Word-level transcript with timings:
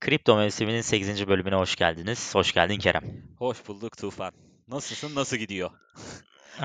Kripto 0.00 0.36
Mevsimi'nin 0.36 0.80
8. 0.80 1.28
bölümüne 1.28 1.54
hoş 1.54 1.76
geldiniz. 1.76 2.34
Hoş 2.34 2.52
geldin 2.52 2.78
Kerem. 2.78 3.02
Hoş 3.38 3.68
bulduk 3.68 3.96
Tufan. 3.96 4.32
Nasılsın? 4.68 5.14
Nasıl 5.14 5.36
gidiyor? 5.36 5.70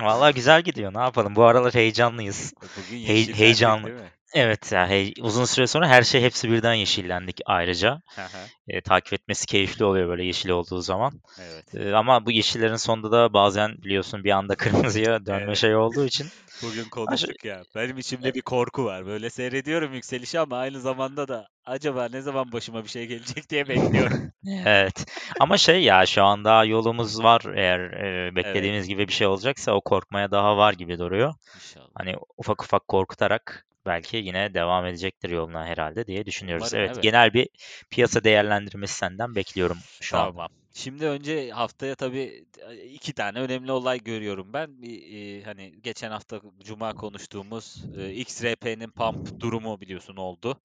Vallahi 0.02 0.34
güzel 0.34 0.61
gidiyor. 0.61 0.93
Ne 0.93 1.00
yapalım? 1.00 1.36
Bu 1.36 1.43
aralar 1.43 1.73
heyecanlıyız. 1.73 2.54
Bugün 2.61 2.98
yeşillendik 2.98 3.36
heyecanlı. 3.36 3.91
Evet 4.34 4.71
ya 4.71 4.88
hey- 4.89 5.14
uzun 5.21 5.46
süre 5.46 5.68
sonra 5.68 5.88
her 5.88 6.02
şey 6.04 6.21
hepsi 6.21 6.52
birden 6.52 6.73
yeşillendik 6.73 7.41
ayrıca. 7.46 8.02
Hı 8.16 8.21
hı, 8.21 8.46
E, 8.68 8.82
takip 8.82 9.14
etmesi 9.14 9.46
keyifli 9.48 9.86
oluyor 9.86 10.09
böyle 10.09 10.25
yeşil 10.25 10.50
olduğu 10.50 10.82
zaman. 10.82 11.14
evet. 11.41 11.75
E, 11.75 11.93
ama 11.93 12.25
bu 12.25 12.32
yeşillerin 12.32 12.75
sonunda 12.75 13.11
da 13.11 13.34
bazen 13.34 13.78
biliyorsun 13.78 14.23
bir 14.23 14.32
anda 14.32 14.55
kırmızıya 14.57 15.25
dönme 15.25 15.43
Evet. 15.46 15.57
şey 15.57 15.75
olduğu 15.75 16.05
için. 16.05 16.28
Bugün 16.61 16.89
konuştuk 16.89 17.46
ya. 17.46 17.64
Benim 17.75 17.97
içimde 17.97 18.33
bir 18.36 18.42
korku 18.42 18.86
var. 18.86 19.05
Böyle 19.05 19.29
seyrediyorum 19.29 19.93
yükselişi 19.93 20.39
ama 20.39 20.57
aynı 20.57 20.80
zamanda 20.80 21.27
da 21.27 21.47
acaba 21.66 22.07
ne 22.10 22.21
zaman 22.21 22.52
başıma 22.52 22.83
bir 22.83 22.89
şey 22.89 23.07
gelecek 23.07 23.50
diye 23.50 23.68
bekliyorum. 23.68 24.18
Evet. 24.66 25.05
Ama 25.39 25.57
şey 25.57 25.83
ya 25.83 26.05
şu 26.05 26.24
an 26.24 26.46
daha 26.46 26.66
yolumuz 26.66 27.24
var. 27.24 27.41
Eğer 27.55 27.80
e, 27.80 28.36
beklediğimiz 28.36 28.88
gibi 28.88 29.07
bir 29.07 29.14
şey 29.14 29.27
olacaksa 29.27 29.71
o 29.71 29.82
korkmaya 29.82 30.32
daha 30.32 30.57
var 30.57 30.74
gibi 30.74 31.00
duruyor. 31.00 31.33
İnşallah. 31.55 31.88
Hani 31.96 32.16
ufak 32.38 32.64
ufak 32.64 32.88
korkutarak 32.88 33.66
belki 33.89 34.17
yine 34.17 34.53
devam 34.53 34.86
edecektir 34.86 35.30
yoluna 35.30 35.66
herhalde 35.66 36.08
diye 36.08 36.25
düşünüyoruz. 36.25 36.67
Umarım, 36.73 36.80
Evet, 36.80 36.92
evet. 36.94 37.03
genel 37.03 37.34
bir 37.34 37.50
piyasa 37.92 38.23
değerlendirmesi 38.23 38.94
senden 38.94 39.36
bekliyorum 39.36 39.78
şu 40.02 40.17
an. 40.17 40.31
Tamam. 40.31 40.50
Şimdi 40.73 41.06
önce 41.06 41.52
haftaya 41.52 41.95
tabii 41.95 42.45
iki 42.94 43.14
tane 43.14 43.39
önemli 43.39 43.72
olay 43.72 44.00
görüyorum 44.00 44.53
ben. 44.53 44.81
Bir, 44.81 45.02
e, 45.14 45.44
hani 45.44 45.81
geçen 45.81 46.11
hafta 46.11 46.42
Cuma 46.64 46.94
konuştuğumuz 46.94 47.83
e, 47.97 48.11
XRP'nin 48.11 48.91
pump 48.91 49.39
durumu 49.39 49.81
biliyorsun 49.81 50.16
oldu. 50.16 50.61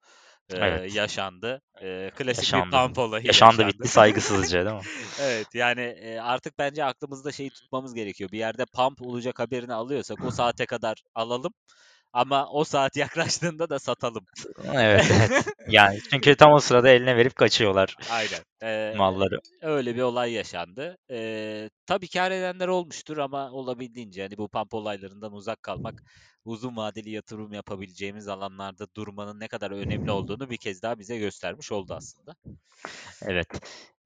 E, 0.51 0.57
Evet. 0.57 0.95
yaşandı. 0.95 1.63
E, 1.83 2.11
klasik 2.17 2.39
Yaşandı. 2.45 2.77
bir 2.77 2.79
pump 2.79 2.99
olayı 2.99 3.27
Yaşandı 3.27 3.67
bitti 3.67 3.89
saygısızca 3.89 4.65
değil 4.65 4.77
mi? 4.77 4.83
Evet 5.23 5.55
yani 5.55 5.81
e, 5.81 6.19
artık 6.19 6.59
bence 6.59 6.85
aklımızda 6.85 7.33
şeyi 7.33 7.51
tutmamız 7.51 7.95
gerekiyor. 7.95 8.31
Bir 8.33 8.39
yerde 8.39 8.65
pump 8.65 9.03
olacak 9.03 9.39
haberini 9.39 9.75
alıyorsak 9.75 10.25
o 10.25 10.31
saate 10.31 10.67
kadar 10.67 10.97
alalım. 11.15 11.55
Ama 12.15 12.47
o 12.47 12.65
saat 12.65 12.97
yaklaştığında 13.05 13.71
da 13.71 13.79
satalım. 13.79 14.25
Evet, 14.75 15.07
evet. 15.11 15.45
Yani 15.69 15.99
çünkü 16.11 16.35
tam 16.37 16.53
o 16.53 16.61
sırada 16.61 16.89
eline 16.89 17.17
verip 17.17 17.37
kaçıyorlar 17.37 17.97
Aynen. 18.11 18.41
E, 18.65 18.95
malları. 18.97 19.41
öyle 19.63 19.97
bir 19.97 20.03
olay 20.03 20.33
yaşandı. 20.33 20.99
E, 21.11 21.71
tabii 21.87 22.09
kar 22.09 22.31
edenler 22.31 22.69
olmuştur 22.69 23.19
ama 23.19 23.51
olabildiğince 23.51 24.23
hani 24.23 24.39
bu 24.39 24.49
pump 24.49 24.75
olaylarından 24.75 25.33
uzak 25.33 25.63
kalmak 25.63 26.03
uzun 26.45 26.77
vadeli 26.77 27.11
yatırım 27.11 27.53
yapabileceğimiz 27.53 28.29
alanlarda 28.29 28.87
durmanın 28.97 29.41
ne 29.41 29.49
kadar 29.49 29.71
önemli 29.71 30.11
olduğunu 30.11 30.51
bir 30.51 30.57
kez 30.57 30.83
daha 30.83 30.99
bize 30.99 31.19
göstermiş 31.19 31.73
oldu 31.73 31.95
aslında. 31.95 32.35
Evet. 33.23 33.49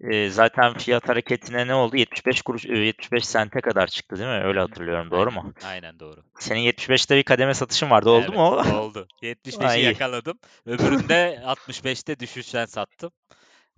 Ee, 0.01 0.31
zaten 0.31 0.75
fiyat 0.75 1.09
hareketine 1.09 1.67
ne 1.67 1.75
oldu? 1.75 1.97
75 1.97 2.42
kuruş, 2.42 2.67
e, 2.67 2.79
75 2.79 3.27
sente 3.27 3.61
kadar 3.61 3.86
çıktı 3.86 4.17
değil 4.19 4.29
mi? 4.29 4.45
Öyle 4.45 4.61
hatırlıyorum. 4.61 5.11
Doğru 5.11 5.31
mu? 5.31 5.53
Aynen 5.64 6.01
doğru. 6.01 6.23
Senin 6.39 6.61
75'te 6.61 7.17
bir 7.17 7.23
kademe 7.23 7.55
satışın 7.55 7.91
vardı. 7.91 8.11
Oldu 8.11 8.23
Evet, 8.23 8.34
mu 8.34 8.42
o? 8.42 8.79
Oldu. 8.79 9.09
75'i 9.23 9.64
Ha, 9.67 9.77
iyi. 9.77 9.84
yakaladım. 9.84 10.39
Öbüründe 10.67 11.42
65'te 11.45 12.20
düşüşten 12.20 12.67
sattım. 12.67 13.12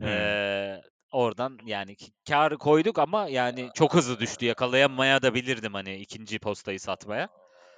Hmm. 0.00 0.08
Ee, 0.08 0.80
oradan 1.10 1.58
yani 1.64 1.96
kar 2.28 2.58
koyduk 2.58 2.98
ama 2.98 3.28
yani 3.28 3.70
çok 3.74 3.94
hızlı 3.94 4.20
düştü. 4.20 4.46
Yakalayamaya 4.46 5.22
da 5.22 5.34
bilirdim 5.34 5.74
hani 5.74 5.96
ikinci 5.96 6.38
postayı 6.38 6.80
satmaya. 6.80 7.28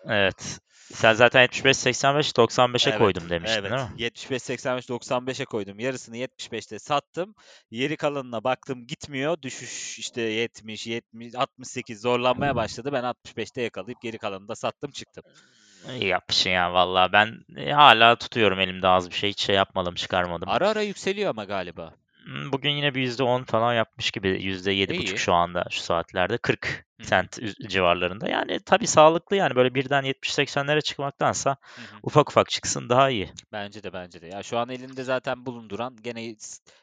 Evet. 0.09 0.59
Sen 0.73 1.13
zaten 1.13 1.43
75, 1.43 1.77
85, 1.77 2.31
95'e 2.31 2.91
Evet, 2.91 2.99
koydum 2.99 3.31
demiştin 3.31 3.61
evet. 3.61 3.71
değil 3.71 3.83
mi? 3.83 3.89
75, 3.97 4.43
85, 4.43 4.89
95'e 4.89 5.45
koydum. 5.45 5.79
Yarısını 5.79 6.17
75'te 6.17 6.79
sattım. 6.79 7.35
Geri 7.71 7.97
kalanına 7.97 8.45
baktım 8.45 8.87
gitmiyor. 8.87 9.43
Düşüş 9.43 9.99
işte 9.99 10.21
70, 10.21 10.87
70, 10.87 11.35
68 11.35 12.01
zorlanmaya 12.01 12.57
başladı. 12.57 12.91
Ben 12.93 13.05
65'te 13.05 13.63
yakalayıp 13.63 14.03
geri 14.03 14.19
kalanını 14.19 14.49
da 14.49 14.55
sattım 14.55 14.91
çıktım. 14.91 15.25
İyi 15.89 16.07
yapmışsın 16.07 16.51
ya 16.51 16.73
vallahi. 16.73 17.13
Ben 17.13 17.45
e, 17.57 17.73
hala 17.73 18.17
tutuyorum 18.17 18.61
elimde 18.61 18.89
az 18.89 19.11
bir 19.11 19.15
şey. 19.15 19.31
Hiç 19.31 19.41
şey 19.41 19.57
yapmadım, 19.57 19.95
çıkarmadım. 19.95 20.49
Ara 20.49 20.69
ara 20.69 20.83
yükseliyor 20.83 21.31
ama 21.31 21.45
galiba. 21.45 21.95
Bugün 22.53 22.71
yine 22.71 22.95
bir 22.95 23.03
%10 23.03 23.45
falan 23.45 23.75
yapmış 23.75 24.11
gibi. 24.11 24.29
%7,5 24.29 25.09
İyi. 25.09 25.19
şu 25.19 25.33
anda 25.33 25.65
şu 25.71 25.81
saatlerde. 25.81 26.39
40 26.39 26.85
Hı 26.97 27.03
hı. 27.03 27.07
sent 27.07 27.39
civarlarında. 27.69 28.29
Yani 28.29 28.61
tabii 28.67 28.87
sağlıklı 28.87 29.37
yani 29.37 29.57
böyle 29.57 29.75
birden 29.75 30.05
70-80'lere 30.05 30.81
çıkmaktansa 30.81 31.51
Hı 31.51 31.81
hı. 31.81 32.01
ufak 32.03 32.31
ufak 32.31 32.51
çıksın 32.51 32.89
daha 32.89 33.11
iyi. 33.11 33.29
Bence 33.53 33.83
de 33.83 33.93
bence 33.93 34.23
de. 34.23 34.27
Ya 34.27 34.43
şu 34.43 34.59
an 34.59 34.69
elinde 34.69 35.05
zaten 35.05 35.47
bulunduran 35.47 35.97
gene 36.03 36.25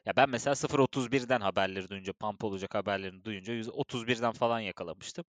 ya 0.06 0.16
ben 0.18 0.30
mesela 0.30 0.56
0.31'den 0.56 1.42
haberleri 1.42 1.90
duyunca 1.90 2.14
pump 2.14 2.44
olacak 2.44 2.76
haberlerini 2.76 3.26
duyunca 3.26 3.54
131'den 3.54 4.32
falan 4.32 4.60
yakalamıştım. 4.60 5.26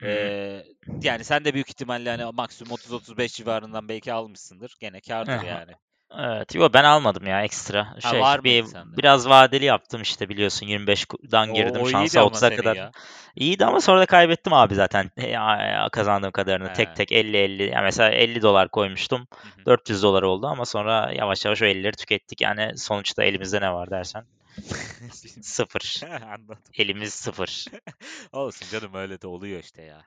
Hı. 0.00 0.06
Ee, 0.06 0.64
yani 1.02 1.24
sen 1.24 1.44
de 1.44 1.54
büyük 1.54 1.68
ihtimalle 1.68 2.10
hani 2.10 2.32
maksimum 2.32 2.74
30-35 2.76 3.28
civarından 3.36 3.88
belki 3.88 4.12
almışsındır. 4.12 4.76
Gene 4.80 5.00
kârdır 5.00 5.32
Aha. 5.32 5.46
yani. 5.46 5.72
Evet, 6.18 6.54
yo 6.54 6.68
ben 6.74 6.84
almadım 6.84 7.26
ya 7.26 7.42
ekstra. 7.42 7.96
Şey 8.00 8.20
var 8.20 8.44
bir 8.44 8.64
sende? 8.64 8.96
biraz 8.96 9.28
vadeli 9.28 9.64
yaptım 9.64 10.02
işte 10.02 10.28
biliyorsun 10.28 10.66
25'dan 10.66 11.50
O, 11.50 11.54
girdim 11.54 11.80
o 11.82 11.84
iyiydi 11.84 11.92
şansa 11.92 12.20
ama 12.20 12.28
30'a 12.28 12.38
senin 12.38 12.56
kadar. 12.56 12.76
ya. 12.76 12.90
İyiydi 13.36 13.64
ama 13.64 13.80
sonra 13.80 14.00
da 14.00 14.06
kaybettim 14.06 14.52
abi 14.52 14.74
zaten 14.74 15.10
kazandığım 15.92 16.32
kadarını 16.32 16.68
He. 16.68 16.72
tek 16.74 16.96
tek 16.96 17.12
50-50 17.12 17.62
yani 17.62 17.82
mesela 17.84 18.10
50 18.10 18.42
dolar 18.42 18.68
koymuştum 18.68 19.20
Hı 19.20 19.60
hı. 19.62 19.66
400 19.66 20.02
dolar 20.02 20.22
oldu 20.22 20.46
ama 20.46 20.64
sonra 20.64 21.12
yavaş 21.12 21.44
yavaş 21.44 21.62
o 21.62 21.64
50'leri 21.64 21.96
tükettik 21.96 22.40
yani 22.40 22.78
sonuçta 22.78 23.24
elimizde 23.24 23.60
ne 23.60 23.72
var 23.72 23.90
dersen 23.90 24.24
sıfır 25.42 26.00
Anladım. 26.34 26.58
elimiz 26.78 27.14
sıfır 27.14 27.64
Olsun 28.32 28.66
canım 28.72 28.94
öyle 28.94 29.20
de 29.22 29.26
oluyor 29.26 29.60
işte 29.60 29.82
ya. 29.82 30.04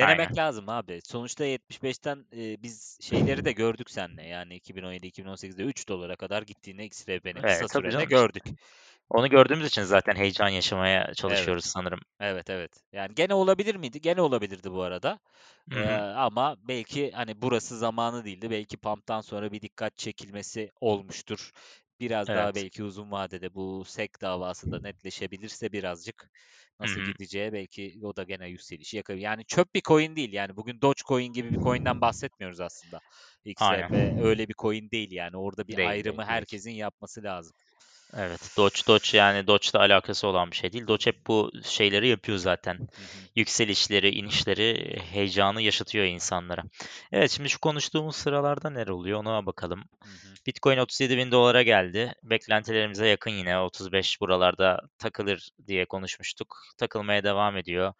Aynen 0.00 0.26
Denemek 0.26 0.36
lazım 0.36 0.68
abi. 0.68 1.00
Sonuçta 1.04 1.44
75'ten 1.44 2.26
e, 2.36 2.62
biz 2.62 2.98
şeyleri 3.00 3.44
de 3.44 3.52
gördük 3.52 3.90
seninle. 3.90 4.22
Yani 4.26 4.54
2017-2018'de 4.54 5.62
3 5.62 5.88
dolara 5.88 6.16
kadar 6.16 6.42
gittiğini 6.42 6.84
XRP'nin 6.84 7.44
kısa 7.44 7.68
evet 7.68 7.70
tabii 7.70 7.90
sürede 7.90 7.90
canım 7.90 8.08
gördük. 8.08 8.44
onu 9.10 9.30
gördüğümüz 9.30 9.66
için 9.66 9.82
zaten 9.82 10.16
heyecan 10.16 10.48
yaşamaya 10.48 11.14
Evet, 11.28 11.54
çalışıyoruz 11.54 11.64
sanırım. 11.64 12.00
evet, 12.20 12.50
evet. 12.50 12.84
Yani 12.92 13.14
gene 13.14 13.34
olabilir 13.34 13.76
miydi? 13.76 14.00
Gene 14.00 14.20
olabilirdi 14.22 14.72
bu 14.72 14.82
arada. 14.82 15.20
Hı 15.70 15.76
Ee, 15.76 15.88
ama 16.16 16.56
belki 16.68 17.12
hani 17.12 17.42
burası 17.42 17.78
zamanı 17.78 18.24
değildi. 18.24 18.50
Belki 18.50 18.76
pump'tan 18.76 19.20
sonra 19.20 19.52
bir 19.52 19.60
dikkat 19.62 19.98
çekilmesi 19.98 20.72
olmuştur. 20.80 21.52
Biraz 22.02 22.34
daha 22.34 22.54
Evet. 22.54 22.54
belki 22.54 22.84
uzun 22.84 23.10
vadede 23.12 23.54
bu 23.54 23.84
SEC 23.86 24.10
davası 24.20 24.70
da 24.70 24.80
netleşebilirse 24.80 25.72
birazcık 25.72 26.30
nasıl 26.80 27.00
hı. 27.00 27.04
gideceği 27.04 27.52
belki 27.52 28.00
o 28.02 28.16
da 28.16 28.22
gene 28.24 28.48
yükselişi 28.48 28.96
yakabilir. 28.96 29.24
Yani 29.24 29.44
çöp 29.46 29.74
bir 29.74 29.82
coin 29.82 30.16
değil. 30.16 30.32
Yani 30.32 30.56
bugün 30.56 30.80
Dogecoin 30.82 31.32
gibi 31.32 31.52
bir 31.52 31.58
coin'den 31.58 32.00
bahsetmiyoruz 32.00 32.60
aslında. 32.60 33.00
XRP 33.44 34.14
öyle 34.18 34.48
bir 34.48 34.54
coin 34.58 34.90
değil 34.90 35.12
yani. 35.12 35.36
Orada 35.36 35.68
bir 35.68 35.76
Değil 35.76 35.88
ayrımı 35.88 36.24
değil. 36.26 36.26
herkesin 36.26 36.70
yapması 36.70 37.22
lazım. 37.22 37.56
Evet, 38.16 38.40
Doge 38.56 38.80
Doge 38.88 39.18
yani 39.18 39.46
Doge'la 39.46 39.80
alakası 39.80 40.26
olan 40.28 40.50
bir 40.50 40.56
şey 40.56 40.72
değil. 40.72 40.86
Doge 40.86 41.06
hep 41.06 41.26
bu 41.26 41.50
şeyleri 41.64 42.08
yapıyor 42.08 42.38
zaten. 42.38 42.74
Hı 42.74 42.82
hı. 42.82 42.88
Yükselişleri, 43.36 44.10
inişleri, 44.10 44.96
heyecanı 45.10 45.62
yaşatıyor 45.62 46.04
insanlara. 46.04 46.62
Evet, 47.12 47.30
şimdi 47.30 47.48
şu 47.48 47.60
konuştuğumuz 47.60 48.16
sıralarda 48.16 48.70
neler 48.70 48.88
oluyor 48.88 49.18
ona 49.20 49.46
bakalım. 49.46 49.84
Hı. 50.04 50.08
Bitcoin 50.46 50.78
37 50.78 51.16
bin 51.16 51.30
dolara 51.32 51.62
geldi. 51.62 52.12
Beklentilerimize 52.22 53.06
yakın 53.06 53.30
yine 53.30 53.58
35 53.58 54.20
buralarda 54.20 54.80
takılır 54.98 55.50
diye 55.66 55.86
konuşmuştuk. 55.86 56.56
Takılmaya 56.78 57.24
devam 57.24 57.56
ediyor. 57.56 57.92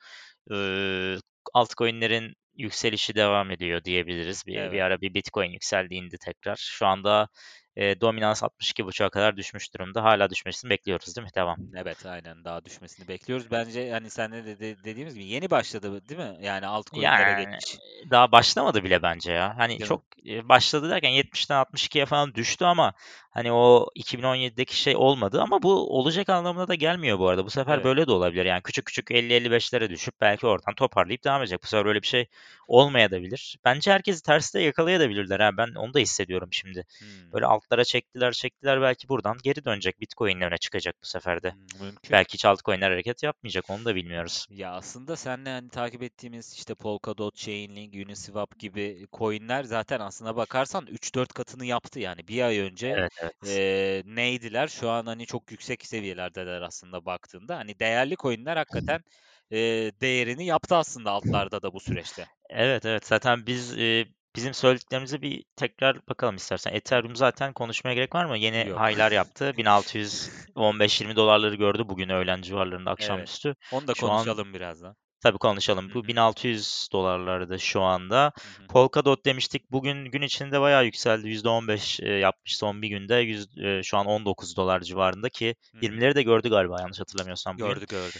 Ee, 0.52 1.16
altcoin'lerin 1.54 2.34
yükselişi 2.54 3.14
devam 3.14 3.50
ediyor 3.50 3.84
diyebiliriz. 3.84 4.46
Bir, 4.46 4.54
bir 4.54 4.58
Evet. 4.58 4.82
ara 4.82 5.00
bir 5.00 5.14
Bitcoin 5.14 5.50
yükseldi 5.50 5.94
indi 5.94 6.16
tekrar. 6.18 6.56
Şu 6.56 6.86
anda 6.86 7.28
e, 7.76 8.00
dominans 8.00 8.42
62.5'a 8.42 9.10
kadar 9.10 9.36
düşmüş 9.36 9.74
durumda. 9.74 10.04
Hala 10.04 10.30
düşmesini 10.30 10.70
bekliyoruz 10.70 11.16
değil 11.16 11.26
mi? 11.26 11.30
Devam. 11.34 11.56
Evet 11.76 12.06
aynen 12.06 12.44
daha 12.44 12.64
düşmesini 12.64 13.08
bekliyoruz. 13.08 13.50
Bence 13.50 13.90
hani 13.92 14.10
senle 14.10 14.44
de, 14.44 14.58
de- 14.60 14.84
dediğimiz 14.84 15.14
gibi 15.14 15.24
yeni 15.24 15.50
başladı 15.50 16.08
değil 16.08 16.20
mi? 16.20 16.36
Yani 16.42 16.66
altcoin'lere 16.66 17.30
Yani 17.30 17.48
geçiş. 17.54 17.78
daha 18.10 18.32
başlamadı 18.32 18.84
bile 18.84 19.02
bence 19.02 19.32
ya. 19.32 19.54
Hani 19.58 19.68
Değil 19.68 19.80
mi? 19.80 19.86
çok 19.86 20.04
e, 20.28 20.48
başladı 20.48 20.90
derken 20.90 21.10
70'ten 21.10 21.56
62'ye 21.56 22.06
falan 22.06 22.34
düştü 22.34 22.64
ama 22.64 22.92
hani 23.30 23.52
o 23.52 23.86
2017'deki 23.96 24.76
şey 24.80 24.96
olmadı 24.96 25.40
ama 25.42 25.62
bu 25.62 25.98
olacak 25.98 26.28
anlamına 26.28 26.68
da 26.68 26.74
gelmiyor 26.74 27.18
bu 27.18 27.28
arada. 27.28 27.44
Bu 27.44 27.50
sefer 27.50 27.74
Evet. 27.74 27.84
böyle 27.84 28.06
de 28.06 28.12
olabilir. 28.12 28.44
Yani 28.44 28.62
küçük 28.62 28.86
küçük 28.86 29.10
50-55'lere 29.10 29.90
düşüp 29.90 30.14
belki 30.20 30.46
oradan 30.46 30.74
toparlayıp 30.74 31.24
devam 31.24 31.42
edecek. 31.42 31.62
Bu 31.62 31.66
sefer 31.66 31.84
böyle 31.84 32.02
bir 32.02 32.06
şey 32.06 32.26
olmayabilir. 32.68 33.58
Bence 33.64 33.92
herkesi 33.92 34.22
terste 34.22 34.60
yakalayabilirler 34.60 35.40
ha. 35.40 35.50
Ben 35.56 35.74
onu 35.74 35.94
da 35.94 35.98
hissediyorum 35.98 36.48
şimdi. 36.52 36.86
Hmm. 36.98 37.32
Böyle 37.32 37.46
altlara 37.64 37.84
çektiler 37.84 38.32
çektiler 38.32 38.82
belki 38.82 39.08
buradan 39.08 39.36
geri 39.42 39.64
dönecek. 39.64 40.00
Bitcoin 40.00 40.40
öne 40.40 40.58
çıkacak 40.58 40.94
bu 41.02 41.06
sefer 41.06 41.42
de. 41.42 41.50
Hmm, 41.50 41.86
Mümkün. 41.86 42.12
Belki 42.12 42.34
hiç 42.34 42.44
altcoin'ler 42.44 42.90
hareket 42.90 43.22
yapmayacak 43.22 43.70
onu 43.70 43.84
da 43.84 43.94
bilmiyoruz. 43.94 44.46
Ya 44.50 44.72
aslında 44.72 45.16
seninle 45.16 45.50
hani 45.50 45.68
takip 45.68 46.02
ettiğimiz 46.02 46.52
işte 46.54 46.74
Polkadot, 46.74 47.36
Chainlink, 47.36 47.94
Uniswap 48.06 48.58
gibi 48.58 49.06
coinler 49.12 49.64
zaten 49.64 50.00
aslına 50.00 50.36
bakarsan 50.36 50.86
3-4 50.86 51.32
katını 51.32 51.64
yaptı 51.64 52.00
yani. 52.00 52.28
Bir 52.28 52.42
ay 52.42 52.58
önce 52.58 52.86
Evet 52.88 53.12
evet. 53.22 53.34
eee, 53.46 54.02
neydiler? 54.06 54.68
Şu 54.68 54.90
an 54.90 55.06
hani 55.06 55.26
çok 55.26 55.50
yüksek 55.52 55.86
seviyelerdeler 55.86 56.62
aslında 56.62 57.04
baktığında. 57.06 57.56
Hani 57.58 57.78
değerli 57.78 58.16
coinler 58.16 58.56
hakikaten 58.56 59.04
eee, 59.50 59.92
değerini 60.00 60.46
yaptı 60.46 60.76
aslında 60.76 61.10
altlarda 61.10 61.62
da 61.62 61.72
bu 61.72 61.80
süreçte. 61.80 62.26
Evet 62.50 62.84
evet 62.86 63.06
zaten 63.06 63.46
biz 63.46 63.78
e, 63.78 64.06
bizim 64.36 64.54
söylediklerimize 64.54 65.22
bir 65.22 65.44
tekrar 65.56 66.08
bakalım 66.08 66.36
istersen. 66.36 66.72
Ethereum 66.74 67.16
zaten 67.16 67.52
konuşmaya 67.52 67.94
gerek 67.94 68.14
var 68.14 68.24
mı? 68.24 68.38
Yeni 68.38 68.68
Yok. 68.68 68.80
high'lar 68.80 69.12
yaptı. 69.12 69.54
1615-20 69.58 71.16
dolarları 71.16 71.54
gördü 71.54 71.82
bugün 71.88 72.08
öğlen 72.08 72.42
civarlarında 72.42 72.90
Evet. 72.90 73.00
akşamüstü. 73.00 73.54
Onu 73.72 73.86
da 73.88 73.94
Şu 73.94 74.10
an 74.10 74.16
konuşalım 74.16 74.54
birazdan. 74.54 74.96
tabii 75.22 75.38
konuşalım. 75.38 75.90
Bu 75.94 76.02
hı. 76.04 76.08
1600 76.08 76.88
dolarlarda 76.92 77.58
şu 77.58 77.82
anda. 77.82 78.32
Polkadot 78.68 79.24
demiştik. 79.24 79.70
Bugün 79.70 80.04
gün 80.04 80.22
içinde 80.22 80.60
bayağı 80.60 80.84
yükseldi. 80.84 81.28
%15 81.28 82.00
e, 82.02 82.12
yapmış 82.12 82.56
son 82.56 82.82
bir 82.82 82.88
günde. 82.88 83.14
Yüz, 83.14 83.58
e, 83.58 83.82
şu 83.82 83.96
an 83.96 84.06
19 84.06 84.56
dolar 84.56 84.80
civarında 84.80 85.28
ki 85.28 85.54
Hı 85.72 85.78
hı. 85.78 85.80
20'leri 85.80 86.14
de 86.14 86.22
gördü 86.22 86.50
galiba 86.50 86.80
yanlış 86.80 87.00
hatırlamıyorsam 87.00 87.58
bugün. 87.58 87.66
Gördü 87.68 87.86
gördü. 87.86 88.18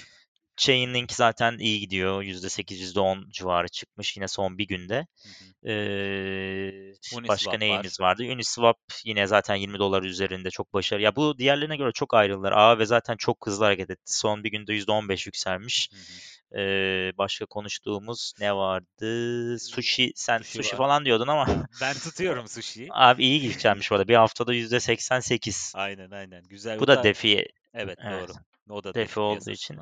Chainlink 0.56 1.12
zaten 1.12 1.58
iyi 1.58 1.81
gidiyor. 1.81 2.22
%8, 2.22 2.81
%10 2.81 3.31
civarı 3.31 3.69
çıkmış 3.69 4.16
yine 4.16 4.28
son 4.28 4.58
bir 4.58 4.66
günde. 4.66 5.06
Hı 5.22 5.28
hı. 5.28 5.70
Ee, 5.70 6.93
başka 7.28 7.50
var. 7.50 7.60
neyimiz 7.60 8.00
vardı? 8.00 8.22
Uniswap 8.22 8.78
yine 9.04 9.26
zaten 9.26 9.54
20 9.54 9.78
dolar 9.78 10.02
üzerinde 10.02 10.50
çok 10.50 10.75
başarılı. 10.75 11.04
Ya 11.04 11.16
bu 11.16 11.38
diğerlerine 11.38 11.76
göre 11.76 11.93
çok 11.93 12.14
ayrıldılar. 12.14 12.52
Aa 12.52 12.78
ve 12.78 12.87
zaten 12.87 13.16
çok 13.16 13.46
hızlı 13.46 13.64
hareket 13.64 13.90
etti. 13.90 14.16
Son 14.16 14.44
bir 14.44 14.50
günde 14.50 14.72
%15 14.72 15.26
yükselmiş. 15.26 15.90
Hı 15.93 15.96
hı. 15.96 16.60
Ee, 16.60 17.12
başka 17.19 17.46
konuştuğumuz 17.46 18.32
ne 18.40 18.56
vardı? 18.56 19.58
Sushi, 19.58 20.12
sen 20.14 20.38
Sushi 20.38 20.52
sushi 20.52 20.72
var. 20.72 20.78
falan 20.78 21.04
diyordun 21.04 21.28
ama 21.28 21.46
Ben 21.81 21.94
tutuyorum 21.94 22.49
sushi'yi. 22.49 22.88
abi 22.93 23.25
iyi 23.25 23.44
yükselmiş 23.44 23.90
bu 23.90 23.94
arada. 23.94 24.08
Bir 24.08 24.14
haftada 24.14 24.54
%88. 24.54 25.72
Aynen 25.75 26.10
aynen. 26.10 26.44
Güzel. 26.44 26.81
Bu 26.81 26.87
da 26.87 27.04
DeFi, 27.04 27.46
evet 27.75 27.99
evet, 28.04 28.28
doğru. 28.28 28.32
O 28.69 28.84
da 28.84 28.94
DeFi 28.94 29.08
DeFi 29.08 29.20
olduğu 29.20 29.50
için. 29.50 29.78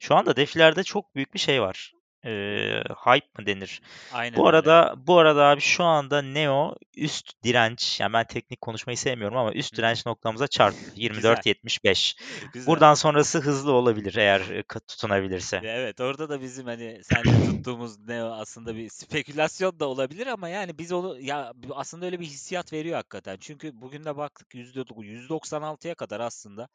Şu 0.00 0.14
anda 0.14 0.36
DeFi'lerde 0.36 0.82
çok 0.82 1.14
büyük 1.14 1.34
bir 1.34 1.38
şey 1.38 1.62
var. 1.62 1.92
Ee, 2.24 2.82
hype 3.04 3.26
mı 3.38 3.46
denir? 3.46 3.82
Aynen 4.12 4.36
Bu 4.36 4.46
öyle. 4.46 4.56
arada 4.56 4.94
bu 5.06 5.18
arada 5.18 5.44
abi 5.44 5.60
şu 5.60 5.84
anda 5.84 6.22
Neo 6.22 6.74
üst 6.96 7.42
direnç 7.44 8.00
yani 8.00 8.12
ben 8.12 8.26
teknik 8.26 8.60
konuşmayı 8.60 8.96
sevmiyorum 8.96 9.36
ama 9.36 9.52
üst 9.52 9.76
direnç 9.76 10.06
noktamıza. 10.06 10.46
Güzel. 10.46 10.72
24.75. 10.96 12.16
Güzel. 12.52 12.66
Buradan 12.66 12.94
sonrası 12.94 13.38
hızlı 13.38 13.72
olabilir 13.72 14.16
eğer 14.16 14.40
e, 14.40 14.62
tutunabilirse. 14.62 15.60
Evet 15.64 16.00
orada 16.00 16.28
da 16.28 16.40
bizim 16.40 16.66
hani 16.66 17.00
seninle 17.04 17.44
tuttuğumuz 17.44 17.98
ne 17.98 18.24
o 18.24 18.32
aslında 18.32 18.76
bir 18.76 18.88
spekülasyon 18.88 19.80
da 19.80 19.88
olabilir 19.88 20.26
ama 20.26 20.48
yani 20.48 20.78
biz 20.78 20.92
onu 20.92 21.20
ya 21.20 21.52
aslında 21.70 22.06
öyle 22.06 22.20
bir 22.20 22.26
hissiyat 22.26 22.72
veriyor 22.72 22.96
hakikaten. 22.96 23.36
Çünkü 23.40 23.80
bugün 23.80 24.04
de 24.04 24.16
baktık 24.16 24.54
%9 24.54 25.04
%96'ya 25.06 25.94
kadar 25.94 26.20
aslında 26.20 26.68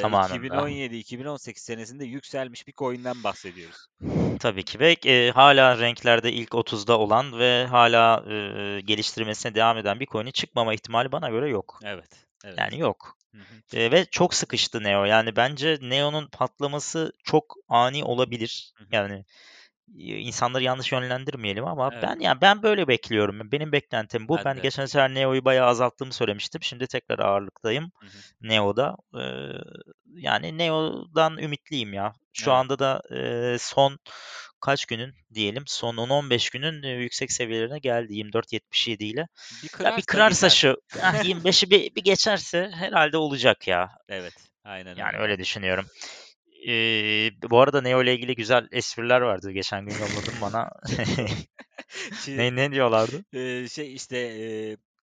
Zamanında. 0.00 0.46
2017-2018 0.46 1.58
senesinde 1.58 2.04
yükselmiş 2.04 2.66
bir 2.66 2.72
coin'den 2.72 3.24
bahsediyoruz. 3.24 3.86
Tabii 4.40 4.53
ki 4.62 4.80
ve 4.80 4.96
e, 5.06 5.30
hala 5.30 5.78
renklerde 5.78 6.32
ilk 6.32 6.54
30'da 6.54 6.98
olan 6.98 7.38
ve 7.38 7.66
hala 7.66 8.24
e, 8.30 8.80
geliştirmesine 8.80 9.54
devam 9.54 9.78
eden 9.78 10.00
bir 10.00 10.06
coin'in 10.06 10.30
çıkmama 10.30 10.74
ihtimali 10.74 11.12
bana 11.12 11.28
göre 11.28 11.48
yok. 11.48 11.80
Evet. 11.84 12.26
Evet. 12.44 12.58
Yani 12.58 12.78
yok. 12.78 13.16
Hı 13.34 13.38
hı. 13.38 13.76
E, 13.78 13.90
ve 13.90 14.04
çok 14.04 14.34
sıkıştı 14.34 14.82
Neo. 14.82 15.04
Yani 15.04 15.36
bence 15.36 15.78
Neo'nun 15.82 16.26
patlaması 16.26 17.12
çok 17.24 17.56
ani 17.68 18.04
olabilir. 18.04 18.72
Hı 18.76 18.84
hı. 18.84 18.88
Yani 18.92 19.24
e, 19.98 20.02
insanları 20.02 20.62
yanlış 20.62 20.92
yönlendirmeyelim 20.92 21.66
ama 21.66 21.90
Evet. 21.92 22.02
ben 22.02 22.20
yani 22.20 22.40
ben 22.40 22.62
böyle 22.62 22.88
bekliyorum. 22.88 23.52
Benim 23.52 23.72
beklentim 23.72 24.28
bu. 24.28 24.36
Ben 24.36 24.44
Ben 24.44 24.56
de. 24.56 24.60
geçen 24.60 24.86
sefer 24.86 25.14
Neo'yu 25.14 25.44
bayağı 25.44 25.66
azalttığımı 25.68 26.12
söylemiştim. 26.12 26.62
Şimdi 26.62 26.86
tekrar 26.86 27.18
ağırlıktayım 27.18 27.84
Hı 28.00 28.06
hı. 28.06 28.48
Neo'da. 28.48 28.96
E, 29.14 29.22
yani 30.14 30.58
Neo'dan 30.58 31.38
ümitliyim 31.38 31.92
ya. 31.92 32.12
Şu 32.32 32.50
Evet. 32.50 32.58
anda 32.58 32.78
da 32.78 33.02
e, 33.16 33.56
son 33.58 33.98
kaç 34.64 34.86
günün 34.86 35.14
diyelim 35.34 35.62
son 35.66 35.96
10-15 35.96 36.52
günün 36.52 36.82
e, 36.82 36.88
yüksek 36.88 37.32
seviyelerine 37.32 37.78
geldi 37.78 38.12
24-77 38.12 39.04
ile. 39.04 39.26
Bir 39.62 39.68
Ya 39.68 39.68
kırarsa 39.72 39.96
bir 39.96 40.02
kırarsa 40.02 40.50
şu 40.50 40.76
ah, 41.02 41.24
25'i 41.24 41.70
bir, 41.70 41.94
bir 41.94 42.04
geçerse 42.04 42.70
herhalde 42.74 43.16
olacak 43.16 43.68
ya. 43.68 43.90
Evet. 44.08 44.34
Aynen 44.64 44.96
Yani 44.96 45.16
öyle. 45.16 45.22
öyle 45.22 45.38
düşünüyorum. 45.38 45.86
Ee, 46.68 47.30
bu 47.50 47.60
arada 47.60 47.80
Neo 47.80 48.02
ile 48.02 48.14
ilgili 48.14 48.34
güzel 48.34 48.68
espriler 48.72 49.20
vardı. 49.20 49.50
Geçen 49.50 49.86
gün 49.86 49.94
yolladın 49.94 50.34
bana. 50.40 50.70
Ne 52.28 52.56
ne 52.56 52.72
diyorlardı? 52.72 53.24
Şey 53.68 53.94
işte 53.94 54.16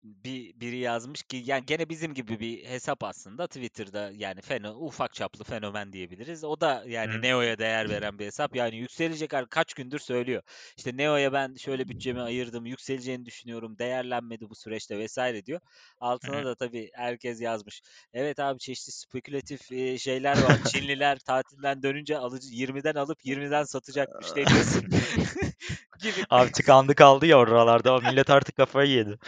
bir 0.03 0.61
biri 0.61 0.77
yazmış 0.77 1.23
ki 1.23 1.43
yani 1.45 1.67
gene 1.67 1.89
bizim 1.89 2.15
gibi 2.15 2.41
bir 2.41 2.65
hesap 2.65 3.05
aslında 3.05 3.47
Twitter'da 3.47 4.11
yani 4.15 4.41
feno, 4.41 4.75
ufak 4.75 5.15
çaplı 5.15 5.45
fenomen 5.45 5.93
diyebiliriz. 5.93 6.45
O 6.45 6.61
da 6.61 6.85
yani 6.87 7.13
Hı. 7.13 7.23
Neo'ya 7.23 7.59
değer 7.59 7.91
veren 7.91 8.19
bir 8.19 8.27
hesap. 8.27 8.57
Yani 8.57 8.77
yükselecek 8.77 9.31
kaç 9.51 9.75
gündür 9.75 9.99
söylüyor. 9.99 10.43
İşte 10.77 10.97
Neo'ya 10.97 11.33
ben 11.33 11.55
şöyle 11.55 11.89
bütçemi 11.89 12.21
ayırdım, 12.21 12.67
yükseleceğini 12.67 13.27
düşünüyorum, 13.27 13.79
değerlenmedi 13.79 14.51
bu 14.51 14.55
süreçte 14.55 14.99
vesaire 14.99 15.47
diyor. 15.47 15.61
Altına 16.01 16.41
hı. 16.41 16.45
da 16.45 16.55
tabii 16.55 16.91
herkes 16.95 17.41
yazmış. 17.41 17.83
Evet 18.13 18.39
abi 18.41 18.59
çeşitli 18.59 18.93
spekülatif 18.93 19.73
eee, 19.73 19.99
şeyler 19.99 20.43
var. 20.43 20.59
Çinliler 20.73 21.19
tatilden 21.19 21.83
dönünce 21.83 22.19
alıcı 22.19 22.49
20'den 22.49 22.95
alıp 22.95 23.19
20'den 23.25 23.65
satacakmış. 23.65 24.27
Ne 24.37 24.47
diyorsun? 24.47 24.85
gibi 26.03 26.25
Abi 26.31 26.53
tıkandı 26.53 26.95
kaldı 26.95 27.27
ya 27.27 27.39
oralarda. 27.39 27.99
Millet 27.99 28.31
artık 28.31 28.57
kafayı 28.57 28.91
yedi. 28.91 29.19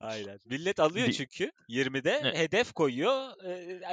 Aynen. 0.00 0.40
Millet 0.44 0.80
alıyor 0.80 1.10
çünkü 1.10 1.52
20'de 1.68 2.20
ne- 2.24 2.38
hedef 2.38 2.72
koyuyor. 2.72 3.30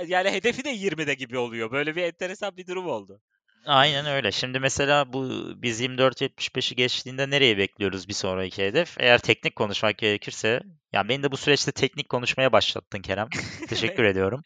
Yani 0.07 0.31
hedefi 0.31 0.63
de 0.63 0.69
20'de 0.69 1.13
gibi 1.13 1.37
oluyor. 1.37 1.71
Böyle 1.71 1.95
bir 1.95 2.03
enteresan 2.03 2.57
bir 2.57 2.67
durum 2.67 2.87
oldu. 2.87 3.21
Aynen 3.65 4.05
öyle. 4.05 4.31
Şimdi 4.31 4.59
mesela 4.59 5.13
bu 5.13 5.29
biz 5.61 5.81
24.75'i 5.81 6.75
geçtiğinde 6.75 7.29
nereye 7.29 7.57
bekliyoruz 7.57 8.07
bir 8.07 8.13
sonraki 8.13 8.63
hedef? 8.63 8.95
Eğer 8.99 9.17
teknik 9.17 9.55
konuşmak 9.55 9.97
gerekirse, 9.97 10.61
ya 10.93 11.09
beni 11.09 11.23
de 11.23 11.31
bu 11.31 11.37
süreçte 11.37 11.71
teknik 11.71 12.09
konuşmaya 12.09 12.51
başlattın 12.51 13.01
Kerem. 13.01 13.27
Teşekkür 13.69 14.03
ediyorum. 14.03 14.41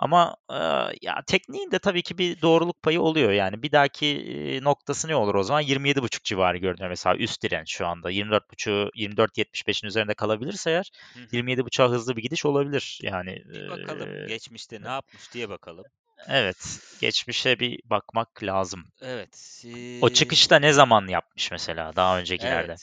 Ama 0.00 0.36
e, 0.50 0.56
ya 1.02 1.22
tekniğin 1.26 1.70
de 1.70 1.78
tabii 1.78 2.02
ki 2.02 2.18
bir 2.18 2.42
doğruluk 2.42 2.82
payı 2.82 3.00
oluyor 3.00 3.30
yani. 3.32 3.62
Bir 3.62 3.72
dahaki 3.72 4.06
e, 4.06 4.64
noktası 4.64 5.08
ne 5.08 5.16
olur 5.16 5.34
o 5.34 5.42
zaman? 5.42 5.62
27.5 5.62 6.24
civarı 6.24 6.58
görünüyor 6.58 6.88
mesela 6.88 7.16
üst 7.16 7.42
direnç 7.42 7.72
şu 7.76 7.86
anda. 7.86 8.10
24.5'u 8.10 8.90
24.75'in 8.96 9.88
üzerinde 9.88 10.14
kalabilirse 10.14 10.70
eğer 10.70 10.90
Hı 11.14 11.20
hı. 11.20 11.36
27.5'a 11.36 11.88
hızlı 11.88 12.16
bir 12.16 12.22
gidiş 12.22 12.46
olabilir. 12.46 12.98
Yani 13.02 13.42
Bir 13.54 13.70
bakalım 13.70 14.08
e, 14.16 14.26
geçmişte 14.26 14.82
ne 14.82 14.88
yapmış 14.88 15.32
diye 15.32 15.48
bakalım. 15.48 15.84
evet 16.28 16.78
geçmişe 17.00 17.60
bir 17.60 17.80
bakmak 17.84 18.42
lazım. 18.42 18.84
Evet. 19.02 19.62
O 20.02 20.08
eee, 20.08 20.14
çıkışta 20.14 20.58
ne 20.58 20.72
zaman 20.72 21.06
yapmış 21.08 21.50
mesela 21.50 21.96
daha 21.96 22.18
öncekilerde? 22.18 22.66
evet. 22.66 22.80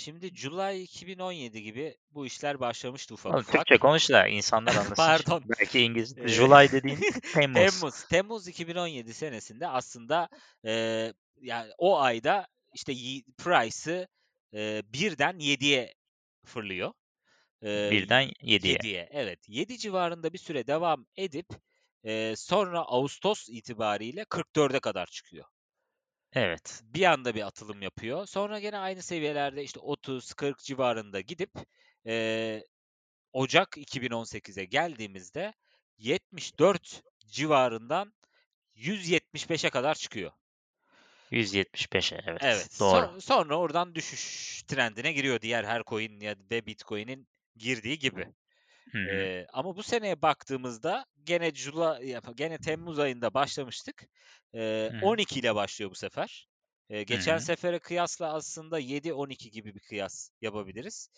Şimdi 0.00 0.34
July 0.36 0.82
2017 0.82 1.62
gibi 1.62 1.96
bu 2.14 2.26
işler 2.26 2.60
başlamıştı 2.60 3.14
ufak 3.14 3.32
Oğlum, 3.32 3.40
ufak. 3.40 3.54
Türkçe 3.54 3.78
konuş 3.78 4.10
da 4.10 4.28
insanlar 4.28 4.74
anlasın. 4.76 4.94
Pardon. 4.94 5.42
Belki 5.60 5.80
İngiliz. 5.80 6.18
Eee, 6.18 6.28
July 6.28 6.72
dediğin 6.72 6.96
Temmuz. 7.34 7.80
Temmuz. 7.80 8.04
Temmuz 8.08 8.48
2017 8.48 9.14
senesinde 9.14 9.68
aslında 9.68 10.28
eee, 10.64 11.12
yani 11.40 11.72
o 11.78 11.98
ayda 12.00 12.46
işte 12.74 12.92
price'ı 13.38 14.08
eee, 14.52 14.82
birden 14.92 15.38
7'ye 15.38 15.94
fırlıyor. 16.44 16.92
Eee, 17.62 17.88
Birden 17.90 18.30
7'ye. 18.42 18.74
7'ye 18.74 19.08
evet 19.12 19.48
7 19.48 19.78
civarında 19.78 20.32
bir 20.32 20.38
süre 20.38 20.66
devam 20.66 21.06
edip 21.16 21.46
eee, 22.04 22.34
sonra 22.36 22.80
Ağustos 22.80 23.48
itibariyle 23.48 24.24
44'e 24.24 24.80
kadar 24.80 25.06
çıkıyor. 25.06 25.44
Evet. 26.32 26.80
Bir 26.84 27.04
anda 27.04 27.34
bir 27.34 27.46
atılım 27.46 27.82
yapıyor. 27.82 28.26
Sonra 28.26 28.60
gene 28.60 28.78
aynı 28.78 29.02
seviyelerde 29.02 29.62
işte 29.62 29.80
30-40 29.80 30.62
civarında 30.64 31.20
gidip 31.20 31.50
eee, 32.04 32.64
Ocak 33.32 33.78
2018'e 33.78 34.64
geldiğimizde 34.64 35.54
74 35.98 37.02
civarından 37.26 38.14
175'e 38.74 39.70
kadar 39.70 39.94
çıkıyor. 39.94 40.32
175'e 41.30 42.22
evet. 42.26 42.40
Evet. 42.44 42.80
Doğru. 42.80 42.96
so- 42.96 43.20
sonra 43.20 43.58
oradan 43.58 43.94
düşüş 43.94 44.62
trendine 44.62 45.12
giriyor 45.12 45.40
diğer 45.40 45.64
her 45.64 45.82
coin 45.82 46.20
ya 46.20 46.36
ve 46.50 46.66
Bitcoin'in 46.66 47.28
girdiği 47.56 47.98
gibi. 47.98 48.28
Ee, 49.10 49.46
ama 49.52 49.76
bu 49.76 49.82
seneye 49.82 50.22
baktığımızda 50.22 51.04
gene 51.24 51.54
Jula, 51.54 52.00
gene 52.34 52.58
Temmuz 52.58 52.98
ayında 52.98 53.34
başlamıştık. 53.34 54.04
Ee, 54.54 54.90
Hı 54.90 54.96
hı. 54.96 55.00
12 55.00 55.40
ile 55.40 55.54
başlıyor 55.54 55.90
bu 55.90 55.94
sefer. 55.94 56.48
Hı 57.10 57.16
geçen 57.16 57.38
hı. 57.38 57.38
sefere 57.38 57.78
kıyasla 57.78 58.32
aslında 58.34 58.78
7-12 58.78 59.50
gibi 59.50 59.74
bir 59.74 59.80
kıyas 59.80 60.30
yapabiliriz. 60.40 61.08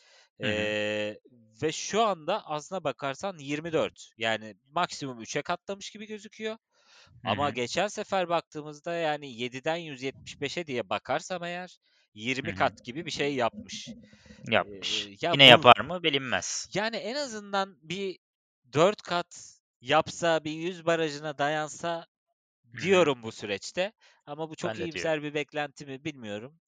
Eee, 0.40 1.18
ve 1.62 1.72
şu 1.72 2.02
anda 2.02 2.46
aslına 2.46 2.84
bakarsan 2.84 3.38
24. 3.38 4.10
Yani 4.18 4.54
maksimum 4.64 5.20
3'e 5.20 5.42
katlamış 5.42 5.90
gibi 5.90 6.06
gözüküyor. 6.06 6.56
Ama 7.24 7.50
geçen 7.50 7.88
sefer 7.88 8.28
baktığımızda 8.28 8.94
yani 8.94 9.32
7'den 9.32 9.76
175'e 9.76 10.66
diye 10.66 10.88
bakarsam 10.90 11.44
eğer 11.44 11.78
20 12.14 12.52
hı. 12.52 12.52
kat 12.52 12.84
gibi 12.84 13.06
bir 13.06 13.10
şey 13.10 13.34
yapmış. 13.34 13.96
Yapmış. 14.50 15.08
Eee, 15.08 15.16
ya 15.22 15.34
Yine 15.34 15.44
bur 15.44 15.60
yapar 15.60 15.80
mı 15.80 16.02
bilinmez. 16.02 16.68
yani 16.74 16.96
en 16.96 17.14
azından 17.16 17.78
bir 17.82 18.18
4 18.74 19.02
kat 19.02 19.60
yapsa, 19.80 20.44
bir 20.44 20.52
100 20.52 20.86
barajına 20.86 21.38
dayansa 21.38 22.06
diyorum 22.78 23.22
bu 23.22 23.32
süreçte. 23.32 23.92
Ama 24.26 24.50
bu 24.50 24.56
çok 24.56 24.78
Ben 24.78 24.80
iyimser 24.80 25.22
bir 25.24 25.34
beklenti 25.34 25.86
mi 25.86 26.04
bilmiyorum. 26.04 26.60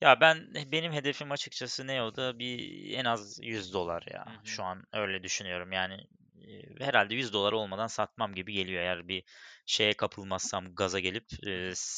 Ya 0.00 0.20
ben 0.20 0.54
benim 0.72 0.92
hedefim 0.92 1.32
açıkçası 1.32 1.86
ne 1.86 2.02
o 2.02 2.16
da 2.16 2.38
bir 2.38 2.90
en 2.94 3.04
az 3.04 3.38
$100 3.42 4.02
ya. 4.10 4.24
Hı 4.26 4.30
hı. 4.30 4.38
Şu 4.44 4.62
an 4.64 4.84
öyle 4.92 5.22
düşünüyorum. 5.22 5.72
Yani, 5.72 5.96
eee, 6.34 6.74
herhâlde 6.80 7.14
$100 7.14 7.56
olmadan 7.56 7.86
satmam 7.86 8.34
gibi 8.34 8.52
geliyor 8.52 8.82
eğer 8.82 9.08
bir 9.08 9.24
şeye 9.66 9.92
kapılmazsam, 9.92 10.74
gaza 10.74 10.98
gelip, 11.00 11.26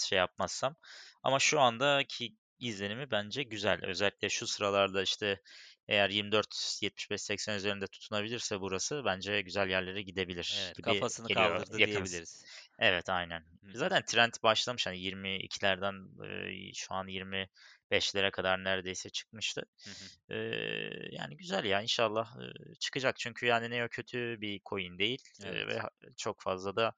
şey 0.09 0.19
yapmazsam. 0.19 0.77
Ama 1.23 1.39
şu 1.39 1.61
andaki 1.61 2.37
izlenimi 2.61 3.11
bence 3.11 3.43
güzel. 3.43 3.85
Özellikle 3.85 4.29
şu 4.29 4.47
sıralarda, 4.47 5.03
işte, 5.03 5.41
eğer 5.89 6.11
24-75-80 6.11 7.57
üzerinde 7.57 7.87
tutunabilirse 7.87 8.61
burası 8.61 9.03
bence 9.05 9.41
güzel 9.43 9.69
yerlere 9.69 10.03
gidebilir 10.03 10.51
Evet, 10.51 10.77
gibi 10.77 10.83
kafasını 10.83 11.29
geliyor 11.29 11.65
kaldırdı 11.71 11.79
yakın 11.79 12.05
diyebiliriz. 12.09 12.47
Evet, 12.79 13.09
aynen. 13.09 13.45
Hı. 13.63 13.75
Zaten 13.75 14.03
trend 14.07 14.33
başlamış, 14.43 14.87
hani, 14.87 15.01
22'lerden, 15.01 15.95
eee, 16.25 16.71
şu 16.75 16.95
an 16.95 17.07
25'lere 17.09 18.31
kadar 18.31 18.65
neredeyse 18.65 19.11
çıkmıştı. 19.11 19.63
Hı 19.85 19.91
hı. 19.91 20.11
Eee, 20.31 21.09
yani 21.13 21.37
güzel 21.37 21.65
ya 21.65 21.83
inşallah, 21.83 22.37
çıkacak. 22.81 23.17
Çünkü 23.19 23.47
yani 23.47 23.71
Neo 23.71 23.89
kötü 23.89 24.41
bir 24.41 24.61
coin 24.71 24.99
değil, 24.99 25.23
ve 25.41 25.65
Evet. 25.65 25.79
ha 25.79 25.89
çok 26.17 26.41
fazla 26.43 26.77
da 26.77 26.93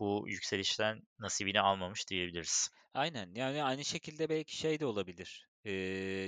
bu 0.00 0.24
yükselişten 0.28 1.02
nasibini 1.18 1.60
almamış 1.60 2.08
diyebiliriz. 2.10 2.70
Aynen. 2.94 3.34
Yani 3.34 3.62
aynı 3.62 3.84
şekilde 3.84 4.28
belki 4.28 4.56
şey 4.56 4.80
de 4.80 4.86
olabilir. 4.86 5.48
Eee, 5.64 5.72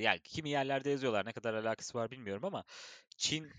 yani 0.02 0.20
kimi 0.20 0.50
yerlerde 0.50 0.90
yazıyorlar, 0.90 1.26
ne 1.26 1.32
kadar 1.32 1.54
alakası 1.54 1.98
var 1.98 2.10
bilmiyorum 2.10 2.44
ama 2.44 2.64
Çin, 3.16 3.54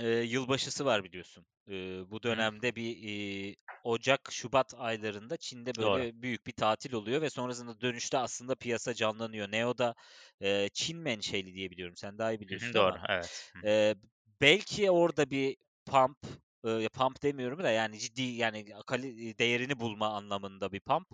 eee, 0.00 0.22
yılbaşısı 0.22 0.84
var 0.84 1.04
biliyorsun. 1.04 1.46
Eee, 1.68 2.02
bu 2.08 2.22
dönemde 2.22 2.76
bir, 2.76 2.96
iii, 2.96 3.56
ocak, 3.82 4.28
şubat 4.32 4.74
aylarında 4.78 5.36
Çin'de 5.36 5.76
Doğru. 5.80 6.06
böyle 6.06 6.22
büyük 6.22 6.46
bir 6.46 6.52
tatil 6.52 6.92
oluyor 6.92 7.22
ve 7.22 7.30
sonrasında 7.30 7.80
dönüşte 7.80 8.18
aslında 8.18 8.54
piyasa 8.54 8.94
canlanıyor. 8.94 9.50
Neo 9.52 9.78
da, 9.78 9.94
eee, 10.40 10.68
Çin 10.74 10.98
menşeli 10.98 11.54
diye 11.54 11.70
biliyorum. 11.70 11.96
Sen 11.96 12.18
daha 12.18 12.32
iyi 12.32 12.40
biliyorsun 12.40 12.76
doğru. 12.76 12.96
ama, 12.96 13.00
Evet. 13.08 13.52
Eee, 13.64 13.96
belki 14.42 14.90
orada 14.90 15.30
bir 15.30 15.56
pump, 15.86 16.18
eee, 16.64 16.88
pump 16.88 17.22
demiyorum 17.22 17.58
da 17.64 17.70
yani 17.70 17.98
ciddi 17.98 18.22
yani 18.22 18.66
değerini 19.38 19.80
bulma 19.80 20.08
anlamında 20.16 20.72
bir 20.72 20.80
pump, 20.80 21.08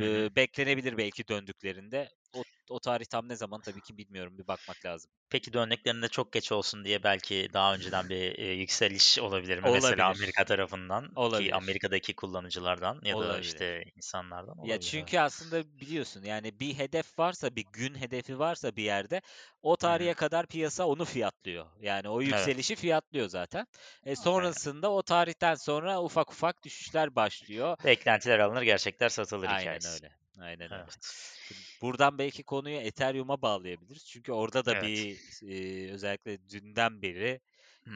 eee, 0.00 0.30
beklenebilir 0.36 0.96
belki 0.96 1.28
döndüklerinde. 1.28 2.08
O 2.32 2.44
o 2.70 2.80
tarih 2.80 3.06
tam 3.06 3.28
ne 3.28 3.36
zaman 3.36 3.60
tabii 3.62 3.82
ki 3.82 3.98
bilmiyorum. 3.98 4.38
Bir 4.38 4.46
bakmak 4.46 4.84
lazım. 4.84 5.10
Peki 5.30 5.52
döndüklerinde 5.52 6.08
çok 6.08 6.32
geç 6.32 6.52
olsun 6.52 6.84
diye 6.84 7.02
belki 7.02 7.48
daha 7.52 7.74
önceden 7.74 8.08
bir, 8.08 8.16
eee, 8.16 8.52
yükseliş 8.52 9.18
olabilir 9.18 9.58
mi? 9.58 9.70
Mesela 9.70 10.08
Amerika 10.08 10.44
Olabilir. 10.44 10.44
tarafından 10.44 11.16
ki 11.30 11.54
Olabilir. 11.54 11.54
Amerika'daki 11.54 12.16
kullanıcılardan 12.16 13.00
ya 13.04 13.18
da, 13.18 13.38
Olabilir. 13.38 13.40
işte, 13.40 13.82
insanlardan 13.96 14.58
Ya, 14.62 14.78
olabilir, 14.78 14.78
çünkü 14.78 15.18
evet. 15.18 15.20
aslında 15.20 15.80
biliyorsun, 15.80 16.22
yani, 16.24 16.60
bir 16.60 16.74
hedef 16.78 17.18
varsa, 17.18 17.56
bir 17.56 17.66
gün 17.72 17.94
hedefi 17.94 18.38
varsa 18.38 18.76
bir 18.76 18.82
yerde, 18.84 19.22
o 19.62 19.76
tarihe 19.76 20.14
kadar 20.14 20.46
piyasa 20.46 20.86
onu 20.88 21.04
fiyatlıyor. 21.04 21.66
Yani, 21.80 22.08
o 22.08 22.22
Evet. 22.30 22.52
yükselişi 22.60 22.76
fiyatlıyor 22.76 23.28
zaten. 23.28 23.66
E, 24.04 24.16
Aynen. 24.16 24.16
sonrasında 24.16 24.92
o 24.92 25.02
tarihten 25.02 25.54
sonra 25.54 26.02
ufak 26.04 26.32
ufak 26.32 26.64
düşüşler 26.64 27.16
başlıyor. 27.16 27.76
Beklentiler 27.84 28.38
alınır, 28.38 28.62
gerçekler 28.62 29.08
satılır 29.08 29.48
Aynen 29.48 29.84
hikâyesi. 29.90 30.00
öyle. 30.00 30.16
Aynen 30.40 30.72
öyle. 30.72 30.90
Evet. 30.90 31.30
Şimdi 31.38 31.69
buradan 31.82 32.18
belki 32.18 32.42
konuyu 32.42 32.76
Ethereum'a 32.76 33.42
bağlayabiliriz. 33.42 34.06
Çünkü 34.06 34.32
orada 34.32 34.64
da 34.64 34.80
Evet. 34.80 34.80
bir, 34.80 35.20
eee, 35.42 35.90
özellikle 35.92 36.48
dünden 36.48 37.02
beri, 37.02 37.40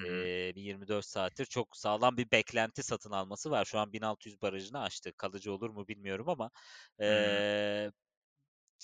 eee, 0.03 0.53
bir 0.57 0.63
24 0.63 1.05
saattir 1.07 1.47
çok 1.47 1.77
sağlam 1.77 2.17
bir 2.17 2.31
beklenti 2.33 2.83
satın 2.83 3.11
alması 3.11 3.51
var. 3.51 3.65
Şu 3.65 3.79
an 3.79 3.93
1600 3.93 4.43
barajını 4.43 4.81
aştı. 4.83 5.13
Kalıcı 5.17 5.53
olur 5.55 5.71
mu 5.71 5.89
bilmiyorum 5.89 6.29
ama, 6.29 6.51
Hı 7.13 7.19
hı. 7.19 7.45
eee, 7.49 7.91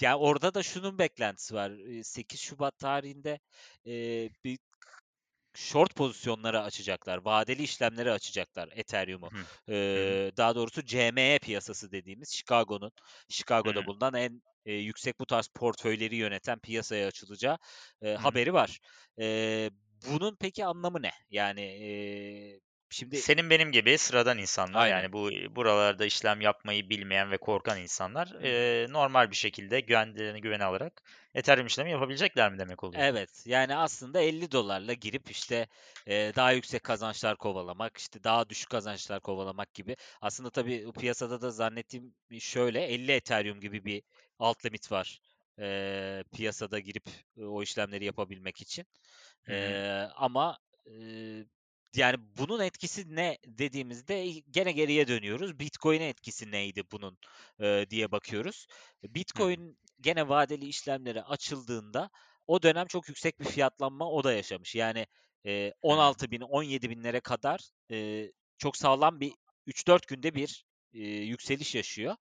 ya, 0.01 0.19
orada 0.19 0.55
da 0.55 0.63
şunun 0.63 0.99
beklentisi 0.99 1.55
var. 1.55 1.71
Eee, 1.71 2.03
8 2.05 2.41
Şubat 2.41 2.79
tarihinde, 2.79 3.41
eee, 3.85 4.31
bir 4.45 4.59
short 5.57 5.95
pozisyonları 5.97 6.61
açacaklar. 6.63 7.19
Vadeli 7.19 7.63
işlemleri 7.63 8.13
açacaklar 8.13 8.69
Ethereum'u. 8.73 9.33
Eee, 9.69 10.33
daha 10.37 10.55
doğrusu 10.55 10.85
CME 10.85 11.39
piyasası 11.39 11.93
dediğimiz 11.93 12.29
Chicago'nun 12.33 12.93
Chicago'da 13.29 13.87
bulunan 13.87 14.15
en, 14.15 14.43
eee, 14.65 14.75
yüksek 14.75 15.21
bu 15.21 15.27
tarz 15.27 15.49
portföyleri 15.49 16.17
yöneten 16.17 16.59
piyasaya 16.59 17.09
açılacağı, 17.09 17.59
hı. 18.17 18.23
haberi 18.23 18.53
var. 18.55 18.79
Eee, 19.19 19.71
bunun 20.05 20.37
peki 20.41 20.65
anlamı 20.65 21.03
ne? 21.03 21.11
Yani, 21.31 21.61
eee, 21.63 22.61
şimdi 22.91 23.27
Senin 23.27 23.51
benim 23.51 23.73
gibi 23.73 23.99
sıradan 23.99 24.39
insanlar, 24.39 24.85
Aynen. 24.85 24.87
yani 24.87 25.13
bu 25.13 25.31
buralarda 25.57 26.05
işlem 26.05 26.41
yapmayı 26.41 26.91
bilmeyen 26.91 27.31
ve 27.31 27.37
korkan 27.39 27.79
insanlar, 27.79 28.29
eee, 28.43 28.87
normal 28.93 29.31
bir 29.31 29.37
şekilde 29.37 29.81
güvenliklerini 29.81 30.41
güvene 30.41 30.65
alarak 30.65 31.03
Ethereum 31.35 31.67
işlemi 31.67 31.91
yapabilecekler 31.91 32.53
mi 32.53 32.59
demek 32.59 32.85
oluyor? 32.85 33.05
Evet, 33.05 33.43
yani 33.47 33.77
aslında 33.77 34.21
$50'la 34.21 34.93
girip, 34.95 35.31
işte, 35.31 35.69
eee, 36.07 36.33
daha 36.37 36.53
yüksek 36.53 36.83
kazançlar 36.85 37.37
kovalamak, 37.37 37.97
işte, 37.99 38.25
daha 38.25 38.49
düşük 38.49 38.71
kazançlar 38.71 39.21
kovalamak 39.21 39.75
gibi. 39.75 39.97
Aslında 40.21 40.51
tabii 40.51 40.93
piyasada 40.99 41.41
da 41.41 41.51
zannettiğim 41.51 42.15
şöyle, 42.41 42.83
50 42.85 43.13
Ethereum 43.13 43.61
gibi 43.61 43.85
bir 43.85 44.03
alt 44.39 44.65
limit 44.67 44.93
var, 44.93 45.21
eee, 45.59 46.25
piyasada 46.37 46.79
girip, 46.79 47.05
eee, 47.37 47.45
o 47.45 47.63
işlemleri 47.63 48.05
yapabilmek 48.05 48.61
için. 48.61 48.87
Eee, 49.49 50.09
ama, 50.17 50.59
eee, 50.87 51.47
yani 51.97 52.17
bunun 52.39 52.61
etkisi 52.61 53.17
ne 53.17 53.39
dediğimizde 53.47 54.27
gene 54.51 54.73
geriye 54.73 55.09
dönüyoruz. 55.09 55.59
Bitcoin'e 55.59 56.09
etkisi 56.09 56.51
neydi 56.51 56.83
bunun, 56.93 57.19
eee, 57.61 57.91
diye 57.91 58.13
bakıyoruz. 58.13 58.67
Bitcoin 59.05 59.79
gene 60.01 60.29
vadeli 60.29 60.67
işlemlere 60.67 61.23
açıldığında 61.23 62.11
o 62.47 62.63
dönem 62.63 62.87
çok 62.87 63.09
yüksek 63.09 63.41
bir 63.41 63.45
fiyatlanma 63.45 64.11
o 64.11 64.25
da 64.25 64.33
yaşamış. 64.33 64.75
Yani, 64.75 65.07
eee, 65.45 65.73
Hı 65.89 65.95
hı. 65.97 66.27
16.000-17.000'lere 66.51 67.21
kadar, 67.21 67.61
eee, 67.89 68.33
çok 68.59 68.77
sağlam 68.77 69.21
bir 69.21 69.33
3-4 69.67 70.07
günde 70.09 70.35
bir, 70.35 70.65
eee, 70.93 71.09
yükseliş 71.25 71.75
yaşıyor. 71.75 72.17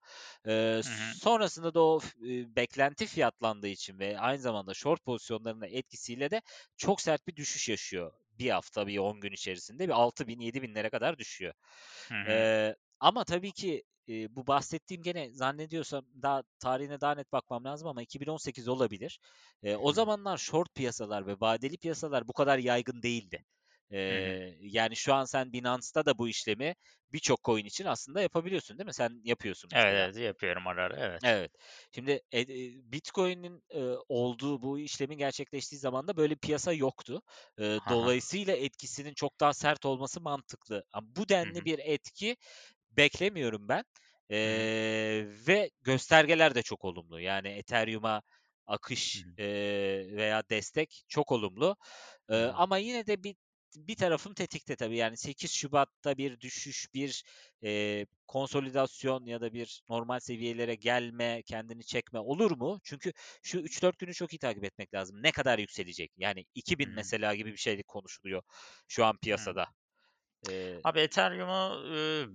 Hı 0.84 0.88
hı. 0.88 1.14
sonrasında 1.20 1.74
da 1.74 1.80
o 1.84 2.00
eee, 2.22 2.56
beklenti 2.56 3.06
fiyatlandığı 3.06 3.68
için 3.68 3.98
ve 3.98 4.18
aynı 4.20 4.40
zamanda 4.40 4.74
short 4.74 5.04
pozisyonlarının 5.04 5.66
etkisiyle 5.66 6.30
de 6.30 6.42
çok 6.76 7.00
sert 7.00 7.26
bir 7.28 7.36
düşüş 7.36 7.68
yaşıyor. 7.68 8.12
1 8.40 8.50
hafta, 8.50 8.86
bir 8.86 8.98
10 8.98 9.20
gün 9.20 9.32
içerisinde 9.32 9.84
bir 9.88 9.92
6.000-7.000'lere 9.94 10.90
kadar 10.90 11.18
düşüyor. 11.18 11.54
Hı 12.08 12.14
ama 13.00 13.24
tabii 13.24 13.52
ki, 13.52 13.82
eee, 14.06 14.28
bu 14.30 14.46
bahsettiğim 14.46 15.02
gene 15.02 15.32
zannediyorsam 15.32 16.06
daha 16.22 16.42
tarihine 16.58 17.00
daha 17.00 17.14
net 17.14 17.32
bakmam 17.32 17.64
lazım 17.64 17.88
ama 17.88 18.02
2018 18.02 18.68
olabilir. 18.68 19.20
Eee, 19.62 19.76
o 19.76 19.92
zamanlar 19.92 20.38
short 20.38 20.74
piyasalar 20.74 21.26
ve 21.26 21.36
vadeli 21.40 21.78
piyasalar 21.78 22.28
bu 22.28 22.32
kadar 22.32 22.58
yaygın 22.58 23.02
değildi. 23.02 23.44
Eee, 23.90 24.58
yani 24.60 24.96
şu 24.96 25.14
an 25.14 25.24
sen 25.24 25.52
Binance'ta 25.52 26.06
da 26.06 26.18
bu 26.18 26.28
işlemi 26.28 26.74
birçok 27.12 27.44
coin 27.44 27.64
için 27.64 27.84
aslında 27.84 28.22
yapabiliyorsun, 28.22 28.78
değil 28.78 28.86
mi? 28.86 28.94
Sen 28.94 29.20
yapıyorsun 29.24 29.70
Evet, 29.72 29.86
mesela. 29.88 30.10
evet, 30.14 30.16
yapıyorum 30.16 30.66
ara 30.66 30.84
ara, 30.84 30.96
evet. 31.06 31.22
Evet. 31.24 31.52
Şimdi, 31.94 32.20
ed 32.32 32.48
eee, 32.48 32.72
Bitcoin'in, 32.92 33.62
eee, 33.74 33.96
olduğu, 34.08 34.62
bu 34.62 34.78
işlemin 34.78 35.18
gerçekleştiği 35.18 35.78
zamanda 35.78 36.16
böyle 36.16 36.34
bir 36.34 36.38
piyasa 36.40 36.72
yoktu. 36.72 37.22
Ha. 37.84 37.86
dolayısıyla 37.88 38.56
etkisinin 38.56 39.14
çok 39.14 39.40
daha 39.40 39.52
sert 39.54 39.86
olması 39.86 40.20
mantıklı. 40.20 40.84
Ama 40.92 41.06
bu 41.16 41.28
denli 41.28 41.64
hı. 41.64 41.64
bir 41.64 41.78
etki 41.78 42.36
beklemiyorum 42.92 43.68
ben, 43.68 43.84
eee, 44.30 45.26
ve 45.48 45.70
göstergeler 45.82 46.54
de 46.54 46.62
çok 46.62 46.84
olumlu. 46.84 47.20
Yani 47.20 47.48
Ethereum'a 47.48 48.22
akış, 48.66 49.24
eee, 49.38 50.16
veya 50.16 50.42
destek 50.50 51.04
çok 51.08 51.32
olumlu. 51.32 51.76
Hı. 52.38 52.54
ama 52.54 52.78
yine 52.78 53.06
de 53.06 53.24
bir 53.24 53.36
bir 53.76 53.94
tarafım 53.96 54.34
tetikte 54.34 54.76
tabii. 54.76 54.96
Yani 54.96 55.16
8 55.16 55.52
Şubat'ta 55.52 56.16
bir 56.18 56.40
düşüş, 56.40 56.86
bir, 56.94 57.24
eee, 57.62 58.06
konsolidasyon 58.26 59.26
ya 59.26 59.40
da 59.40 59.52
bir 59.52 59.82
normal 59.88 60.20
seviyelere 60.20 60.74
gelme, 60.74 61.42
kendini 61.46 61.84
çekme 61.84 62.18
olur 62.18 62.50
mu? 62.50 62.78
Çünkü 62.84 63.12
şu 63.42 63.58
3-4 63.58 63.98
günü 63.98 64.14
çok 64.14 64.32
iyi 64.34 64.38
takip 64.38 64.64
etmek 64.64 64.94
lazım. 64.94 65.22
Ne 65.22 65.32
kadar 65.32 65.58
yükselecek? 65.58 66.12
Yani 66.16 66.44
Hı 66.68 66.72
2.000 66.78 66.90
hı. 66.90 66.94
mesela 66.94 67.34
gibi 67.34 67.52
bir 67.52 67.56
şey 67.56 67.82
konuşuluyor 67.82 68.42
şu 68.88 69.04
an 69.04 69.18
Hı 69.22 69.36
hı. 69.36 69.56
Eee 70.42 70.84
Abi 70.84 71.00
Ethereum'u, 71.00 71.82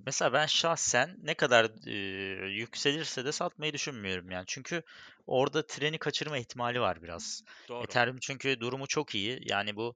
mesela 0.05 0.33
ben 0.33 0.45
şahsen 0.45 1.15
ne 1.23 1.33
kadar, 1.33 1.65
eee, 1.87 2.47
yükselirse 2.47 3.25
de 3.25 3.31
satmayı 3.31 3.73
düşünmüyorum 3.73 4.31
yani. 4.31 4.43
Çünkü 4.47 4.83
orada 5.27 5.67
treni 5.67 5.97
kaçırma 5.97 6.37
ihtimali 6.37 6.81
var 6.81 7.01
biraz. 7.03 7.43
Doğru. 7.67 7.97
Ethereum 7.97 8.17
çünkü 8.21 8.59
durumu 8.59 8.87
çok 8.87 9.15
iyi. 9.15 9.39
Yani 9.45 9.75
bu 9.75 9.95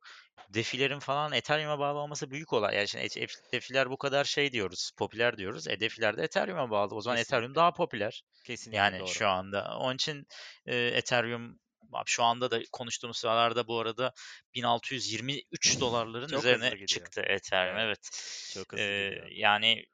DeFi'lerin 0.49 0.99
falan 0.99 1.31
Ethereum'a 1.33 1.79
bağlı 1.79 1.99
olması 1.99 2.31
büyük 2.31 2.53
olay. 2.53 2.75
Yani 2.75 2.87
şimdi 2.87 3.03
ef 3.05 3.17
ef 3.17 3.31
DeFi'ler 3.53 3.89
bu 3.89 3.97
kadar 3.97 4.23
şey 4.23 4.51
diyoruz, 4.51 4.91
popüler 4.97 5.37
diyoruz. 5.37 5.67
E, 5.67 5.79
DeFi'ler 5.79 6.17
de 6.17 6.23
Ethereum'a 6.23 6.69
bağlı. 6.71 6.95
O 6.95 7.01
zaman 7.01 7.19
Ethereum 7.19 7.55
Kesinlikle. 7.55 7.55
daha 7.55 7.73
popüler. 7.73 8.23
Kesinlikle 8.43 8.97
Yani 8.97 8.97
doğru. 8.97 9.19
şu 9.19 9.27
anda. 9.27 9.77
Onun 9.79 9.95
için, 9.95 10.25
eee, 10.67 10.87
Ethereum 10.87 11.59
şu 12.05 12.23
anda 12.23 12.51
da 12.51 12.59
konuştuğumuz 12.71 13.17
sıralarda 13.17 13.67
bu 13.67 13.79
arada 13.79 14.13
$1623'ların 14.55 16.31
Çok 16.31 16.51
hızlı 16.51 16.75
üzerine 16.75 16.75
çıktı 16.85 17.21
Ethereum. 17.21 17.77
Evet. 17.77 17.79
Evet. 17.79 18.09
Çok 18.47 18.73
hızlı 18.73 18.95
gidiyor. 18.95 19.29
yani 19.31 19.85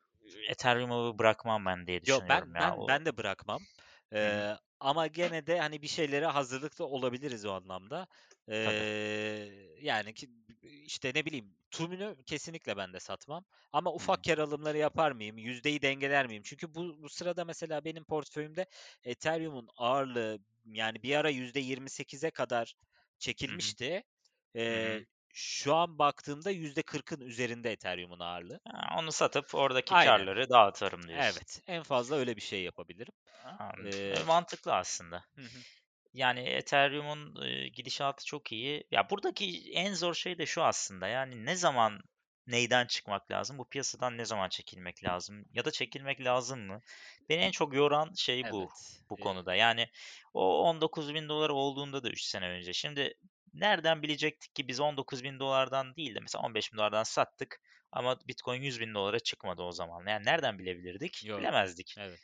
Ethereum'u 0.50 1.20
bırakmam 1.20 1.66
ben 1.66 1.88
diye 1.88 2.02
Yo, 2.04 2.22
düşünüyorum 2.22 2.56
ben 2.56 2.56
ya. 2.56 2.60
ben 2.60 2.76
O 2.78 2.88
ben 2.88 3.06
de 3.06 3.18
bırakmam. 3.18 3.68
Hı. 4.18 4.46
Eee, 4.46 4.58
ama 4.80 5.08
gene 5.08 5.48
de, 5.48 5.60
hani, 5.60 5.82
bir 5.82 5.88
şeylere 5.88 6.26
hazırlıklı 6.26 6.86
olabiliriz 6.86 7.46
o 7.46 7.52
anlamda. 7.52 8.08
Tabii. 8.60 8.86
Eee, 8.88 9.76
yani 9.82 10.14
ki 10.14 10.30
işte, 10.70 11.12
ne 11.16 11.26
bileyim, 11.26 11.58
tümünü 11.72 12.18
kesinlikle 12.26 12.78
ben 12.78 12.94
de 12.94 13.00
satmam 13.00 13.46
ama 13.74 13.94
ufak 13.94 14.24
kâr 14.24 14.38
alımları 14.38 14.78
yapar 14.78 15.12
mıyım? 15.12 15.38
Yüzdeyi 15.38 15.82
dengeler 15.82 16.28
miyim? 16.28 16.44
Çünkü 16.46 16.76
bu 16.76 17.04
bu 17.04 17.10
sırada 17.10 17.46
mesela 17.46 17.86
benim 17.86 18.06
portföyümde 18.06 18.66
Ethereum'un 19.04 19.68
ağırlığı, 19.78 20.40
yani, 20.66 21.04
bir 21.04 21.16
ara 21.16 21.30
%28'e 21.30 22.32
kadar 22.32 22.74
çekilmişti. 23.20 24.04
Eee, 24.56 25.06
şu 25.34 25.76
an 25.76 26.00
baktığımda 26.00 26.52
%40'ın 26.52 27.22
üzerinde 27.22 27.72
Ethereum'un 27.72 28.20
ağırlığı. 28.20 28.60
Ha, 28.68 28.96
onu 29.00 29.12
satıp 29.12 29.56
oradaki 29.56 29.96
Aynen. 29.96 30.30
kârları 30.36 30.50
dağıtırım 30.50 31.08
diyorsun. 31.08 31.46
Evet, 31.46 31.62
en 31.68 31.84
fazla 31.84 32.16
öyle 32.18 32.38
bir 32.38 32.42
şey 32.42 32.64
yapabilirim. 32.64 33.14
Anladım. 33.44 33.90
E, 34.10 34.14
Eee 34.14 34.24
mantıklı 34.24 34.74
aslında. 34.76 35.26
Hı 35.36 35.42
hı. 35.46 35.66
Yani 36.16 36.40
Ethereum'un, 36.40 37.36
gidişatı 37.74 38.26
çok 38.26 38.52
iyi. 38.52 38.88
Ya, 38.92 39.10
buradaki 39.10 39.72
en 39.74 39.94
zor 39.94 40.14
şey 40.14 40.38
de 40.38 40.46
şu 40.46 40.64
aslında, 40.64 41.08
yani 41.08 41.46
ne 41.46 41.56
zaman 41.56 42.02
neyden 42.48 42.86
çıkmak 42.86 43.32
lazım? 43.32 43.58
Bu 43.58 43.70
piyasadan 43.70 44.18
ne 44.18 44.26
zaman 44.26 44.50
çekilmek 44.50 45.04
lazım 45.04 45.46
ya 45.54 45.66
da 45.66 45.72
çekilmek 45.72 46.22
lazım 46.22 46.60
mı? 46.60 46.80
Beni 47.30 47.42
en 47.42 47.52
çok 47.52 47.74
yoran 47.74 48.14
şey 48.14 48.44
bu, 48.52 48.60
Evet. 48.62 49.02
bu 49.10 49.16
konuda. 49.16 49.56
Yani 49.56 49.88
o 50.34 50.70
$19.000 50.70 51.50
olduğunda 51.50 52.04
da 52.04 52.10
3 52.10 52.22
sene 52.22 52.48
önce. 52.50 52.74
Şimdi 52.74 53.14
nereden 53.54 54.04
bilecektik 54.04 54.56
ki 54.56 54.68
biz 54.68 54.80
$19.000'dan 54.80 55.96
değil 55.96 56.16
de 56.16 56.20
mesela 56.20 56.42
$15.000'dan 56.42 57.04
sattık 57.04 57.62
ama 57.92 58.20
Bitcoin 58.28 58.62
$100.000'a 58.62 59.20
çıkmadı 59.20 59.62
o 59.62 59.72
zaman. 59.72 60.06
Yani 60.08 60.26
nereden 60.26 60.60
bilebilirdik? 60.60 61.26
Yok. 61.26 61.40
Bilemezdik. 61.40 61.96
Evet. 61.98 62.20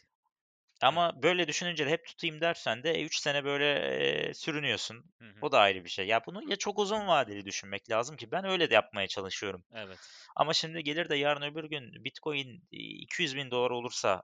Ama 0.82 1.24
böyle 1.24 1.48
düşününce 1.48 1.86
de 1.86 1.90
hep 1.90 2.06
tutayım 2.06 2.42
dersen 2.42 2.84
de, 2.84 2.92
e, 2.92 3.04
3 3.06 3.18
sene 3.18 3.44
böyle, 3.44 3.66
eee, 3.66 4.34
sürünüyorsun. 4.34 4.96
Hı 5.20 5.26
hı. 5.26 5.34
O 5.42 5.52
da 5.52 5.60
ayrı 5.60 5.84
bir 5.84 5.90
şey. 5.90 6.08
Ya, 6.08 6.22
bunu 6.26 6.50
ya 6.50 6.56
çok 6.56 6.80
uzun 6.80 7.08
vadeli 7.08 7.46
düşünmek 7.46 7.90
lazım 7.92 8.18
ki 8.18 8.32
ben 8.32 8.46
öyle 8.46 8.70
de 8.70 8.74
yapmaya 8.74 9.08
çalışıyorum. 9.08 9.64
Evet. 9.76 10.00
Ama 10.36 10.54
şimdi 10.54 10.84
gelir 10.84 11.10
de 11.10 11.16
yarın 11.16 11.42
öbür 11.42 11.64
gün 11.64 12.04
Bitcoin, 12.06 12.64
iii, 12.72 13.04
$200.000 13.04 13.72
olursa 13.72 14.24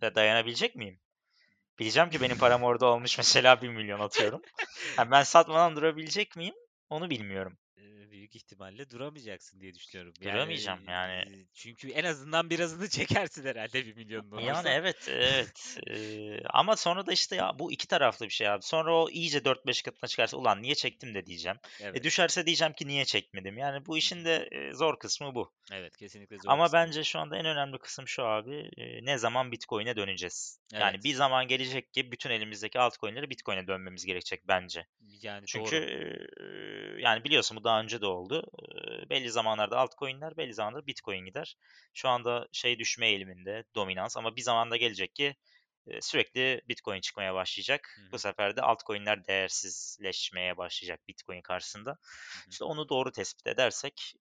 da 0.00 0.14
dayanabilecek 0.14 0.76
miyim? 0.76 1.00
Bileceğim 1.78 2.10
ki 2.10 2.20
benim 2.20 2.38
param 2.38 2.62
orada 2.62 2.86
olmuş 2.86 3.18
mesela 3.18 3.62
$1.000.000 3.62 4.00
atıyorum. 4.00 4.42
Ha, 4.96 5.10
ben 5.10 5.22
satmadan 5.22 5.76
durabilecek 5.76 6.36
miyim? 6.36 6.54
Onu 6.90 7.10
bilmiyorum. 7.10 7.58
Büyük 8.26 8.36
ihtimalle 8.36 8.90
duramayacaksın 8.90 9.60
diye 9.60 9.74
düşünüyorum. 9.74 10.14
Yani, 10.20 10.52
Duramayacağım 10.52 10.88
yani. 10.88 11.24
eee, 11.24 11.46
çünkü 11.54 11.90
en 11.90 12.04
azından 12.04 12.50
birazını 12.50 12.88
çekersin 13.28 13.44
herhâlde 13.44 13.86
$1.000.000'un 13.86 14.32
Yani, 14.36 14.68
olursa. 14.68 14.68
evet, 14.68 15.08
evet. 15.08 15.76
Eee, 15.86 16.40
ama 16.50 16.76
sonra 16.76 17.06
da 17.06 17.12
işte 17.12 17.36
ya 17.36 17.58
bu 17.58 17.72
2 17.72 17.88
taraflı 17.88 18.24
bir 18.26 18.30
şey 18.30 18.48
abi. 18.48 18.62
Sonra 18.62 18.94
o 18.96 19.10
iyice 19.10 19.44
4-5 19.44 19.82
katına 19.82 20.08
çıkarsa 20.08 20.36
"Ulan 20.36 20.62
niye 20.62 20.74
çektim?" 20.74 21.14
de 21.14 21.26
diyeceğim. 21.26 21.58
E, 21.94 22.02
Evet. 22.02 22.02
düşerse 22.02 22.46
diyeceğim 22.46 22.72
ki 22.74 22.86
"Niye 22.86 23.04
çekmedim?" 23.04 23.58
Yani 23.58 23.86
bu 23.86 23.98
işin 23.98 24.24
de, 24.24 24.48
zor 24.74 24.98
kısmı 24.98 25.34
bu. 25.34 25.52
Evet, 25.72 25.96
kesinlikle 25.96 26.38
zor 26.38 26.56
Ama 26.56 26.62
kısmı 26.62 26.84
bence 26.84 27.04
şu 27.04 27.18
anda 27.18 27.36
en 27.38 27.46
önemli 27.46 27.78
kısım 27.78 28.08
şu 28.08 28.24
abi, 28.26 28.70
ne 29.02 29.18
zaman 29.18 29.52
Bitcoin'e 29.52 29.96
döneceğiz? 29.96 30.60
Yani 30.80 30.96
Evet. 30.96 31.04
bir 31.04 31.14
zaman 31.14 31.48
gelecek 31.48 31.94
ki 31.94 32.12
bütün 32.12 32.30
elimizdeki 32.30 32.80
altcoin'leri 32.80 33.30
Bitcoin'e 33.30 33.68
dönmemiz 33.68 34.04
gerekecek 34.06 34.48
bence. 34.48 34.86
Yani, 35.22 35.46
Çünkü, 35.46 35.76
doğru. 35.76 35.86
yani 36.98 37.24
biliyorsun 37.24 37.56
bu 37.56 37.64
daha 37.64 37.80
önce 37.80 38.00
de 38.00 38.06
oldu. 38.06 38.15
Eee, 38.62 39.10
belli 39.10 39.30
zamanlarda 39.30 39.78
altcoin'ler, 39.78 40.36
belli 40.36 40.54
zamanlarda 40.54 40.86
Bitcoin 40.86 41.24
gider. 41.24 41.56
Şu 41.94 42.08
anda 42.08 42.48
şey 42.52 42.78
düşme 42.78 43.08
eğiliminde, 43.08 43.64
dominans 43.74 44.16
ama 44.16 44.36
bir 44.36 44.42
zaman 44.42 44.70
da 44.70 44.76
gelecek 44.76 45.14
ki, 45.14 45.36
sürekli 46.00 46.62
Bitcoin 46.68 47.00
çıkmaya 47.00 47.34
Hı 47.34 47.34
başlayacak. 47.34 48.10
Bu 48.12 48.16
hı. 48.16 48.18
sefer 48.18 48.56
de 48.56 48.62
altcoin'ler 48.62 49.26
değersizleşmeye 49.26 50.56
başlayacak 50.56 51.08
Bitcoin 51.08 51.42
karşısında. 51.42 51.90
Hı. 51.90 52.50
İşte 52.50 52.64
onu 52.64 52.88
doğru 52.88 53.12
tespit 53.12 53.46
edersek, 53.46 54.14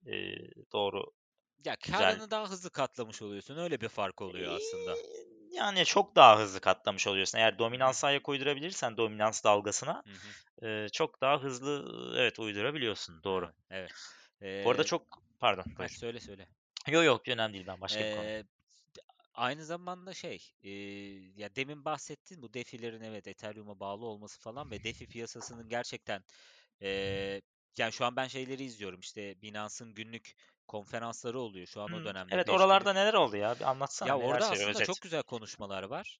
doğru, 0.73 1.05
Ya, 1.65 1.75
kârını 1.75 2.31
daha 2.31 2.49
hızlı 2.49 2.69
katlamış 2.69 3.21
oluyorsun. 3.21 3.57
Öyle 3.57 3.81
bir 3.81 3.89
fark 3.89 4.21
oluyor 4.21 4.51
aslında. 4.55 4.95
Yani 5.55 5.85
çok 5.85 6.15
daha 6.15 6.39
hızlı 6.39 6.61
katlamış 6.61 7.07
oluyorsun. 7.07 7.37
Eğer 7.37 7.59
dominansa 7.59 8.07
ayak 8.07 8.29
uydurabilirsen 8.29 8.97
dominans 8.97 9.43
dalgasına, 9.43 10.03
Hı 10.05 10.09
hı. 10.11 10.35
eee, 10.61 10.87
çok 10.93 11.21
daha 11.21 11.43
hızlı, 11.43 11.85
evet, 12.19 12.39
uydurabiliyorsun. 12.39 13.23
Doğru. 13.23 13.53
Evet, 13.69 13.91
evet. 14.41 14.65
Bu 14.65 14.69
arada 14.71 14.83
çok 14.83 15.07
Pardon, 15.39 15.65
buyur. 15.77 15.89
söyle, 15.91 16.19
söyle. 16.19 16.47
Yo, 16.87 17.03
yo, 17.03 17.19
önemli 17.27 17.53
değil. 17.53 17.67
Ben 17.67 17.81
başka 17.81 18.05
bir 18.05 18.09
konu. 18.11 18.31
Aynı 19.33 19.65
zamanda 19.65 20.13
şey, 20.13 20.51
eee, 20.63 21.31
ya 21.35 21.55
demin 21.55 21.85
bahsettin 21.85 22.41
bu 22.41 22.53
DeFi'lerin 22.53 23.01
evet 23.01 23.27
Ethereum'a 23.27 23.79
bağlı 23.79 24.05
olması 24.05 24.39
falan 24.41 24.71
ve 24.71 24.83
DeFi 24.83 25.07
piyasasının 25.07 25.69
gerçekten, 25.69 26.23
eee, 26.81 27.41
yani 27.77 27.91
şu 27.93 28.05
an 28.05 28.15
ben 28.15 28.27
şeyleri 28.27 28.63
izliyorum, 28.63 28.99
işte 28.99 29.41
Binance'ın 29.41 29.93
günlük 29.93 30.33
konferansları 30.67 31.39
oluyor. 31.39 31.67
Şu 31.67 31.81
an 31.81 31.91
o 31.91 32.03
Hımm, 32.03 32.03
dönemde 32.03 32.31
evet, 32.31 32.47
5 32.47 32.49
oralarda 32.49 32.93
neler 32.93 33.13
oldu 33.13 33.35
ya? 33.37 33.59
Bir 33.59 33.69
anlatsana 33.69 34.17
Ya, 34.17 34.19
orada 34.19 34.41
söylüyor 34.41 34.69
aslında 34.69 34.81
özet. 34.81 34.81
çok 34.81 35.01
güzel 35.01 35.23
konuşmalar 35.23 35.83
var. 35.83 36.19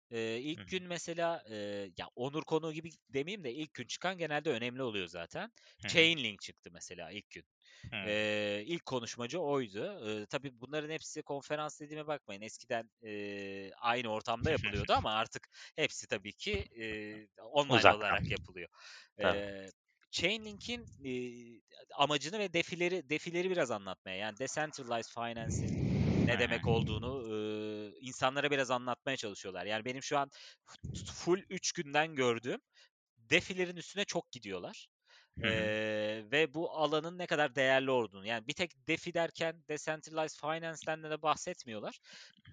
Hı 0.55 0.61
ilk 0.61 0.61
hı. 0.61 0.67
gün 0.67 0.83
mesela, 0.83 1.43
eee, 1.49 1.91
ya 1.97 2.07
onur 2.15 2.43
konuğu 2.43 2.73
gibi 2.73 2.89
demeyeyim 3.09 3.43
de 3.43 3.53
ilk 3.53 3.73
gün 3.73 3.87
çıkan 3.87 4.17
genelde 4.17 4.49
önemli 4.51 4.83
oluyor 4.83 5.07
zaten. 5.07 5.51
Hı. 5.81 5.87
Chainlink 5.87 6.41
çıktı 6.41 6.69
mesela 6.73 7.11
ilk 7.11 7.29
gün. 7.29 7.43
Hımm. 7.91 8.19
Eee, 8.25 8.63
ilk 8.67 8.85
konuşmacı 8.85 9.39
oydu. 9.41 10.07
Eee, 10.07 10.25
tabii 10.25 10.61
bunların 10.61 10.89
hepsi 10.89 11.23
konferans 11.23 11.79
dediğime 11.81 12.07
bakmayın. 12.07 12.41
Eskiden, 12.41 12.91
eee, 13.01 13.71
aynı 13.77 14.09
ortamda 14.09 14.51
yapılıyordu 14.51 14.93
ama 14.93 15.11
artık 15.13 15.47
hepsi 15.75 16.07
tabii 16.07 16.33
ki, 16.33 16.67
eee, 16.71 17.27
online 17.41 17.75
Uzaktan. 17.75 17.91
olarak 17.93 18.31
yapılıyor. 18.31 18.69
Tabii. 19.21 19.55
Chainlink'in, 20.15 20.89
eee, 20.99 21.61
amacını 21.97 22.39
ve 22.39 22.53
DeFi'leri 22.53 23.09
DeFi'leri 23.09 23.49
biraz 23.49 23.71
anlatmaya, 23.71 24.17
yani 24.17 24.39
Decentralized 24.39 25.11
Finance'in 25.13 25.77
ne 26.27 26.39
demek 26.39 26.67
olduğunu, 26.67 27.07
ııı, 27.25 27.93
insanlara 28.01 28.51
biraz 28.51 28.71
anlatmaya 28.71 29.17
çalışıyorlar. 29.17 29.65
Yani 29.65 29.85
benim 29.85 30.03
şu 30.03 30.17
an 30.17 30.29
full 31.05 31.43
3 31.49 31.71
günden 31.71 32.15
gördüğüm 32.15 32.59
DeFi'lerin 33.17 33.77
üstüne 33.77 34.05
çok 34.05 34.31
gidiyorlar. 34.31 34.87
Hı 35.41 35.47
hı. 35.49 35.71
Eee, 35.73 36.31
ve 36.31 36.53
bu 36.53 36.71
alanın 36.71 37.17
ne 37.17 37.25
kadar 37.27 37.55
değerli 37.55 37.91
olduğunu, 37.91 38.25
yani 38.27 38.47
bir 38.47 38.53
tek 38.53 38.87
DeFi 38.87 39.13
derken 39.13 39.63
Decentralized 39.69 40.39
Finance'ten 40.41 41.03
de 41.03 41.21
bahsetmiyorlar. 41.21 41.99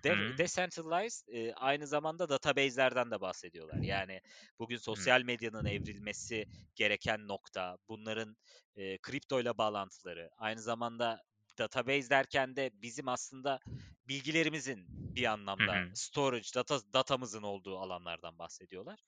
De. 0.05 0.17
Decentralized, 0.39 1.29
eee, 1.29 1.53
aynı 1.57 1.87
zamanda 1.87 2.29
database'lerden 2.29 3.11
de 3.11 3.21
bahsediyorlar. 3.21 3.83
Yani 3.83 4.21
bugün 4.59 4.77
sosyal 4.77 5.23
medyanın 5.23 5.65
evrilmesi 5.65 6.47
gereken 6.75 7.29
nokta, 7.29 7.77
bunların, 7.89 8.37
eee, 8.77 8.99
kriptoyla 9.03 9.59
bağlantıları, 9.59 10.31
aynı 10.39 10.61
zamanda 10.63 11.21
database 11.59 12.11
derken 12.11 12.57
de 12.57 12.71
bizim 12.83 13.09
aslında 13.09 13.61
bilgilerimizin 14.09 14.91
bir 15.17 15.25
anlamda 15.25 15.83
hı. 15.83 15.95
storage, 15.95 16.49
data 16.55 16.81
datamızın 16.93 17.43
olduğu 17.43 17.79
alanlardan 17.79 18.39
bahsediyorlar. 18.39 19.01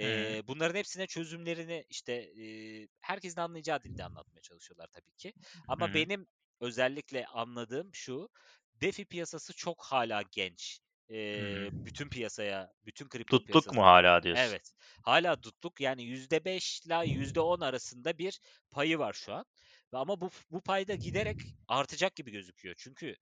Hı 0.00 0.06
hı. 0.06 0.36
Bunların 0.46 0.74
hepsine 0.78 1.06
çözümlerini, 1.06 1.84
işte, 1.88 2.32
eee, 2.32 2.88
herkesin 3.00 3.40
anlayacağı 3.40 3.82
dilde 3.82 4.04
anlatmaya 4.04 4.40
çalışıyorlar 4.40 4.86
tabii 4.92 5.12
ki. 5.12 5.32
Ama 5.68 5.94
hı. 5.94 5.94
benim 5.94 6.26
özellikle 6.60 7.26
anladığım 7.26 7.90
şu, 7.94 8.28
DeFi 8.74 9.04
piyasası 9.04 9.52
çok 9.56 9.82
hâlâ 9.84 10.22
genç. 10.32 10.80
Hı. 11.36 11.42
Eee, 11.44 11.70
bütün 11.72 12.08
piyasaya, 12.08 12.72
bütün 12.86 13.08
kripto 13.08 13.40
Tutluk 13.50 13.72
mu 13.72 13.82
piyasasına 13.82 13.86
hâlâ 13.86 14.22
diyorsun? 14.22 14.58
Evet, 14.58 14.72
hâlâ 15.02 15.36
tutluk. 15.40 15.80
Yani 15.80 16.02
%5'la 16.04 17.04
%10 17.04 17.60
arasında 17.60 18.18
bir 18.18 18.40
payı 18.70 18.98
var 18.98 19.12
şu 19.12 19.34
an 19.34 19.44
ama 19.98 20.20
bu 20.20 20.30
bu 20.50 20.60
pay 20.60 20.88
da 20.88 20.94
giderek 20.94 21.54
artacak 21.68 22.16
gibi 22.16 22.30
gözüküyor. 22.30 22.74
Çünkü, 22.78 23.16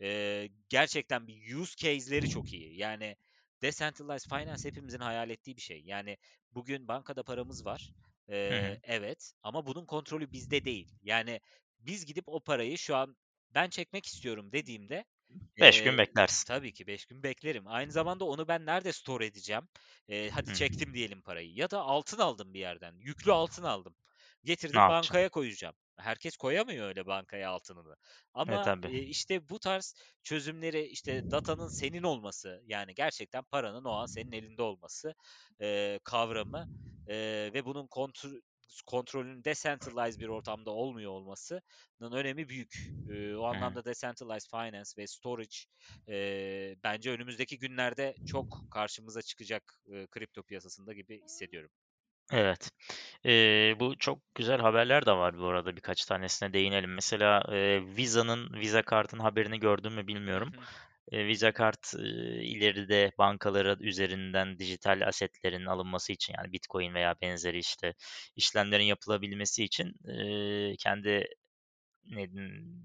eee, 0.00 0.50
gerçekten 0.68 1.26
bir 1.28 1.54
use 1.54 1.76
case'leri 1.76 2.28
çok 2.28 2.52
iyi. 2.52 2.76
Yani 2.78 3.16
Decentralized 3.62 4.28
Finance 4.28 4.68
hepimizin 4.68 4.98
hayal 5.00 5.30
ettiği 5.30 5.56
bir 5.56 5.62
şey. 5.62 5.82
Yani 5.84 6.16
bugün 6.52 6.88
bankada 6.88 7.22
paramız 7.22 7.64
var. 7.66 7.92
Hı. 8.48 8.80
evet 8.82 9.32
ama 9.42 9.66
bunun 9.66 9.86
kontrolü 9.86 10.32
bizde 10.32 10.64
değil. 10.64 10.88
Yani 11.02 11.40
biz 11.78 12.06
gidip 12.06 12.24
o 12.28 12.40
parayı 12.40 12.78
şu 12.78 12.96
an 12.96 13.16
ben 13.50 13.68
çekmek 13.68 14.06
istiyorum 14.06 14.52
dediğimde 14.52 15.04
5 15.60 15.82
gün 15.82 15.98
Eee, 15.98 15.98
beklersin. 15.98 16.46
tabii 16.46 16.72
ki 16.72 16.86
5 16.86 17.06
gün 17.06 17.22
beklerim. 17.22 17.66
Aynı 17.66 17.92
zamanda 17.92 18.24
onu 18.24 18.48
ben 18.48 18.66
nerede 18.66 18.92
store 18.92 19.26
edeceğim? 19.26 19.68
Eee, 20.08 20.30
hadi 20.30 20.50
Hı. 20.50 20.52
çektim 20.52 20.94
diyelim 20.94 21.22
parayı 21.22 21.54
ya 21.54 21.70
da 21.70 21.80
altın 21.80 22.18
aldım 22.18 22.54
bir 22.54 22.60
yerden. 22.60 22.94
Yüklü 22.98 23.32
altın 23.32 23.62
aldım. 23.62 23.96
Getirdim 24.44 24.88
bankaya 24.88 25.28
koyacağım. 25.28 25.74
Herkes 26.00 26.36
koyamıyor 26.36 26.86
öyle 26.88 27.06
bankaya 27.06 27.50
altınını. 27.50 27.96
E, 28.46 28.58
Ama 28.58 28.60
tabii. 28.60 28.92
eee, 28.92 29.02
işte 29.02 29.48
bu 29.48 29.58
tarz 29.58 29.94
çözümleri 30.22 30.82
işte 30.86 31.30
datanın 31.30 31.68
senin 31.68 32.02
olması 32.02 32.62
yani 32.66 32.94
gerçekten 32.94 33.44
paranın 33.44 33.84
o 33.84 33.90
an 33.92 34.06
senin 34.06 34.32
elinde 34.32 34.62
olması 34.62 35.14
eee, 35.60 36.00
kavramı 36.04 36.66
eee, 37.06 37.52
ve 37.54 37.64
bunun 37.64 37.86
kontrol 37.86 38.40
kontrolün 38.86 39.44
decentralized 39.44 40.20
bir 40.20 40.28
ortamda 40.28 40.70
olmuyor 40.70 41.10
olmasının 41.12 42.12
önemi 42.12 42.48
büyük. 42.48 42.94
Eee, 43.06 43.34
o 43.34 43.44
anlamda 43.44 43.84
decentralized 43.84 44.50
finance 44.50 44.90
ve 44.98 45.06
storage 45.06 45.56
eee, 46.06 46.76
bence 46.84 47.10
önümüzdeki 47.10 47.58
günlerde 47.58 48.18
çok 48.24 48.66
karşımıza 48.70 49.22
çıkacak 49.22 49.82
eee, 49.86 50.06
kripto 50.10 50.42
piyasasında 50.42 50.92
gibi 50.92 51.22
hissediyorum. 51.24 51.70
Evet. 52.32 52.70
Eee, 53.24 53.76
bu 53.80 53.98
çok 53.98 54.34
güzel 54.34 54.60
haberler 54.60 55.06
de 55.06 55.12
var 55.12 55.38
bu 55.38 55.46
arada 55.46 55.76
birkaç 55.76 56.04
tanesine 56.04 56.52
değinelim. 56.52 56.94
Mesela 56.94 57.42
eee, 57.52 57.82
Visa'nın 57.96 58.54
Visa 58.60 58.82
kartın 58.82 59.18
haberini 59.18 59.60
gördün 59.60 59.92
mü 59.92 60.06
Hı 60.30 60.36
bilmiyorum. 60.36 60.52
hı. 60.52 60.66
Eee, 61.12 61.26
Visa 61.26 61.52
kart 61.52 61.94
eee, 61.98 62.04
ileride 62.44 63.12
bankalara 63.18 63.76
üzerinden 63.80 64.58
dijital 64.58 65.08
asetlerin 65.08 65.66
alınması 65.66 66.12
için 66.12 66.34
yani 66.38 66.52
Bitcoin 66.52 66.94
veya 66.94 67.16
benzeri 67.22 67.58
işte 67.58 67.94
işlemlerin 68.36 68.84
yapılabilmesi 68.84 69.64
için 69.64 69.94
eee, 70.08 70.76
kendi 70.78 71.26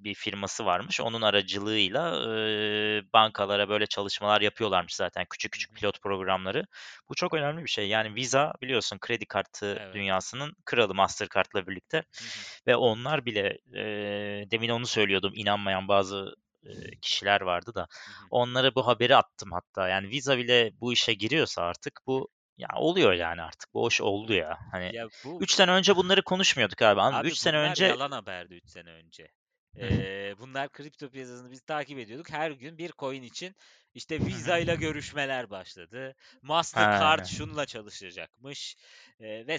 bir 0.04 0.14
firması 0.16 0.66
varmış. 0.66 1.02
Onun 1.02 1.22
aracılığıyla 1.22 2.24
eee, 2.38 3.04
bankalara 3.14 3.70
böyle 3.70 3.86
çalışmalar 3.88 4.42
yapıyorlarmış 4.42 4.96
zaten 4.96 5.26
küçük 5.30 5.52
küçük 5.52 5.76
pilot 5.76 6.02
programları. 6.02 6.66
Bu 7.10 7.16
çok 7.16 7.34
önemli 7.34 7.64
bir 7.64 7.70
şey. 7.70 7.88
Yani 7.90 8.16
Visa 8.16 8.54
biliyorsun 8.62 8.98
kredi 9.02 9.26
kartı 9.26 9.78
Evet. 9.78 9.94
dünyasının 9.94 10.54
kralı 10.66 10.96
Mastercard'la 10.96 11.68
birlikte 11.68 12.04
Hı 12.20 12.26
hı. 12.26 12.46
ve 12.68 12.76
onlar 12.76 13.26
bile 13.26 13.58
eee, 13.74 14.52
demin 14.52 14.70
onu 14.70 14.88
söylüyordum 14.88 15.32
inanmayan 15.36 15.88
bazı 15.88 16.36
eee, 16.66 16.72
kişiler 17.02 17.42
vardı 17.42 17.76
da 17.76 17.88
Hı 18.06 18.12
hı. 18.12 18.30
onlara 18.30 18.76
bu 18.76 18.88
haberi 18.88 19.16
attım 19.16 19.52
hatta. 19.52 19.88
Yani 19.90 20.10
Visa 20.10 20.38
bile 20.38 20.72
bu 20.82 20.94
işe 20.94 21.14
giriyorsa 21.14 21.62
artık 21.64 22.00
bu 22.08 22.30
ya 22.58 22.68
oluyor 22.76 23.14
yani 23.14 23.42
artık. 23.42 23.74
Bu 23.74 23.88
iş 23.88 24.02
oldu 24.02 24.34
ya. 24.34 24.58
Hani 24.72 24.96
Ya 24.96 25.08
bu 25.26 25.42
3 25.42 25.52
sene 25.52 25.72
önce 25.72 25.96
bunları 25.96 26.22
konuşmuyorduk 26.22 26.82
abi. 26.82 27.00
3 27.00 27.16
Abi 27.16 27.36
sene 27.36 27.58
bunlar 27.58 27.70
önce 27.70 27.86
yalan 27.86 28.12
haberdi 28.12 28.54
3 28.54 28.70
sene 28.70 28.90
önce. 28.90 29.28
Eee, 29.76 30.36
bunlar 30.40 30.70
kripto 30.72 31.10
piyasasını 31.10 31.52
biz 31.52 31.62
takip 31.62 32.00
ediyorduk. 32.00 32.30
Her 32.32 32.52
gün 32.52 32.78
bir 32.78 32.92
coin 33.00 33.24
için 33.24 33.56
işte. 33.94 34.26
Visa 34.26 34.58
ile 34.58 34.76
görüşmeler 34.76 35.50
başladı. 35.50 36.16
Mastercard 36.42 37.26
şunla 37.26 37.66
çalışacakmış 37.66 38.76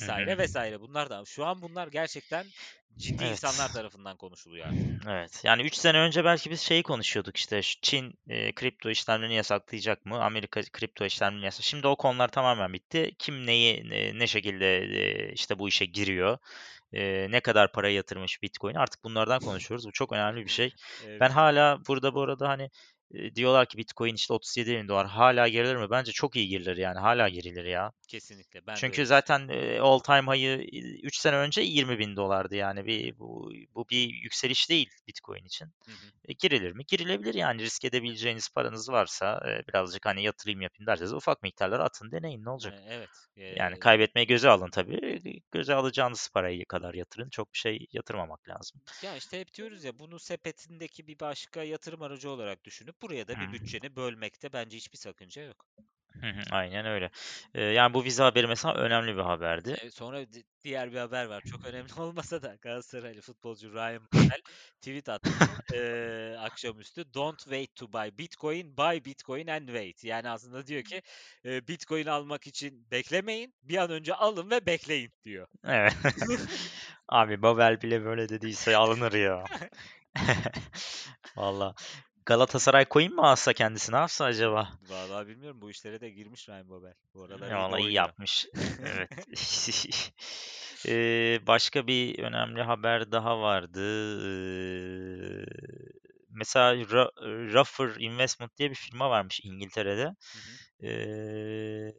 Hı 0.01 0.07
vesaire 0.09 0.39
vesaire. 0.39 0.81
Bunlar 0.81 1.11
da 1.11 1.23
şu 1.27 1.45
an 1.47 1.63
bunlar 1.63 1.89
gerçekten 1.89 2.53
ciddi 2.97 3.25
insanlar 3.25 3.69
Evet. 3.69 3.73
tarafından 3.73 4.17
konuşuluyor 4.17 4.67
artık. 4.69 4.91
Evet. 5.07 5.41
Yani 5.45 5.63
3 5.63 5.75
sene 5.75 5.99
önce 5.99 6.25
belki 6.25 6.51
biz 6.51 6.61
şeyi 6.61 6.83
konuşuyorduk 6.83 7.37
işte 7.37 7.61
Çin 7.63 8.15
e, 8.29 8.53
kripto 8.55 8.91
işlemlerini 8.91 9.35
yasaklayacak 9.35 10.05
mı? 10.07 10.23
Amerika 10.25 10.63
kripto 10.73 11.05
işlemlerini 11.05 11.45
yasak. 11.45 11.65
Şimdi 11.65 11.87
o 11.87 11.97
konular 11.97 12.29
tamamen 12.29 12.73
bitti. 12.73 13.11
Kim 13.19 13.47
neyi 13.47 13.91
ne, 13.91 14.19
ne 14.19 14.27
şekilde 14.27 14.77
e, 14.79 15.33
işte 15.33 15.59
bu 15.59 15.69
işe 15.69 15.85
giriyor? 15.85 16.39
E, 16.97 17.27
ne 17.31 17.41
kadar 17.41 17.73
para 17.73 17.89
yatırmış 17.89 18.43
Bitcoin? 18.43 18.75
Artık 18.75 19.05
bunlardan 19.05 19.41
konuşuyoruz. 19.41 19.87
Bu 19.87 19.93
çok 19.93 20.13
önemli 20.13 20.45
bir 20.45 20.51
şey. 20.51 20.75
Ben 21.07 21.09
Evet. 21.11 21.37
hala 21.37 21.79
burada 21.89 22.15
bu 22.15 22.23
arada 22.23 22.49
hani 22.49 22.71
e, 23.15 23.35
diyorlar 23.35 23.67
ki 23.67 23.79
Bitcoin 23.79 24.15
işte 24.15 24.35
37 24.35 24.77
bin 24.77 24.89
dolar. 24.89 25.07
Hala 25.07 25.49
girilir 25.49 25.77
mi? 25.77 25.91
Bence 25.91 26.13
çok 26.13 26.37
iyi 26.37 26.49
girilir 26.49 26.77
yani. 26.77 26.99
Hala 26.99 27.29
girilir 27.29 27.65
ya. 27.65 27.93
Kesinlikle 28.09 28.67
ben 28.67 28.75
Çünkü 28.75 29.07
zaten 29.07 29.49
e, 29.49 29.81
all 29.81 29.99
time 29.99 30.37
high'ı 30.37 30.63
3 31.03 31.17
sene 31.17 31.37
önce 31.37 31.63
20 31.63 31.99
bin 31.99 32.17
dolardı 32.17 32.57
yani 32.57 32.87
bir 32.87 33.19
bu, 33.19 33.53
bu 33.75 33.89
bir 33.89 34.09
yükseliş 34.09 34.71
değil 34.71 34.91
Bitcoin 35.09 35.45
için. 35.45 35.67
Hı 35.87 35.93
hı. 35.93 36.07
E, 36.25 36.33
girilir 36.33 36.73
mi? 36.73 36.85
Girilebilir 36.89 37.35
yani 37.35 37.63
risk 37.63 37.85
edebileceğiniz 37.85 38.49
paranız 38.49 38.89
varsa 38.89 39.41
e, 39.49 39.69
birazcık 39.69 40.07
hani 40.07 40.23
yatırım 40.23 40.61
yapayım 40.61 40.87
derseniz 40.87 41.13
ufak 41.13 41.43
miktarlar 41.43 41.81
atın 41.81 42.11
deneyin 42.13 42.45
ne 42.45 42.51
olacak? 42.51 42.75
Evet. 42.89 43.09
Yani 43.37 43.73
Eee, 43.75 43.79
kaybetmeyi 43.81 44.27
göze 44.27 44.49
alın 44.49 44.71
tabii. 44.71 45.43
Göze 45.53 45.75
alacağınız 45.75 46.29
parayı 46.35 46.65
kadar 46.67 46.95
yatırın. 46.95 47.31
Çok 47.31 47.53
bir 47.53 47.59
şey 47.59 47.87
yatırmamak 47.93 48.49
lazım. 48.49 48.81
ya 49.03 49.17
işte 49.17 49.41
hep 49.41 49.55
diyoruz 49.55 49.85
ya 49.85 49.99
bunu 49.99 50.19
sepetindeki 50.19 51.07
bir 51.07 51.21
başka 51.21 51.63
yatırım 51.63 52.03
aracı 52.03 52.31
olarak 52.31 52.65
düşünüp 52.65 52.96
buraya 53.03 53.29
da 53.29 53.41
bir 53.41 53.53
bütçeni 53.53 53.97
bölmekte 53.97 54.53
bence 54.53 54.77
hiçbir 54.77 54.99
sakınca 54.99 55.43
yok. 55.43 55.67
Aynen 56.51 56.87
öyle. 56.87 57.11
E, 57.55 57.63
yani 57.63 57.95
bu 57.95 58.05
vize 58.05 58.23
haberi 58.23 58.47
mesela 58.47 58.75
önemli 58.75 59.17
bir 59.17 59.23
haberdi. 59.23 59.77
Eee, 59.83 59.91
sonra 59.91 60.33
di 60.33 60.45
diğer 60.65 60.93
bir 60.93 60.99
haber 60.99 61.25
var. 61.27 61.41
Çok 61.41 61.65
önemli 61.65 61.87
olmasa 62.01 62.43
da 62.43 62.57
Galatasaraylı 62.63 63.21
futbolcu 63.21 63.75
Ryan 63.75 64.03
Babel 64.15 64.41
tweet 64.81 65.09
atmış, 65.09 65.49
eee, 65.73 66.37
akşamüstü. 66.39 67.15
"Don't 67.15 67.39
wait 67.39 67.77
to 67.77 67.93
buy 67.93 68.11
Bitcoin, 68.19 68.77
buy 68.77 69.05
Bitcoin 69.05 69.47
and 69.47 69.67
wait." 69.69 70.05
Yani 70.05 70.29
aslında 70.31 70.67
diyor 70.67 70.83
ki, 70.83 71.03
eee, 71.45 71.69
Bitcoin 71.69 72.07
almak 72.07 72.47
için 72.47 72.91
beklemeyin, 72.91 73.55
bir 73.63 73.77
an 73.77 73.91
önce 73.91 74.15
alın 74.15 74.51
ve 74.51 74.67
bekleyin 74.67 75.13
diyor. 75.25 75.47
Evet. 75.65 75.95
Abi 77.09 77.43
Babel 77.43 77.81
bile 77.83 78.05
böyle 78.05 78.29
dediyse 78.29 78.77
alınır 78.77 79.13
ya. 79.13 79.45
Valla. 81.37 81.75
Galatasaray 82.27 82.87
coin 82.91 83.15
mi 83.15 83.23
alsa 83.23 83.53
kendisi 83.53 83.93
ne 83.93 83.97
yapsa 83.97 84.25
acaba? 84.25 84.69
Vallahi 84.89 85.27
bilmiyorum 85.27 85.61
bu 85.61 85.71
işlere 85.71 86.01
de 86.01 86.11
girmiş 86.11 86.49
Ryan 86.49 86.71
Babel. 86.71 86.95
Bu 87.15 87.23
aralar 87.23 87.53
iyi 87.53 87.55
de 87.55 87.55
Valla 87.55 87.81
iyi 87.81 87.93
yapmış. 87.93 88.47
Evet. 88.87 89.11
Eee, 90.87 91.41
başka 91.47 91.87
bir 91.87 92.19
önemli 92.19 92.63
haber 92.63 93.13
daha 93.13 93.41
vardı. 93.41 93.81
Eee, 94.27 95.47
mesela 96.31 96.75
Ra- 96.75 97.53
Ruffer 97.53 98.01
Investment 98.01 98.57
diye 98.59 98.71
bir 98.71 98.75
firma 98.75 99.11
varmış 99.11 99.41
İngiltere'de. 99.45 100.15
Hı 100.33 100.39
hı. 100.39 100.57
Eee, 100.81 101.95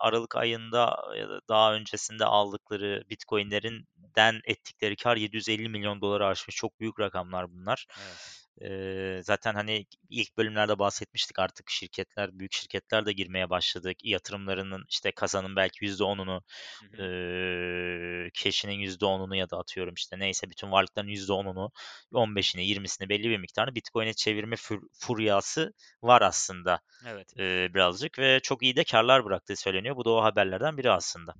Aralık 0.00 0.36
ayında 0.36 0.96
ya 1.18 1.28
da 1.28 1.40
daha 1.48 1.74
öncesinde 1.74 2.24
aldıkları 2.24 3.02
Bitcoin'lerinden 3.10 4.40
ettikleri 4.44 4.96
kar 4.96 5.16
750 5.16 5.68
milyon 5.68 6.00
doları 6.00 6.26
aşmış. 6.26 6.56
Çok 6.56 6.80
büyük 6.80 7.00
rakamlar 7.00 7.52
bunlar. 7.52 7.86
Evet. 7.96 8.43
Eee, 8.60 9.20
zaten 9.24 9.54
hani 9.54 9.86
ilk 10.10 10.36
bölümlerde 10.38 10.78
bahsetmiştik 10.78 11.38
artık 11.38 11.70
şirketler, 11.70 12.38
büyük 12.38 12.52
şirketler 12.52 13.06
de 13.06 13.12
girmeye 13.12 13.50
başladı. 13.50 13.92
Yatırımlarının 14.04 14.84
işte 14.88 15.12
kazanın 15.12 15.56
belki 15.56 15.84
%10'unu, 15.84 16.42
Hı 16.80 16.86
hı. 16.86 16.98
eee 16.98 18.30
cash'inin 18.34 18.74
%10'unu 18.78 19.36
ya 19.36 19.50
da 19.50 19.58
atıyorum 19.58 19.94
işte 19.94 20.18
neyse 20.18 20.50
bütün 20.50 20.70
varlıkların 20.72 21.08
%10'unu, 21.08 21.70
15'ini, 22.14 22.62
20'sini 22.66 23.08
belli 23.08 23.28
bir 23.30 23.38
miktarını 23.38 23.74
Bitcoin'e 23.74 24.14
çevirme 24.14 24.56
fur- 24.56 24.88
furyası 25.00 25.72
var 26.02 26.22
aslında 26.22 26.80
Evet. 27.04 27.36
eee, 27.38 27.70
birazcık 27.74 28.18
ve 28.18 28.40
çok 28.42 28.62
iyi 28.62 28.76
de 28.76 28.84
karlar 28.84 29.24
bıraktığı 29.24 29.56
söyleniyor. 29.56 29.96
Bu 29.96 30.04
da 30.04 30.10
o 30.10 30.22
haberlerden 30.24 30.76
biri 30.78 30.90
aslında. 30.90 31.34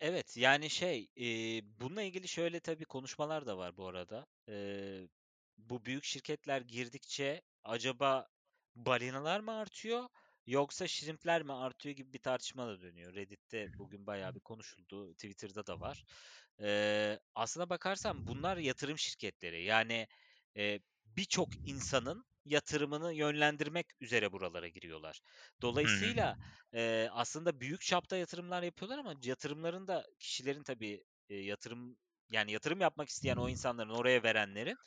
Evet, 0.00 0.36
yani, 0.36 0.70
şey, 0.70 1.08
eee, 1.16 1.62
bununla 1.80 2.02
ilgili 2.02 2.28
şöyle 2.28 2.60
tabii 2.60 2.84
konuşmalar 2.84 3.46
da 3.46 3.58
var 3.58 3.76
bu 3.76 3.86
arada. 3.86 4.26
Eee, 4.48 5.08
bu 5.58 5.84
büyük 5.84 6.04
şirketler 6.04 6.60
girdikçe 6.60 7.42
acaba 7.64 8.28
balinalar 8.74 9.40
mı 9.40 9.52
artıyor 9.52 10.08
yoksa 10.46 10.88
shrimp'ler 10.88 11.42
mi 11.42 11.52
artıyor 11.52 11.94
gibi 11.96 12.12
bir 12.12 12.18
tartışma 12.18 12.66
da 12.66 12.80
dönüyor. 12.82 13.14
Reddit'te 13.14 13.70
bugün 13.78 14.06
bayağı 14.06 14.34
bir 14.34 14.40
konuşuldu. 14.40 15.12
Twitter'da 15.14 15.66
da 15.66 15.80
var. 15.80 16.04
Eee, 16.60 17.20
aslına 17.34 17.70
bakarsan 17.70 18.26
bunlar 18.26 18.56
yatırım 18.56 18.98
şirketleri. 18.98 19.64
Yani, 19.64 20.06
eee, 20.54 20.80
birçok 21.06 21.48
insanın 21.64 22.24
yatırımını 22.44 23.12
yönlendirmek 23.14 23.86
üzere 24.00 24.32
buralara 24.32 24.68
giriyorlar. 24.68 25.20
Dolayısıyla 25.62 26.36
Eee, 26.74 27.08
aslında 27.12 27.60
büyük 27.60 27.80
çapta 27.80 28.16
yatırımlar 28.16 28.62
yapıyorlar 28.62 28.98
ama 28.98 29.14
yatırımların 29.24 29.86
da 29.88 30.06
kişilerin 30.18 30.62
tabii, 30.62 31.04
eee, 31.28 31.40
yatırım 31.44 31.96
yani 32.30 32.52
yatırım 32.52 32.80
yapmak 32.80 33.08
isteyen 33.08 33.36
o 33.36 33.48
insanların, 33.48 33.90
oraya 33.90 34.22
verenlerin 34.22 34.78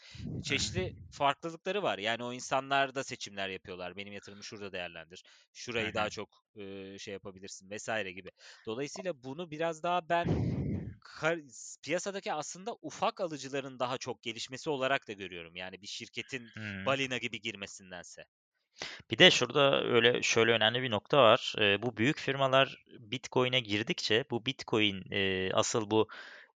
çeşitli 0.41 0.93
farklılıkları 1.09 1.83
var. 1.83 1.97
Yani 1.97 2.23
o 2.23 2.33
insanlar 2.33 2.95
da 2.95 3.03
seçimler 3.03 3.49
yapıyorlar. 3.49 3.95
Benim 3.97 4.13
yatırımı 4.13 4.43
şurada 4.43 4.71
değerlendir. 4.71 5.23
Şurayı 5.53 5.93
daha 5.93 6.09
çok, 6.09 6.29
eee, 6.55 6.97
şey 6.99 7.13
yapabilirsin 7.13 7.69
vesaire 7.69 8.11
gibi. 8.11 8.31
Dolayısıyla 8.65 9.23
bunu 9.23 9.51
biraz 9.51 9.83
daha 9.83 10.09
ben 10.09 10.35
piyasadaki 11.83 12.33
aslında 12.33 12.75
ufak 12.81 13.21
alıcıların 13.21 13.79
daha 13.79 13.97
çok 13.97 14.23
gelişmesi 14.23 14.69
olarak 14.69 15.07
da 15.07 15.13
görüyorum. 15.13 15.55
Yani 15.55 15.81
bir 15.81 15.87
şirketin 15.87 16.53
Hı. 16.57 16.61
balina 16.85 17.17
gibi 17.17 17.41
girmesindense. 17.41 18.23
Bir 19.11 19.17
de 19.17 19.31
şurada 19.31 19.83
öyle 19.83 20.21
şöyle 20.23 20.51
önemli 20.51 20.81
bir 20.81 20.91
nokta 20.91 21.17
var. 21.23 21.53
Eee, 21.57 21.79
bu 21.81 21.97
büyük 21.97 22.19
firmalar 22.19 22.83
Bitcoin'e 22.99 23.59
girdikçe 23.59 24.25
bu 24.31 24.45
Bitcoin 24.45 25.03
eee, 25.11 25.51
asıl 25.53 25.91
bu 25.91 26.07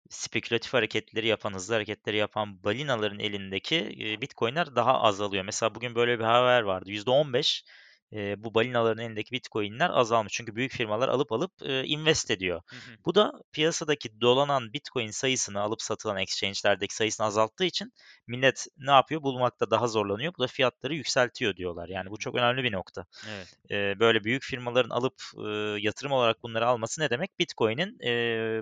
spekülatif 0.08 0.74
hareketleri 0.74 1.26
yapan, 1.26 1.54
hızlı 1.54 1.74
hareketleri 1.74 2.16
yapan 2.16 2.64
balinaların 2.64 3.18
elindeki 3.18 3.76
Bitcoin'ler 4.20 4.76
daha 4.76 5.00
azalıyor. 5.00 5.44
Mesela 5.44 5.74
bugün 5.74 5.94
böyle 5.94 6.18
bir 6.18 6.24
haber 6.24 6.62
vardı. 6.62 6.90
%15 6.90 7.64
e, 8.12 8.44
bu 8.44 8.54
balinaların 8.54 9.04
elindeki 9.04 9.32
Bitcoin'ler 9.32 9.90
azalmış. 9.90 10.32
Çünkü 10.32 10.56
büyük 10.56 10.72
firmalar 10.72 11.08
alıp 11.08 11.32
alıp 11.32 11.52
e, 11.62 11.84
invest 11.84 12.30
ediyor. 12.30 12.62
Hı 12.66 12.76
hı. 12.76 12.96
Bu 13.04 13.14
da 13.14 13.32
piyasadaki 13.52 14.20
dolanan 14.20 14.72
Bitcoin 14.72 15.10
sayısını 15.10 15.60
alıp 15.60 15.82
satılan 15.82 16.16
exchange'lerdeki 16.16 16.94
sayısını 16.94 17.26
azalttığı 17.26 17.64
için 17.64 17.92
millet 18.26 18.66
ne 18.78 18.90
yapıyor? 18.90 19.22
Bulmakta 19.22 19.70
daha 19.70 19.86
zorlanıyor. 19.86 20.32
Bu 20.38 20.42
da 20.42 20.46
fiyatları 20.46 20.94
yükseltiyor 20.94 21.56
diyorlar. 21.56 21.88
Yani 21.88 22.10
bu 22.10 22.18
çok 22.18 22.34
önemli 22.34 22.62
bir 22.62 22.72
nokta. 22.72 23.04
Evet. 23.28 23.54
E, 23.70 24.00
böyle 24.00 24.24
büyük 24.24 24.42
firmaların 24.42 24.90
alıp 24.90 25.14
e, 25.46 25.48
yatırım 25.80 26.12
olarak 26.12 26.42
bunları 26.42 26.66
alması 26.66 27.00
ne 27.00 27.10
demek? 27.10 27.38
Bitcoin'in 27.38 27.98
e, 28.04 28.12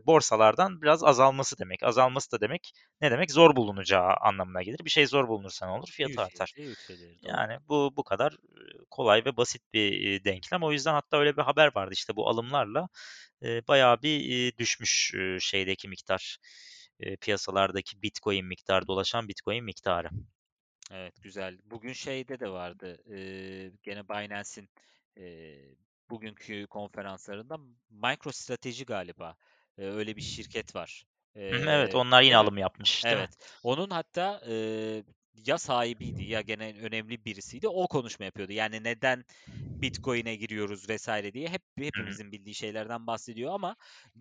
borsalardan 0.06 0.82
biraz 0.82 1.04
azalması 1.04 1.58
demek. 1.58 1.82
Azalması 1.82 2.32
da 2.32 2.40
demek 2.40 2.72
ne 3.00 3.10
demek? 3.10 3.32
Zor 3.32 3.56
bulunacağı 3.56 4.14
anlamına 4.20 4.62
gelir. 4.62 4.78
Bir 4.84 4.90
şey 4.90 5.06
zor 5.06 5.28
bulunursa 5.28 5.66
ne 5.66 5.72
olur? 5.72 5.88
Fiyatı 5.92 6.22
artar. 6.22 6.52
Yükselir, 6.56 6.68
yükselir. 6.68 7.18
Yani 7.22 7.58
bu 7.68 7.92
bu 7.96 8.04
kadar 8.04 8.32
e, 8.32 8.58
kolay 8.90 9.24
ve 9.24 9.36
basit 9.38 9.62
bir 9.72 10.24
denklem. 10.24 10.62
O 10.62 10.72
yüzden 10.72 10.92
hatta 10.92 11.16
öyle 11.16 11.36
bir 11.36 11.42
haber 11.42 11.74
vardı 11.74 11.90
işte 11.94 12.16
bu 12.16 12.28
alımlarla 12.28 12.88
bayağı 13.42 14.02
bir 14.02 14.56
düşmüş 14.56 15.14
şeydeki 15.40 15.88
miktar. 15.88 16.38
Piyasalardaki 17.20 18.02
Bitcoin 18.02 18.46
miktarı, 18.46 18.86
dolaşan 18.86 19.28
Bitcoin 19.28 19.64
miktarı. 19.64 20.08
Evet 20.92 21.22
güzel. 21.22 21.58
Bugün 21.64 21.92
şeyde 21.92 22.40
de 22.40 22.50
vardı. 22.50 22.96
gene 23.82 24.08
Binance'in 24.08 24.70
bugünkü 26.10 26.66
konferanslarında 26.66 27.58
MicroStrateji 27.90 28.84
galiba. 28.84 29.36
Öyle 29.76 30.16
bir 30.16 30.22
şirket 30.22 30.74
var. 30.74 31.04
Evet, 31.34 31.94
onlar 31.94 32.22
yine 32.22 32.34
mi? 32.34 32.38
alım 32.38 32.58
yapmış, 32.58 33.04
mi? 33.04 33.10
Evet. 33.10 33.30
Onun 33.62 33.90
hatta 33.90 34.40
ya 35.46 35.58
sahibiydi 35.58 36.22
ya 36.22 36.40
gene 36.40 36.74
önemli 36.82 37.24
birisiydi. 37.24 37.68
O 37.68 37.88
konuşma 37.88 38.24
yapıyordu. 38.24 38.52
Yani 38.52 38.84
neden 38.84 39.24
Bitcoin'e 39.82 40.36
giriyoruz 40.36 40.88
vesaire 40.88 41.32
diye 41.34 41.48
hep 41.48 41.62
hepimizin 41.78 42.32
bildiği 42.32 42.54
şeylerden 42.54 43.06
bahsediyor 43.06 43.52
ama 43.54 43.76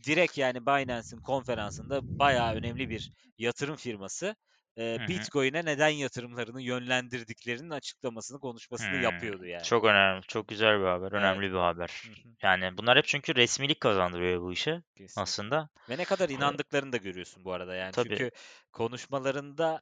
direkt 0.06 0.38
yani 0.38 0.66
Binance'in 0.66 1.22
konferansında 1.22 2.02
bayağı 2.20 2.54
önemli 2.56 2.90
bir 2.90 3.12
yatırım 3.38 3.76
firması. 3.76 4.36
Bitcoin'e 4.78 5.66
neden 5.66 5.90
yatırımlarını 5.90 6.62
yönlendirdiklerinin 6.62 7.70
açıklamasını, 7.70 8.40
konuşmasını 8.40 8.98
yapıyordu 8.98 9.46
yani. 9.46 9.70
Çok 9.70 9.84
önemli, 9.86 10.22
çok 10.28 10.48
güzel 10.48 10.80
bir 10.80 10.86
haber, 10.86 11.12
Evet. 11.16 11.42
önemli 11.42 11.52
bir 11.52 11.58
haber. 11.58 12.04
Yani 12.44 12.78
bunlar 12.78 12.98
hep 12.98 13.06
çünkü 13.06 13.36
resmilik 13.36 13.82
kazandırıyor 13.82 14.42
bu 14.42 14.54
işe 14.54 14.84
Kesinlikle. 14.96 15.44
aslında. 15.46 15.70
Ve 15.90 15.98
ne 15.98 16.06
kadar 16.06 16.30
Eee, 16.36 16.36
inandıklarını 16.36 16.92
da 16.94 16.98
görüyorsun 16.98 17.46
bu 17.46 17.52
arada 17.54 17.76
yani. 17.76 17.96
tabii. 17.96 18.22
Çünkü 18.22 18.32
konuşmalarında 18.72 19.82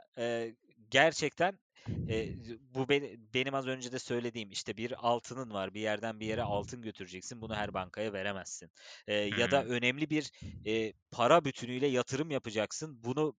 gerçekten 0.89 1.60
eee, 2.08 2.36
bu 2.62 2.89
beni, 2.89 3.15
benim 3.34 3.54
az 3.56 3.67
önce 3.67 3.91
de 3.91 4.00
söylediğim 4.00 4.52
işte 4.52 4.78
bir 4.78 5.08
altının 5.08 5.52
var. 5.54 5.74
Bir 5.74 5.82
yerden 5.82 6.19
bir 6.19 6.26
yere 6.28 6.43
altın 6.43 6.82
götüreceksin. 6.82 7.41
Bunu 7.41 7.56
her 7.56 7.74
bankaya 7.74 8.13
veremezsin. 8.13 8.71
Hı 9.30 9.36
ya 9.36 9.52
da 9.52 9.65
önemli 9.65 10.10
bir 10.10 10.32
eee, 10.63 10.93
para 11.12 11.45
bütünüyle 11.45 11.88
yatırım 11.88 12.32
yapacaksın. 12.32 13.04
Bunu 13.04 13.36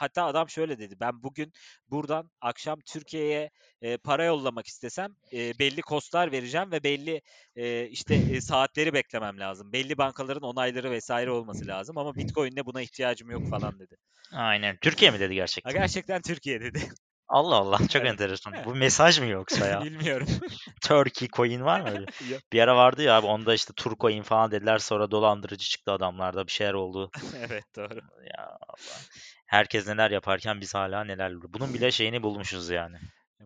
hatta 0.00 0.24
adam 0.26 0.48
şöyle 0.48 0.78
dedi. 0.78 0.96
Ben 1.00 1.22
bugün 1.22 1.52
buradan 1.88 2.30
akşam 2.40 2.80
Türkiye'ye 2.86 3.50
eee, 3.82 3.96
para 3.98 4.24
yollamak 4.24 4.66
istesem 4.66 5.16
eee, 5.30 5.52
belli 5.58 5.80
kostlar 5.82 6.32
vereceğim 6.32 6.72
ve 6.72 6.82
belli 6.84 7.22
eee, 7.56 7.88
işte 7.90 8.24
eee, 8.26 8.40
saatleri 8.40 8.92
beklemem 8.92 9.38
lazım. 9.40 9.72
Belli 9.72 9.98
bankaların 9.98 10.42
onayları 10.42 10.90
vesaire 10.90 11.30
olması 11.30 11.66
lazım 11.66 11.98
ama 11.98 12.16
Bitcoin'le 12.16 12.66
buna 12.66 12.82
ihtiyacım 12.82 13.30
yok 13.30 13.46
falan 13.48 13.78
dedi. 13.78 13.96
Aynen. 14.32 14.78
Türkiye 14.80 15.10
mi 15.10 15.20
dedi 15.20 15.34
Ha, 15.62 15.72
gerçekten? 15.72 15.72
gerçekten 15.72 16.22
Türkiye 16.22 16.60
dedi. 16.60 16.78
Allah 17.28 17.56
Allah, 17.56 17.78
çok 17.88 18.04
Evet. 18.04 18.06
enteresan. 18.06 18.56
Evet. 18.56 18.64
Bu 18.64 18.74
mesaj 18.74 19.20
mı 19.20 19.26
yoksa 19.26 19.66
ya? 19.66 19.84
Bilmiyorum. 19.84 20.26
Turkey 20.82 21.28
coin 21.28 21.62
var 21.64 21.80
mı 21.80 21.90
öyle? 21.90 22.06
Bir 22.52 22.60
ara 22.60 22.76
vardı 22.76 23.02
ya 23.02 23.16
abi 23.16 23.26
onda 23.26 23.54
işte 23.54 23.72
Turcoin 23.76 24.22
falan 24.22 24.50
dediler 24.50 24.78
sonra 24.78 25.10
dolandırıcı 25.10 25.66
çıktı 25.68 25.92
adamlarda 25.92 26.46
bir 26.46 26.52
şeyler 26.52 26.74
oldu. 26.74 27.10
Evet 27.34 27.76
doğru. 27.76 28.00
Ya 28.36 28.56
Allah. 28.68 29.06
Herkes 29.48 29.86
neler 29.86 30.10
yaparken 30.10 30.60
biz 30.60 30.74
hala 30.74 31.04
neler. 31.04 31.32
Bunun 31.42 31.74
bile 31.74 31.90
şeyini 31.90 32.22
bulmuşuz 32.22 32.70
yani. 32.70 32.96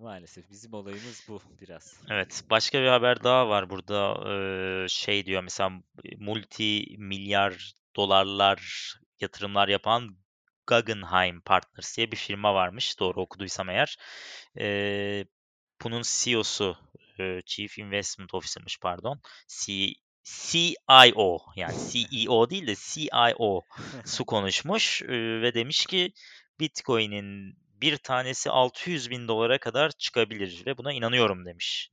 Maalesef 0.01 0.51
bizim 0.51 0.73
olayımız 0.75 1.25
bu 1.29 1.41
biraz. 1.61 2.01
Evet, 2.11 2.45
başka 2.51 2.83
bir 2.83 2.87
haber 2.87 3.25
daha 3.25 3.49
var 3.49 3.71
burada. 3.71 4.25
Eee, 4.27 4.87
şey 4.89 5.27
diyor 5.27 5.43
mesela 5.43 5.71
multi 6.19 6.85
milyar 6.99 7.73
dolarlar 7.97 8.93
yatırımlar 9.21 9.69
yapan 9.69 10.17
Guggenheim 10.67 11.41
Partners 11.41 11.97
diye 11.97 12.13
bir 12.13 12.17
firma 12.17 12.55
varmış. 12.55 13.01
Doğru 13.01 13.21
okuduysam 13.21 13.69
eğer. 13.69 13.97
Eee, 14.57 15.27
bunun 15.85 16.03
CEO'su, 16.05 16.77
Chief 17.47 17.79
Investment 17.79 18.35
Officer'mış 18.35 18.79
pardon. 18.81 19.21
C 19.49 19.73
CIO 20.25 21.39
yani 21.57 21.75
CEO 21.93 22.51
değil 22.51 22.67
de 22.67 22.75
CIO 22.75 23.63
su 24.05 24.25
konuşmuş 24.25 25.03
ve 25.09 25.55
demiş 25.55 25.87
ki 25.87 26.13
Bitcoin'in 26.61 27.57
bir 27.81 27.97
tanesi 27.97 28.51
600 28.51 29.11
bin 29.11 29.29
dolara 29.29 29.59
kadar 29.59 29.91
çıkabilir 29.91 30.63
ve 30.67 30.79
buna 30.79 30.93
inanıyorum 30.93 31.47
demiş. 31.47 31.91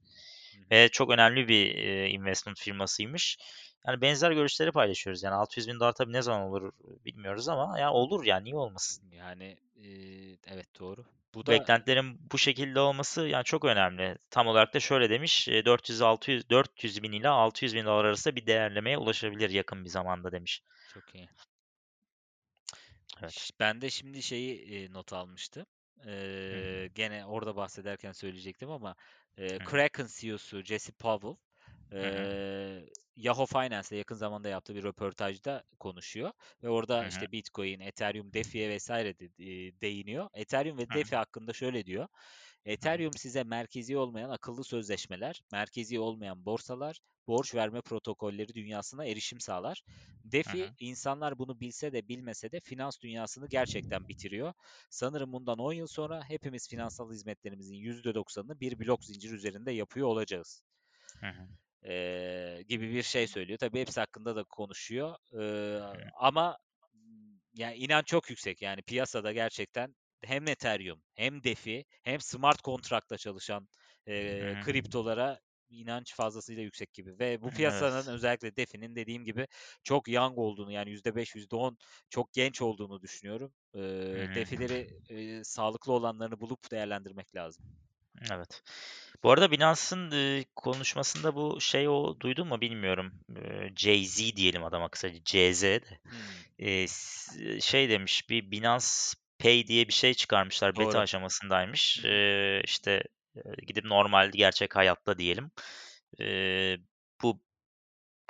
Ve 0.72 0.90
çok 0.90 1.12
önemli 1.12 1.48
bir 1.48 1.76
investment 2.10 2.60
firmasıymış. 2.60 3.38
Yani 3.88 4.02
benzer 4.02 4.32
görüşleri 4.32 4.72
paylaşıyoruz. 4.72 5.24
Yani 5.24 5.36
600 5.36 5.68
bin 5.68 5.80
dolar 5.80 5.94
tabii 5.94 6.14
ne 6.14 6.22
zaman 6.22 6.42
olur 6.42 6.72
bilmiyoruz 7.06 7.50
ama 7.50 7.80
ya 7.80 7.92
olur 7.92 8.26
yani 8.26 8.44
niye 8.44 8.56
olmasın? 8.56 9.12
Yani 9.12 9.58
evet 10.48 10.80
doğru. 10.80 11.06
Bu 11.34 11.46
da 11.46 11.60
Beklentilerin 11.60 12.32
bu 12.32 12.38
şekilde 12.38 12.80
olması 12.80 13.28
yani 13.28 13.44
çok 13.44 13.66
önemli. 13.66 14.18
Tam 14.30 14.48
olarak 14.48 14.74
da 14.74 14.80
şöyle 14.80 15.10
demiş. 15.10 15.48
e, 15.48 15.66
400-600 15.66 16.50
400 16.50 17.04
bin 17.04 17.12
ile 17.12 17.28
600 17.30 17.76
bin 17.76 17.86
dolar 17.86 18.06
arasında 18.06 18.36
bir 18.36 18.46
değerlemeye 18.46 18.98
ulaşabilir 18.98 19.50
yakın 19.50 19.86
bir 19.86 19.90
zamanda 19.90 20.32
demiş. 20.32 20.62
çok 20.88 21.16
iyi. 21.16 21.30
Evet. 23.22 23.52
Ben 23.60 23.82
de 23.82 23.90
şimdi 23.90 24.24
şeyi 24.24 24.84
e, 24.86 24.94
not 24.94 25.14
almıştım. 25.14 25.66
Eee, 26.06 26.88
gene 26.88 27.26
orada 27.26 27.56
bahsederken 27.56 28.12
söyleyecektim 28.12 28.70
ama 28.72 28.96
hı, 29.60 29.64
Kraken 29.64 30.08
CEO'su 30.20 30.64
Jesse 30.64 30.92
Powell 30.92 31.36
hı 32.02 32.08
hı, 32.08 32.30
eee, 32.32 32.90
Yahoo 33.16 33.46
Finance'le 33.46 33.98
yakın 33.98 34.16
zamanda 34.16 34.50
yaptığı 34.50 34.76
bir 34.76 34.84
röportajda 34.84 35.64
konuşuyor 35.80 36.32
ve 36.64 36.70
orada 36.70 37.06
hı, 37.06 37.06
işte 37.08 37.32
Bitcoin, 37.32 37.80
Ethereum, 37.80 38.34
DeFi'ye 38.34 38.70
vesaire 38.70 39.20
de 39.20 39.26
e, 39.26 39.82
değiniyor. 39.82 40.30
Ethereum 40.34 40.78
ve 40.78 40.92
hı 40.92 40.96
hı, 40.96 41.00
DeFi 41.00 41.16
hakkında 41.16 41.54
şöyle 41.54 41.86
diyor. 41.86 42.08
Ethereum 42.66 43.16
size 43.18 43.44
merkezi 43.44 43.98
olmayan 43.98 44.30
akıllı 44.30 44.64
sözleşmeler, 44.64 45.42
merkezi 45.52 46.00
olmayan 46.00 46.46
borsalar, 46.46 47.00
borç 47.28 47.56
verme 47.56 47.82
protokolleri 47.82 48.54
dünyasına 48.56 49.06
erişim 49.06 49.40
sağlar. 49.40 49.82
DeFi 50.24 50.70
hı, 50.70 50.76
insanlar 50.80 51.40
bunu 51.40 51.60
bilse 51.60 51.94
de 51.94 52.08
bilmese 52.08 52.52
de 52.52 52.60
finans 52.60 53.00
dünyasını 53.02 53.48
gerçekten 53.50 54.08
bitiriyor. 54.08 54.54
Sanırım 54.90 55.34
bundan 55.34 55.60
10 55.60 55.74
yıl 55.74 55.88
sonra 55.88 56.24
hepimiz 56.30 56.68
finansal 56.70 57.12
hizmetlerimizin 57.12 57.76
%90'ını 57.76 58.60
bir 58.60 58.80
blok 58.80 59.06
zincir 59.06 59.32
üzerinde 59.32 59.72
yapıyor 59.72 60.08
olacağız. 60.08 60.64
hı 61.22 61.50
Eee, 61.84 62.62
gibi 62.68 62.92
bir 62.94 63.04
şey 63.04 63.28
söylüyor. 63.28 63.60
Tabii 63.60 63.80
hepsi 63.82 64.00
hakkında 64.00 64.36
da 64.36 64.44
konuşuyor. 64.44 65.16
Hı 65.32 66.12
ama 66.20 66.58
yani 67.54 67.76
inanç 67.78 68.08
çok 68.08 68.30
yüksek. 68.30 68.62
Yani 68.62 68.82
piyasada 68.82 69.32
gerçekten 69.34 69.96
hem 70.24 70.48
Ethereum 70.48 71.04
hem 71.16 71.44
DeFi 71.44 71.86
hem 72.04 72.22
smart 72.22 72.62
kontrakta 72.62 73.18
çalışan 73.18 73.68
hı. 74.18 74.56
kriptolara 74.60 75.40
inanç 75.70 76.16
fazlasıyla 76.16 76.64
yüksek 76.64 76.94
gibi. 76.94 77.20
Ve 77.20 77.42
bu 77.42 77.52
Evet. 77.52 77.52
piyasanın 77.52 78.08
özellikle 78.14 78.56
DeFi'nin 78.56 78.96
dediğim 78.96 79.26
gibi 79.26 79.48
çok 79.84 80.08
young 80.10 80.38
olduğunu 80.38 80.72
yani 80.72 80.92
%5, 80.92 81.36
%10 81.36 81.78
çok 82.10 82.34
genç 82.34 82.62
olduğunu 82.62 83.02
düşünüyorum. 83.02 83.54
Hı. 84.12 84.20
DeFi'leri 84.36 84.90
eee, 85.10 85.44
sağlıklı 85.44 85.94
olanlarını 85.94 86.40
bulup 86.42 86.72
değerlendirmek 86.72 87.36
lazım. 87.36 87.64
Evet. 88.32 88.62
Bu 89.24 89.32
arada 89.32 89.52
Binance'ın 89.52 90.12
e, 90.12 90.46
konuşmasında 90.56 91.36
bu 91.36 91.62
şey 91.62 91.88
o 91.88 92.20
duydun 92.20 92.48
mu 92.48 92.62
bilmiyorum. 92.62 93.14
E, 93.36 93.40
Jay-Z 93.76 94.36
diyelim 94.36 94.64
adama 94.64 94.90
kısaca 94.90 95.20
CZ 95.26 95.64
de. 95.64 96.00
Hmm, 96.04 96.66
E, 96.68 96.88
şey 97.62 97.90
demiş 97.90 98.30
bir 98.30 98.52
Binance 98.52 98.86
Pay 99.40 99.68
diye 99.68 99.88
bir 99.88 99.94
şey 99.94 100.14
çıkarmışlar. 100.14 100.76
Beta 100.76 100.86
doğru. 100.86 100.98
Hı 100.98 101.02
aşamasındaymış. 101.02 102.06
E, 102.06 102.62
işte 102.66 103.04
gidip 103.68 103.86
normal 103.86 104.32
gerçek 104.32 104.76
hayatta 104.76 105.18
diyelim. 105.18 105.52
E, 106.20 106.26
bu 107.24 107.42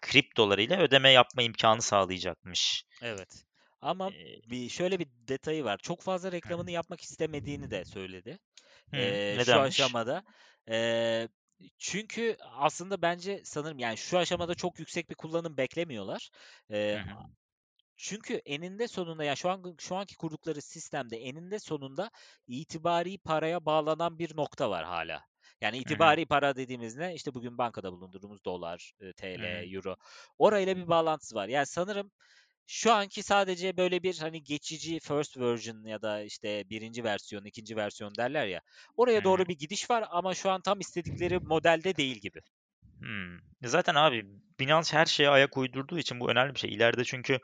kriptolarıyla 0.01 0.79
ödeme 0.79 1.09
yapma 1.09 1.41
imkanı 1.43 1.81
sağlayacakmış. 1.81 2.83
Evet. 3.01 3.43
Ama 3.81 4.11
bir 4.49 4.69
şöyle 4.69 4.99
bir 4.99 5.07
detayı 5.27 5.63
var. 5.63 5.77
Çok 5.77 6.01
fazla 6.01 6.31
reklamını 6.31 6.71
yapmak 6.71 7.01
istemediğini 7.01 7.71
de 7.71 7.85
söyledi. 7.85 8.39
Hı, 8.93 8.97
Eee, 8.97 9.37
şu 9.39 9.59
aşamada. 9.61 10.23
Eee, 10.67 11.29
çünkü 11.77 12.37
aslında 12.41 13.01
bence 13.01 13.41
sanırım 13.45 13.79
yani 13.79 13.97
şu 13.97 14.17
aşamada 14.17 14.55
çok 14.55 14.79
yüksek 14.79 15.09
bir 15.09 15.15
kullanım 15.15 15.57
beklemiyorlar. 15.57 16.29
Hı 16.91 16.95
hı, 16.99 17.17
Çünkü 17.97 18.33
eninde 18.45 18.87
sonunda 18.87 19.23
ya 19.23 19.35
şu 19.35 19.49
an 19.49 19.75
şu 19.79 19.95
anki 19.95 20.15
kurdukları 20.17 20.61
sistemde 20.61 21.17
eninde 21.17 21.59
sonunda 21.59 22.11
itibari 22.47 23.17
paraya 23.17 23.65
bağlanan 23.65 24.19
bir 24.19 24.37
nokta 24.37 24.69
var 24.69 24.85
hala. 24.85 25.21
Yani 25.61 25.77
itibari 25.77 26.25
para 26.25 26.55
dediğimiz 26.55 26.95
ne? 26.97 27.13
İşte 27.15 27.33
bugün 27.33 27.57
bankada 27.57 27.91
bulundurduğumuz 27.91 28.45
dolar, 28.45 28.93
e. 29.01 29.13
TL, 29.13 29.73
euro. 29.73 29.95
Orayla 30.37 30.77
bir 30.77 30.87
bağlantısı 30.87 31.35
var. 31.35 31.47
Yani 31.47 31.65
sanırım 31.65 32.11
şu 32.71 32.93
anki 32.93 33.23
sadece 33.23 33.77
böyle 33.77 34.03
bir 34.03 34.17
hani 34.17 34.43
geçici 34.43 34.99
first 34.99 35.37
version 35.37 35.83
ya 35.85 36.01
da 36.01 36.21
işte 36.21 36.69
birinci 36.69 37.03
versiyon, 37.03 37.45
ikinci 37.45 37.75
versiyon 37.75 38.15
derler 38.17 38.47
ya. 38.47 38.61
Oraya 38.97 39.23
doğru 39.23 39.45
bir 39.45 39.57
gidiş 39.57 39.89
var 39.89 40.05
ama 40.11 40.35
şu 40.35 40.49
an 40.51 40.61
tam 40.61 40.79
istedikleri 40.79 41.39
modelde 41.39 41.97
değil 41.97 42.17
gibi. 42.17 42.41
Hımm. 43.01 43.41
Zaten 43.63 43.95
abi 43.95 44.25
Binance 44.59 44.97
her 44.97 45.05
şeye 45.05 45.29
ayak 45.29 45.57
uydurduğu 45.57 45.99
için 45.99 46.19
bu 46.19 46.31
önemli 46.31 46.53
bir 46.53 46.59
şey. 46.59 46.73
İleride 46.73 47.03
çünkü 47.03 47.39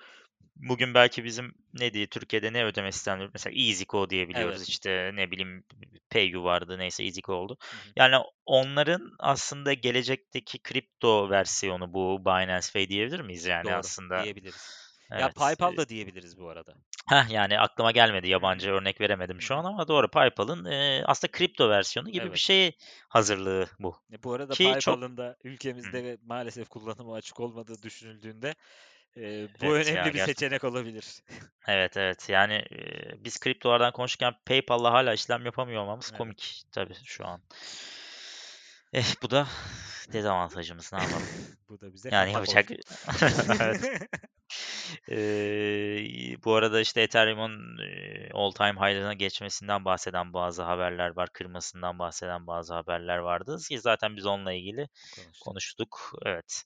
bugün 0.55 0.93
belki 0.93 1.23
bizim 1.23 1.53
ne 1.73 1.93
diye 1.93 2.07
Türkiye'de 2.07 2.53
ne 2.53 2.65
ödeme 2.65 2.91
sistemleri 2.91 3.29
mesela 3.33 3.53
EasyCo 3.59 4.09
diye 4.09 4.29
biliyoruz. 4.29 4.57
Evet. 4.57 4.69
İşte 4.69 5.11
ne 5.13 5.31
bileyim 5.31 5.63
PayU 6.09 6.43
vardı 6.43 6.79
neyse 6.79 7.03
EasyCo 7.03 7.33
oldu. 7.33 7.57
Hı 7.59 7.75
hı. 7.75 7.93
Yani 7.95 8.15
onların 8.45 9.11
aslında 9.19 9.73
gelecekteki 9.73 10.59
kripto 10.59 11.29
versiyonu 11.29 11.93
bu 11.93 12.25
Binance 12.25 12.67
Pay 12.73 12.89
diyebilir 12.89 13.19
miyiz 13.19 13.45
yani 13.45 13.63
Doğru 13.63 13.73
aslında? 13.73 14.23
diyebiliriz. 14.23 14.84
Ya 15.17 15.27
Evet. 15.27 15.35
PayPal 15.35 15.77
da 15.77 15.89
diyebiliriz 15.89 16.37
bu 16.37 16.49
arada. 16.49 16.75
Heh, 17.09 17.29
yani 17.29 17.59
aklıma 17.59 17.91
gelmedi. 17.91 18.27
Yabancı 18.29 18.69
örnek 18.71 19.01
veremedim 19.01 19.41
şu 19.41 19.55
an 19.55 19.65
ama 19.65 19.87
doğru 19.87 20.11
PayPal'ın 20.11 20.65
eee, 20.65 21.03
aslında 21.05 21.31
kripto 21.31 21.69
versiyonu 21.69 22.09
gibi 22.09 22.33
bir 22.33 22.37
Evet. 22.37 22.39
şey 22.39 22.77
hazırlığı 23.09 23.67
bu. 23.79 23.95
E, 24.13 24.23
bu 24.23 24.33
arada 24.33 24.55
Ki 24.55 24.75
çok 24.79 24.99
PayPal'ın 24.99 25.17
da 25.17 25.37
Hı 25.83 25.89
hı. 25.89 26.03
ülkemizde 26.03 26.17
maalesef 26.25 26.69
kullanıma 26.69 27.15
açık 27.15 27.39
olmadığı 27.39 27.81
düşünüldüğünde 27.81 28.55
e, 29.17 29.47
bu 29.61 29.75
Evet 29.75 29.91
ya 29.91 30.09
önemli 30.09 30.13
bir 30.13 30.19
gerçekten. 30.19 30.19
seçenek 30.19 30.63
olabilir. 30.63 31.21
Evet 31.67 31.97
evet 31.97 32.29
yani 32.29 32.53
eee, 32.71 33.15
biz 33.23 33.39
kriptolardan 33.39 33.91
konuşurken 33.93 34.33
PayPal'la 34.45 34.91
hala 34.93 35.13
işlem 35.13 35.45
yapamıyor 35.45 35.81
olmamız 35.83 36.11
Evet. 36.13 36.17
komik 36.17 36.63
tabii 36.71 36.95
şu 37.05 37.25
an. 37.27 37.41
Eh 38.93 39.15
bu 39.21 39.29
da 39.31 39.47
dezavantajımız 40.13 40.93
ne 40.93 40.99
yapalım. 40.99 41.29
Bu 41.69 41.81
da 41.81 41.93
bize 41.93 42.11
Yani 42.11 42.31
yapacak 42.33 42.69
evet. 43.59 43.91
Eee, 45.07 46.37
bu 46.45 46.55
arada 46.55 46.81
işte 46.81 47.01
Ethereum'un 47.01 47.77
all 48.33 48.51
time 48.51 48.73
high'larına 48.79 49.13
geçmesinden 49.13 49.85
bahseden 49.85 50.33
bazı 50.33 50.63
haberler 50.63 51.09
var. 51.15 51.29
Kırmasından 51.33 51.99
bahseden 51.99 52.47
bazı 52.47 52.73
haberler 52.73 53.17
vardı. 53.17 53.57
Ki 53.69 53.79
zaten 53.79 54.15
biz 54.17 54.25
onunla 54.25 54.53
ilgili 54.53 54.87
Konuştuk. 55.11 55.55
konuştuk. 55.55 56.11
Evet. 56.25 56.63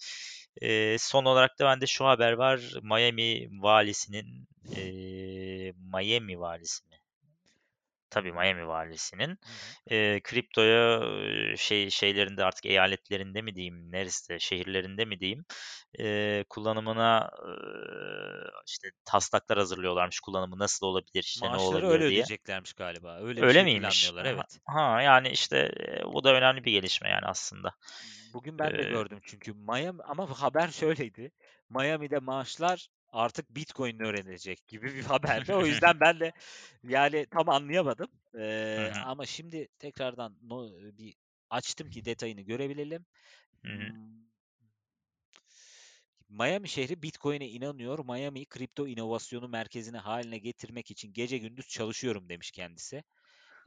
Eee, 0.61 0.97
son 0.99 1.25
olarak 1.25 1.59
da 1.59 1.65
bende 1.65 1.87
şu 1.87 2.05
haber 2.07 2.33
var. 2.33 2.61
Miami 2.83 3.47
valisinin 3.63 4.47
eee, 4.75 5.73
Miami 5.93 6.39
valisi 6.39 6.85
mi? 6.87 6.98
Tabii. 8.09 8.31
Miami 8.33 8.67
valisinin 8.67 9.37
Hı 9.43 9.49
hı. 9.49 9.75
eee, 9.91 10.21
kriptoya 10.23 10.99
eee, 11.05 11.55
şey 11.57 11.89
şeylerinde 11.89 12.43
artık 12.45 12.65
eyaletlerinde 12.65 13.41
mi 13.41 13.55
diyeyim, 13.55 13.91
neresi 13.91 14.37
şehirlerinde 14.39 15.05
mi 15.05 15.19
diyeyim, 15.19 15.45
eee, 15.99 16.45
kullanımına 16.49 17.29
eee, 17.47 18.51
işte 18.67 18.89
taslaklar 19.05 19.57
hazırlıyorlarmış. 19.57 20.19
Kullanımı 20.19 20.59
nasıl 20.59 20.85
olabilir, 20.87 21.23
işte 21.23 21.51
ne 21.51 21.55
Maaşları 21.55 21.87
öyle 21.87 22.03
olabilir 22.03 22.05
diye. 22.07 22.25
ödeyeceklermiş 22.25 22.73
galiba. 22.73 23.19
Öyle 23.21 23.43
bir 23.45 23.47
Öyle 23.47 23.63
şey 23.63 23.63
miymiş? 23.63 24.13
planlıyorlar. 24.21 24.25
Ha, 24.27 24.33
Evet. 24.33 24.59
ha, 24.65 25.01
yani 25.01 25.29
işte 25.29 25.71
eee, 25.79 26.03
bu 26.13 26.23
da 26.23 26.33
önemli 26.33 26.63
bir 26.63 26.71
gelişme 26.71 27.09
yani 27.09 27.25
aslında. 27.25 27.75
Bugün 28.33 28.59
ben 28.59 28.77
de 28.77 28.83
Eee, 28.83 28.83
gördüm 28.83 29.19
çünkü 29.23 29.53
Miami 29.53 30.03
ama 30.03 30.41
haber 30.41 30.67
şöyleydi. 30.71 31.31
Miami'de 31.69 32.19
maaşlar 32.19 32.87
artık 33.11 33.55
Bitcoin 33.55 33.99
öğrenecek 33.99 34.67
gibi 34.67 34.95
bir 34.95 35.03
haberdi. 35.05 35.55
O 35.55 35.65
yüzden 35.65 35.99
ben 35.99 36.19
de 36.19 36.31
yani 36.83 37.25
tam 37.31 37.49
anlayamadım. 37.49 38.09
Hı, 38.75 39.03
ama 39.03 39.25
şimdi 39.25 39.67
tekrardan 39.79 40.37
no, 40.41 40.69
bir 40.97 41.15
açtım 41.49 41.89
ki 41.89 42.05
detayını 42.05 42.41
görebilelim. 42.41 43.05
hı 43.65 43.71
hı. 43.71 43.91
Hmm, 43.91 44.25
Miami 46.29 46.69
şehri 46.69 47.01
Bitcoin'e 47.03 47.47
inanıyor. 47.49 47.99
Miami'yi 48.05 48.45
kripto 48.45 48.87
inovasyonu 48.87 49.47
merkezine 49.49 49.97
haline 49.97 50.37
getirmek 50.39 50.91
için 50.91 51.13
gece 51.13 51.37
gündüz 51.37 51.67
çalışıyorum 51.67 52.29
demiş 52.29 52.51
kendisi. 52.51 53.03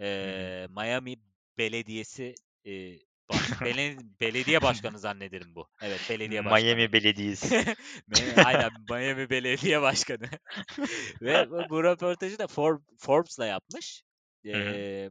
Eee, 0.01 0.67
Miami 0.71 1.17
Belediyesi 1.59 2.35
eee, 2.65 3.01
bele- 3.65 3.97
belediye 4.21 4.63
başkanı 4.63 4.99
zannederim 4.99 5.55
bu. 5.55 5.69
Evet, 5.83 6.01
belediye 6.11 6.45
başkanı. 6.45 6.75
Miami 6.75 6.93
Belediyesi. 6.93 7.65
Aynen 8.47 8.71
Miami 8.91 9.31
Belediye 9.31 9.83
Başkanı. 9.83 10.29
Ve 11.23 11.51
bu, 11.51 11.85
röportajı 11.85 12.39
da 12.39 12.45
For- 12.45 12.83
Forbes'la 12.99 13.47
yapmış. 13.47 14.03
Eee, 14.45 15.11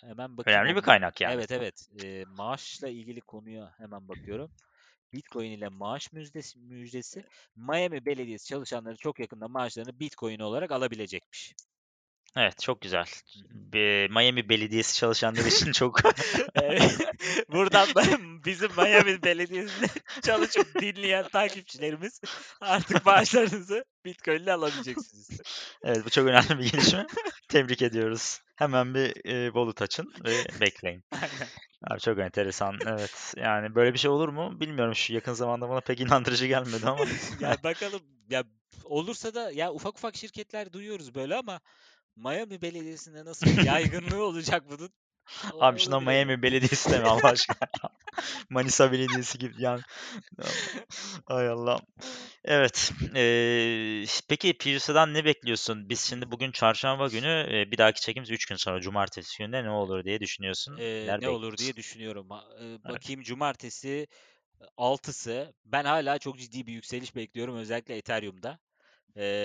hemen 0.00 0.36
bakayım 0.36 0.60
Önemli 0.60 0.76
bir 0.76 0.80
kaynak 0.80 1.20
yani. 1.20 1.34
Evet 1.34 1.50
evet. 1.50 1.88
Eee, 2.02 2.24
maaşla 2.24 2.88
ilgili 2.88 3.20
konuya 3.20 3.74
hemen 3.78 4.08
bakıyorum. 4.08 4.50
Bitcoin 5.12 5.50
ile 5.50 5.68
maaş 5.68 6.12
müjdesi, 6.12 6.58
müjdesi 6.58 7.24
Miami 7.56 8.06
Belediyesi 8.06 8.46
çalışanları 8.46 8.96
çok 8.96 9.20
yakında 9.20 9.48
maaşlarını 9.48 10.00
Bitcoin 10.00 10.38
olarak 10.40 10.70
alabilecekmiş. 10.70 11.54
Evet, 12.36 12.58
çok 12.60 12.80
güzel. 12.80 13.04
Be 13.50 14.08
Miami 14.08 14.48
Belediyesi 14.48 14.96
çalışanları 14.96 15.48
için 15.48 15.72
çok 15.72 16.00
Evet. 16.54 16.98
Buradan 17.52 17.88
bizim 18.44 18.70
Miami 18.76 19.22
Belediyesi'nde 19.22 19.86
çalışıp 20.22 20.80
dinleyen 20.80 21.28
takipçilerimiz 21.28 22.20
artık 22.60 23.06
maaşlarınızı 23.06 23.84
Bitcoin 24.04 24.38
ile 24.38 24.52
alabileceksiniz. 24.52 25.40
Evet, 25.84 26.04
bu 26.04 26.10
çok 26.10 26.26
önemli 26.26 26.58
bir 26.58 26.72
gelişme. 26.72 27.06
Tebrik 27.48 27.82
ediyoruz. 27.82 28.40
Hemen 28.56 28.94
bir, 28.94 29.24
eee, 29.24 29.46
wallet 29.46 29.82
açın 29.82 30.12
ve 30.24 30.60
bekleyin. 30.60 31.04
Aynen. 31.12 31.48
Abi 31.90 32.00
çok 32.00 32.18
enteresan. 32.18 32.78
Evet, 32.86 33.34
yani 33.36 33.74
böyle 33.74 33.92
bir 33.92 33.98
şey 33.98 34.10
olur 34.10 34.28
mu 34.28 34.60
bilmiyorum. 34.60 34.94
Şu 34.94 35.14
yakın 35.14 35.32
zamanda 35.32 35.68
bana 35.68 35.80
pek 35.80 36.00
inandırıcı 36.00 36.46
gelmedi 36.46 36.86
ama. 36.86 37.04
Ya 37.40 37.56
bakalım 37.64 38.02
ya 38.30 38.44
olursa 38.84 39.34
da 39.34 39.50
ya 39.50 39.72
ufak 39.72 39.94
ufak 39.94 40.16
şirketler 40.16 40.72
duyuyoruz 40.72 41.14
böyle 41.14 41.36
ama 41.36 41.60
Miami 42.18 42.62
Belediyesi'nde 42.62 43.24
nasıl 43.24 43.50
bir 43.52 43.58
yaygınlığı 43.62 44.22
olacak 44.24 44.64
bunun? 44.70 44.90
Abi 45.60 45.78
şuna. 45.80 46.00
Miami 46.00 46.42
Belediyesi 46.42 46.90
deme 46.90 47.06
Allah 47.06 47.28
aşkına. 47.28 47.68
Manisa 48.50 48.92
Belediyesi 48.92 49.38
gibi 49.38 49.54
yani. 49.62 49.82
Ay 51.26 51.48
Allah'ım. 51.48 51.80
Evet. 52.44 52.92
Eee, 53.14 54.04
peki 54.28 54.58
piyasadan 54.58 55.14
ne 55.14 55.24
bekliyorsun? 55.24 55.88
Biz 55.88 56.00
şimdi 56.00 56.30
bugün 56.30 56.50
çarşamba 56.52 57.08
günü, 57.08 57.46
bir 57.70 57.78
dahaki 57.78 58.00
çekimimiz 58.00 58.30
3 58.30 58.46
gün 58.46 58.56
sonra 58.56 58.80
cumartesi 58.80 59.38
günü 59.38 59.64
ne 59.64 59.70
olur 59.70 60.04
diye 60.04 60.20
düşünüyorsun? 60.20 60.82
Neler 61.02 61.20
ne 61.22 61.28
olur 61.28 61.58
diye 61.58 61.76
düşünüyorum. 61.76 62.28
Eee, 62.30 62.78
Evet. 62.86 62.88
bakayım 62.88 63.22
cumartesi 63.22 64.08
6'sı. 64.76 65.54
Ben 65.64 65.84
hala 65.84 66.18
çok 66.18 66.38
ciddi 66.38 66.66
bir 66.66 66.72
yükseliş 66.72 67.16
bekliyorum 67.16 67.56
özellikle 67.56 67.96
Ethereum'da. 67.96 68.58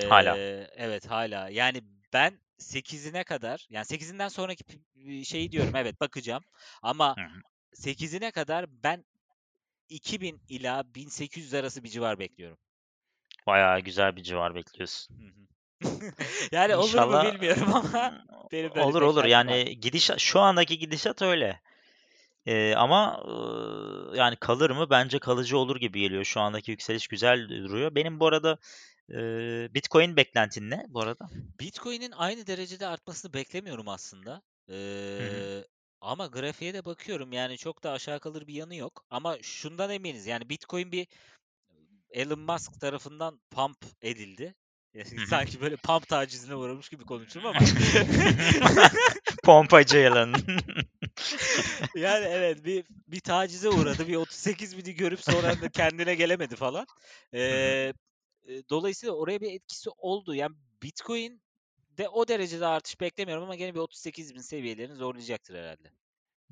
Hâlâ. 0.10 0.38
Eee, 0.38 0.70
evet 0.78 1.08
hala. 1.12 1.50
Yani 1.50 1.82
ben 2.14 2.40
8'ine 2.64 3.24
kadar 3.24 3.68
yani 3.70 3.86
8'inden 3.86 4.28
sonraki 4.28 4.64
şeyi 5.26 5.52
diyorum 5.52 5.76
evet 5.76 6.02
bakacağım. 6.02 6.44
Ama 6.82 7.16
Hı 7.18 7.22
hı. 7.22 7.42
8'ine 7.74 8.32
kadar 8.32 8.66
ben 8.84 9.06
2000 9.90 10.42
ila 10.50 10.84
1800 10.96 11.54
arası 11.54 11.84
bir 11.84 11.90
civar 11.90 12.20
bekliyorum. 12.20 12.58
Bayağı 13.48 13.80
güzel 13.80 14.16
bir 14.16 14.24
civar 14.24 14.56
bekliyorsun. 14.56 15.16
Hı 15.20 15.28
hı. 15.28 15.44
Yani 16.52 16.76
olur 16.76 16.84
mu 16.84 16.88
İnşallah 16.90 17.34
bilmiyorum 17.34 17.68
ama 17.74 18.14
benim 18.52 18.70
böyle 18.70 18.86
olur, 18.86 19.02
olur. 19.02 19.24
beklentim 19.24 19.52
var. 19.52 19.58
Yani 19.58 19.80
gidişat 19.80 20.20
şu 20.20 20.40
andaki 20.40 20.80
gidişat 20.80 21.22
öyle. 21.22 21.62
Eee, 22.46 22.76
ama, 22.76 23.24
ııı, 23.28 24.18
yani 24.18 24.36
kalır 24.36 24.70
mı? 24.70 24.90
Bence 24.90 25.20
kalıcı 25.20 25.58
olur 25.58 25.76
gibi 25.76 26.00
geliyor. 26.02 26.24
Şu 26.24 26.42
andaki 26.42 26.72
yükseliş 26.72 27.08
güzel 27.08 27.50
duruyor. 27.50 27.96
Benim 27.96 28.20
bu 28.20 28.28
arada, 28.28 28.58
Bitcoin 29.74 30.16
beklentin 30.16 30.70
ne 30.70 30.86
bu 30.90 31.02
arada? 31.02 31.30
Bitcoin'in 31.60 32.12
aynı 32.12 32.48
derecede 32.48 32.88
artmasını 32.88 33.34
beklemiyorum 33.34 33.88
aslında. 33.88 34.42
Eee, 34.68 35.66
ama 36.02 36.28
grafiğe 36.28 36.74
de 36.74 36.86
bakıyorum 36.86 37.34
yani 37.34 37.58
çok 37.58 37.84
da 37.84 37.92
aşağı 37.92 38.20
kalır 38.20 38.48
bir 38.48 38.54
yanı 38.54 38.76
yok. 38.76 39.06
Ama 39.10 39.38
şundan 39.42 39.90
eminiz 39.90 40.28
yani 40.28 40.50
Bitcoin 40.50 40.92
bir 40.92 41.08
Elon 42.12 42.40
Musk 42.40 42.80
tarafından 42.80 43.40
pump 43.52 43.78
edildi. 44.02 44.56
Sanki 45.30 45.62
böyle 45.62 45.76
pump 45.76 46.08
tacizine 46.08 46.56
uğramış 46.56 46.90
gibi 46.90 47.06
konuştum 47.06 47.46
ama. 47.46 47.60
Pompacı 49.44 49.98
Elon. 49.98 50.34
yani 51.96 52.26
evet 52.26 52.66
bir 52.66 52.84
bir 53.08 53.20
tacize 53.20 53.70
uğradı. 53.70 54.08
Bir 54.08 54.16
38 54.16 54.78
bini 54.78 54.96
görüp 54.96 55.20
sonra 55.24 55.62
da 55.62 55.70
kendine 55.70 56.16
gelemedi 56.16 56.56
falan. 56.56 56.86
Eee, 57.34 57.94
e, 58.48 58.70
dolayısıyla 58.70 59.16
oraya 59.16 59.42
bir 59.42 59.52
etkisi 59.54 59.90
oldu. 59.98 60.36
Yani 60.36 60.56
Bitcoin 60.84 61.42
de 61.98 62.10
o 62.10 62.28
derecede 62.28 62.66
artış 62.66 63.02
beklemiyorum 63.02 63.44
ama 63.44 63.56
gene 63.56 63.76
bir 63.76 63.80
38 63.80 64.36
bin 64.36 64.42
seviyelerini 64.42 64.96
zorlayacaktır 64.96 65.56
herhalde. 65.56 65.92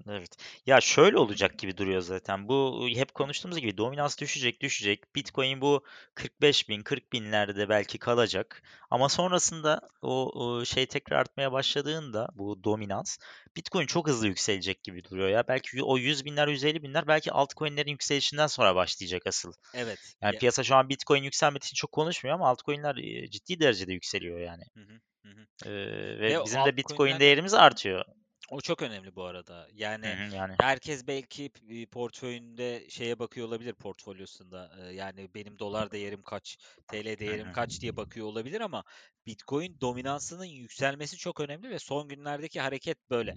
Evet. 0.10 0.36
Ya 0.66 0.82
şöyle 0.82 1.18
olacak 1.18 1.58
gibi 1.58 1.78
duruyor 1.78 2.02
zaten. 2.02 2.48
Bu 2.48 2.88
hep 2.96 3.14
konuştuğumuz 3.14 3.58
gibi 3.60 3.78
dominans 3.78 4.18
düşecek, 4.18 4.62
düşecek. 4.62 5.16
Bitcoin 5.16 5.62
bu 5.62 5.84
45 6.16 6.70
bin, 6.70 6.82
40 6.82 7.14
binlerde 7.14 7.70
belki 7.70 7.98
kalacak. 7.98 8.64
Ama 8.90 9.10
sonrasında 9.10 9.82
o, 10.02 10.30
o 10.44 10.66
şey 10.66 10.86
tekrar 10.86 11.18
artmaya 11.18 11.52
başladığında 11.52 12.28
bu 12.36 12.64
dominans 12.64 13.18
Bitcoin 13.56 13.86
çok 13.86 14.08
hızlı 14.08 14.28
yükselecek 14.28 14.84
gibi 14.84 15.04
duruyor 15.04 15.30
ya. 15.30 15.48
Belki 15.48 15.84
o 15.84 15.98
100 15.98 16.26
binler, 16.26 16.48
150 16.48 16.84
binler 16.84 17.08
belki 17.08 17.32
altcoin'lerin 17.32 17.92
yükselişinden 17.92 18.48
sonra 18.48 18.76
başlayacak 18.76 19.22
asıl. 19.28 19.54
Evet. 19.74 20.00
Yani 20.22 20.34
Ya- 20.34 20.40
piyasa 20.40 20.64
şu 20.64 20.76
an 20.76 20.90
Bitcoin 20.90 21.24
yükselmediği 21.24 21.68
için 21.68 21.76
çok 21.76 21.92
konuşmuyor 21.92 22.36
ama 22.36 22.50
altcoin'ler 22.50 22.96
ciddi 23.30 23.60
derecede 23.60 23.94
yükseliyor 23.94 24.40
yani. 24.40 24.64
Hı 24.74 24.80
hı, 24.82 25.00
hı 25.26 25.30
hı. 25.30 25.70
Ee, 25.70 26.20
Ve 26.20 26.40
ve 26.40 26.46
bizim 26.46 26.66
de 26.66 26.78
Bitcoin 26.78 27.20
değerimiz 27.20 27.54
artıyor. 27.54 28.06
O 28.52 28.62
çok 28.62 28.82
önemli 28.82 29.16
bu 29.16 29.24
arada. 29.26 29.68
Yani 29.74 30.06
Hı 30.06 30.08
hı, 30.14 30.24
yani. 30.36 30.58
herkes 30.60 31.08
belki 31.08 31.50
p- 31.50 31.86
portföyünde 31.86 32.90
şeye 32.90 33.20
bakıyor 33.20 33.48
olabilir 33.48 33.74
portfolyosunda. 33.74 34.72
Ee, 34.80 34.94
Yani 34.94 35.34
benim 35.36 35.60
dolar 35.60 35.92
değerim 35.92 36.22
kaç, 36.24 36.58
TL 36.88 37.20
değerim 37.20 37.50
hı. 37.50 37.52
kaç 37.52 37.82
diye 37.82 37.96
bakıyor 37.98 38.28
olabilir 38.28 38.62
ama 38.62 38.84
Bitcoin 39.26 39.82
dominansının 39.82 40.46
yükselmesi 40.46 41.18
çok 41.18 41.40
önemli 41.40 41.70
ve 41.70 41.80
son 41.80 42.08
günlerdeki 42.08 42.62
hareket 42.62 42.98
böyle. 43.10 43.36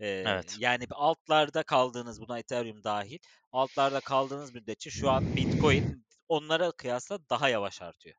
Ee, 0.00 0.08
Evet. 0.24 0.58
Yani 0.58 0.84
altlarda 0.92 1.64
kaldığınız, 1.64 2.20
buna 2.22 2.38
Ethereum 2.38 2.84
dahil, 2.84 3.18
altlarda 3.52 4.00
kaldığınız 4.00 4.52
müddetçe 4.54 4.90
şu 4.90 5.10
an 5.10 5.36
Bitcoin 5.36 6.06
onlara 6.28 6.72
kıyasla 6.72 7.20
daha 7.30 7.48
yavaş 7.48 7.82
artıyor. 7.82 8.16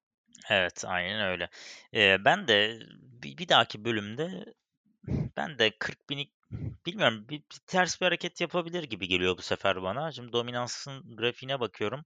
Evet, 0.50 0.84
aynen 0.88 1.22
öyle. 1.22 1.50
Ee, 1.94 2.26
ben 2.26 2.48
de 2.48 2.80
bir, 3.02 3.38
bir 3.38 3.48
dahaki 3.50 3.86
bölümde 3.86 4.46
ben 5.08 5.60
de 5.60 5.72
40 5.80 6.10
binlik 6.10 6.32
bilmiyorum 6.86 7.26
bir, 7.30 7.40
bir 7.40 7.60
ters 7.68 8.02
bir 8.02 8.06
hareket 8.06 8.42
yapabilir 8.42 8.84
gibi 8.84 9.08
geliyor 9.08 9.38
bu 9.38 9.42
sefer 9.42 9.84
bana. 9.84 10.12
Şimdi 10.12 10.34
dominansın 10.34 11.16
grafiğine 11.18 11.60
bakıyorum. 11.60 12.06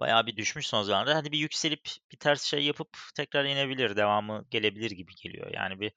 Bayağı 0.00 0.26
bir 0.26 0.36
düşmüş 0.36 0.66
son 0.66 0.82
zamanlarda. 0.82 1.16
Hadi 1.16 1.32
bir 1.32 1.38
yükselip 1.38 1.88
bir 2.12 2.16
ters 2.18 2.42
şey 2.42 2.64
yapıp 2.64 2.88
tekrar 3.14 3.44
inebilir. 3.44 3.96
Devamı 3.96 4.44
gelebilir 4.50 4.90
gibi 4.90 5.12
geliyor. 5.14 5.50
Yani 5.54 5.80
bir 5.80 5.92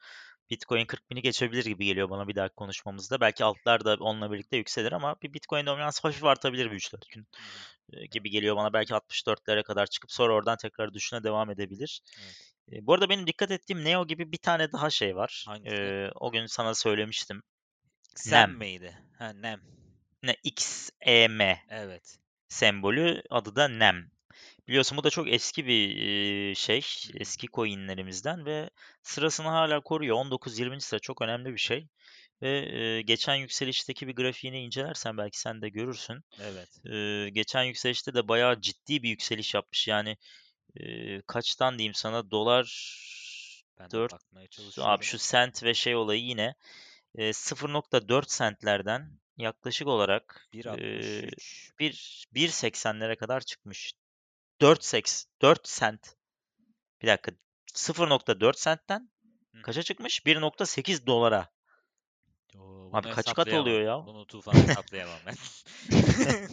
Bitcoin 0.54 0.86
40 0.86 1.10
bini 1.10 1.22
geçebilir 1.22 1.66
gibi 1.66 1.86
geliyor 1.86 2.10
bana 2.10 2.28
bir 2.28 2.36
dahaki 2.36 2.56
konuşmamızda. 2.56 3.22
Belki 3.22 3.43
altlar 3.43 3.86
da 3.86 3.95
onunla 3.99 4.32
birlikte 4.32 4.58
yükselir 4.58 4.91
ama 4.91 5.16
bir 5.22 5.34
Bitcoin 5.34 5.66
dominansı 5.66 6.01
hafif 6.01 6.24
artabilir 6.24 6.72
bir 6.72 6.80
3-4 6.80 7.10
gün 7.14 7.28
gibi 8.12 8.30
geliyor 8.30 8.56
bana. 8.56 8.74
Belki 8.74 8.93
64'lere 8.93 9.64
kadar 9.64 9.88
çıkıp 9.88 10.12
sonra 10.12 10.34
oradan 10.34 10.58
tekrar 10.58 10.93
düşüşüne 10.93 11.24
devam 11.24 11.49
edebilir. 11.49 12.01
Evet. 12.24 12.54
Bu 12.88 12.93
arada 12.93 13.10
benim 13.10 13.28
dikkat 13.28 13.51
ettiğim 13.51 13.84
Neo 13.84 14.08
gibi 14.08 14.32
bir 14.32 14.38
tane 14.38 14.72
daha 14.72 14.89
şey 14.89 15.16
var. 15.16 15.43
Hangisi? 15.47 15.76
E, 15.76 16.12
o 16.16 16.32
gün 16.32 16.45
sana 16.45 16.76
söylemiştim. 16.76 17.43
Sem 18.16 18.49
Nem. 18.49 18.58
miydi? 18.58 18.97
Ha, 19.18 19.34
Nem. 19.34 19.62
Ne 20.24 20.36
XEM 20.43 21.41
Evet. 21.70 22.20
sembolü 22.49 23.24
adı 23.30 23.56
da 23.56 23.68
NEM. 23.68 24.12
Biliyorsun 24.68 24.97
bu 24.97 25.03
da 25.03 25.09
çok 25.09 25.30
eski 25.30 25.66
bir 25.66 26.55
şey. 26.55 26.82
Eski 27.14 27.47
coinlerimizden 27.47 28.45
ve 28.45 28.70
sırasını 29.01 29.47
hala 29.47 29.82
koruyor. 29.82 30.18
19-20. 30.18 30.80
sıra 30.80 30.99
çok 30.99 31.22
önemli 31.22 31.53
bir 31.53 31.57
şey. 31.57 31.88
Ve 32.41 33.01
geçen 33.01 33.36
yükselişteki 33.36 34.07
bir 34.07 34.16
grafiğini 34.16 34.59
incelersen 34.64 35.18
belki 35.18 35.39
sen 35.39 35.61
de 35.61 35.70
görürsün. 35.70 36.24
Evet. 36.41 36.70
Geçen 37.34 37.64
yükselişte 37.64 38.14
de 38.14 38.28
bayağı 38.28 38.61
ciddi 38.61 39.03
bir 39.03 39.09
yükseliş 39.09 39.53
yapmış. 39.53 39.88
Yani 39.88 40.18
kaçtan 41.28 41.78
diyeyim 41.78 41.93
sana 41.93 42.32
dolar 42.32 42.66
Ben 43.80 43.88
de 43.88 43.91
4 43.91 44.11
bakmaya 44.11 44.43
abi 44.43 44.49
çalışıyorum. 44.49 45.03
şu 45.03 45.18
sent 45.20 45.64
ve 45.64 45.74
şey 45.74 45.95
olayı 45.95 46.22
yine 46.22 46.55
e, 47.16 47.34
0.4 47.34 48.32
sentlerden 48.32 49.20
yaklaşık 49.38 49.88
olarak 49.88 50.47
e, 50.53 50.57
1.63. 50.57 51.80
1 51.80 52.28
1.80'lere 52.36 53.16
kadar 53.16 53.41
çıkmış. 53.41 53.93
4 54.64 54.84
seks 54.84 55.26
4 55.41 55.68
sent. 55.68 56.16
Bir 57.01 57.07
dakika. 57.07 57.32
0.4 57.74 58.57
sentten 58.57 59.09
Hı 59.55 59.61
kaça 59.61 59.84
çıkmış? 59.84 60.26
1.8 60.26 61.07
dolara. 61.07 61.49
Oo, 62.57 62.89
Abi 62.93 63.09
kaç 63.09 63.34
kat 63.34 63.47
oluyor 63.47 63.82
ya? 63.82 64.05
Bunu 64.05 64.28
tufan 64.28 64.53
hesaplayamam 64.53 65.20
ben. 65.26 65.36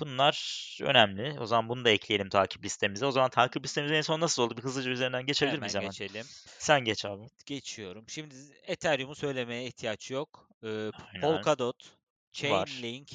bunlar 0.00 0.78
önemli. 0.82 1.40
O 1.40 1.46
zaman 1.46 1.68
bunu 1.68 1.84
da 1.84 1.90
ekleyelim 1.90 2.28
takip 2.28 2.64
listemize. 2.64 3.06
O 3.06 3.10
zaman 3.10 3.30
takip 3.30 3.64
listemiz 3.64 3.92
en 3.92 4.00
son 4.00 4.20
nasıl 4.20 4.42
oldu? 4.42 4.56
Bir 4.56 4.62
hızlıca 4.62 4.90
üzerinden 4.90 5.26
geçebilir 5.26 5.58
miyiz 5.58 5.74
Hemen 5.74 5.82
hemen? 5.82 5.90
geçelim. 5.90 6.26
Sen 6.58 6.84
geç 6.84 7.04
abi. 7.04 7.22
Geçiyorum. 7.46 8.04
Şimdi 8.08 8.34
Ethereum'u 8.62 9.14
söylemeye 9.14 9.66
ihtiyaç 9.66 10.10
yok. 10.10 10.48
Aynen. 10.62 10.92
Polkadot, 11.20 11.84
Var. 11.84 12.66
Chainlink, 12.66 13.10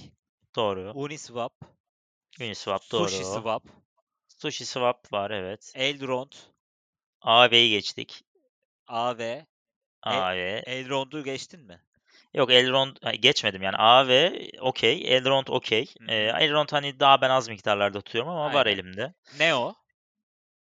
Doğru. 0.55 0.91
Uniswap, 0.95 1.53
Uniswap 2.41 2.91
doğru. 2.91 3.09
SushiSwap, 3.09 3.63
SushiSwap 4.27 5.13
var 5.13 5.31
evet. 5.31 5.71
Elrond, 5.75 6.31
AV'yi 7.21 7.69
geçtik. 7.69 8.23
AV. 8.87 9.41
AV. 10.01 10.61
Elrond'u 10.65 11.23
geçtin 11.23 11.59
mi? 11.61 11.81
Yok 12.33 12.51
Elrond 12.51 12.95
geçmedim 13.19 13.61
yani 13.61 13.77
AV 13.77 14.31
okey. 14.59 15.15
Elrond 15.17 15.47
okey. 15.47 15.85
Hı. 15.99 16.11
Elrond 16.13 16.69
hani 16.71 16.99
daha 16.99 17.21
ben 17.21 17.29
az 17.29 17.49
miktarlarda 17.49 18.01
tutuyorum 18.01 18.31
ama 18.31 18.53
var 18.53 18.65
Aynen. 18.65 18.77
elimde. 18.79 19.13
Neo. 19.39 19.73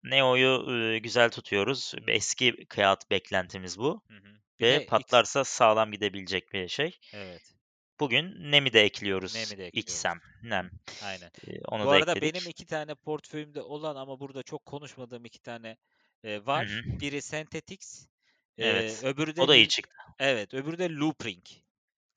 Neo'yu 0.04 0.82
e, 0.96 1.00
güzel 1.00 1.30
tutuyoruz. 1.32 1.94
Eski 2.08 2.66
kağıt 2.66 3.12
beklentimiz 3.12 3.80
bu. 3.80 4.02
Hı 4.08 4.14
hı. 4.14 4.34
Ve 4.62 4.72
de 4.72 4.82
X. 4.82 4.90
patlarsa 4.90 5.44
sağlam 5.44 5.92
gidebilecek 5.92 6.54
bir 6.54 6.68
şey. 6.68 7.00
Evet. 7.14 7.42
Bugün 8.00 8.52
Nem'i 8.52 8.74
de 8.74 8.82
ekliyoruz. 8.82 9.36
Nem'i 9.36 9.58
de 9.58 9.70
XSEM. 9.70 10.20
Nem. 10.44 10.72
Aynen. 11.04 11.32
Ee, 11.48 11.62
onu 11.68 11.86
Bu 11.86 11.88
da 11.88 11.92
arada 11.92 12.12
ekledik. 12.12 12.36
benim 12.36 12.50
iki 12.50 12.66
tane 12.66 12.96
portföyümde 12.96 13.62
olan 13.62 13.96
ama 13.96 14.20
burada 14.20 14.44
çok 14.44 14.66
konuşmadığım 14.66 15.26
iki 15.26 15.42
tane 15.42 15.78
e, 16.24 16.46
var. 16.46 16.68
hı. 16.68 17.00
Biri 17.00 17.22
Synthetix, 17.22 18.08
e, 18.62 18.68
Evet. 18.68 19.02
öbürü 19.04 19.36
de 19.36 19.42
O 19.44 19.48
da 19.48 19.56
iyi 19.56 19.68
çıktı. 19.68 19.96
evet, 20.20 20.54
öbürü 20.54 20.78
de 20.78 20.90
Loopring. 20.96 21.44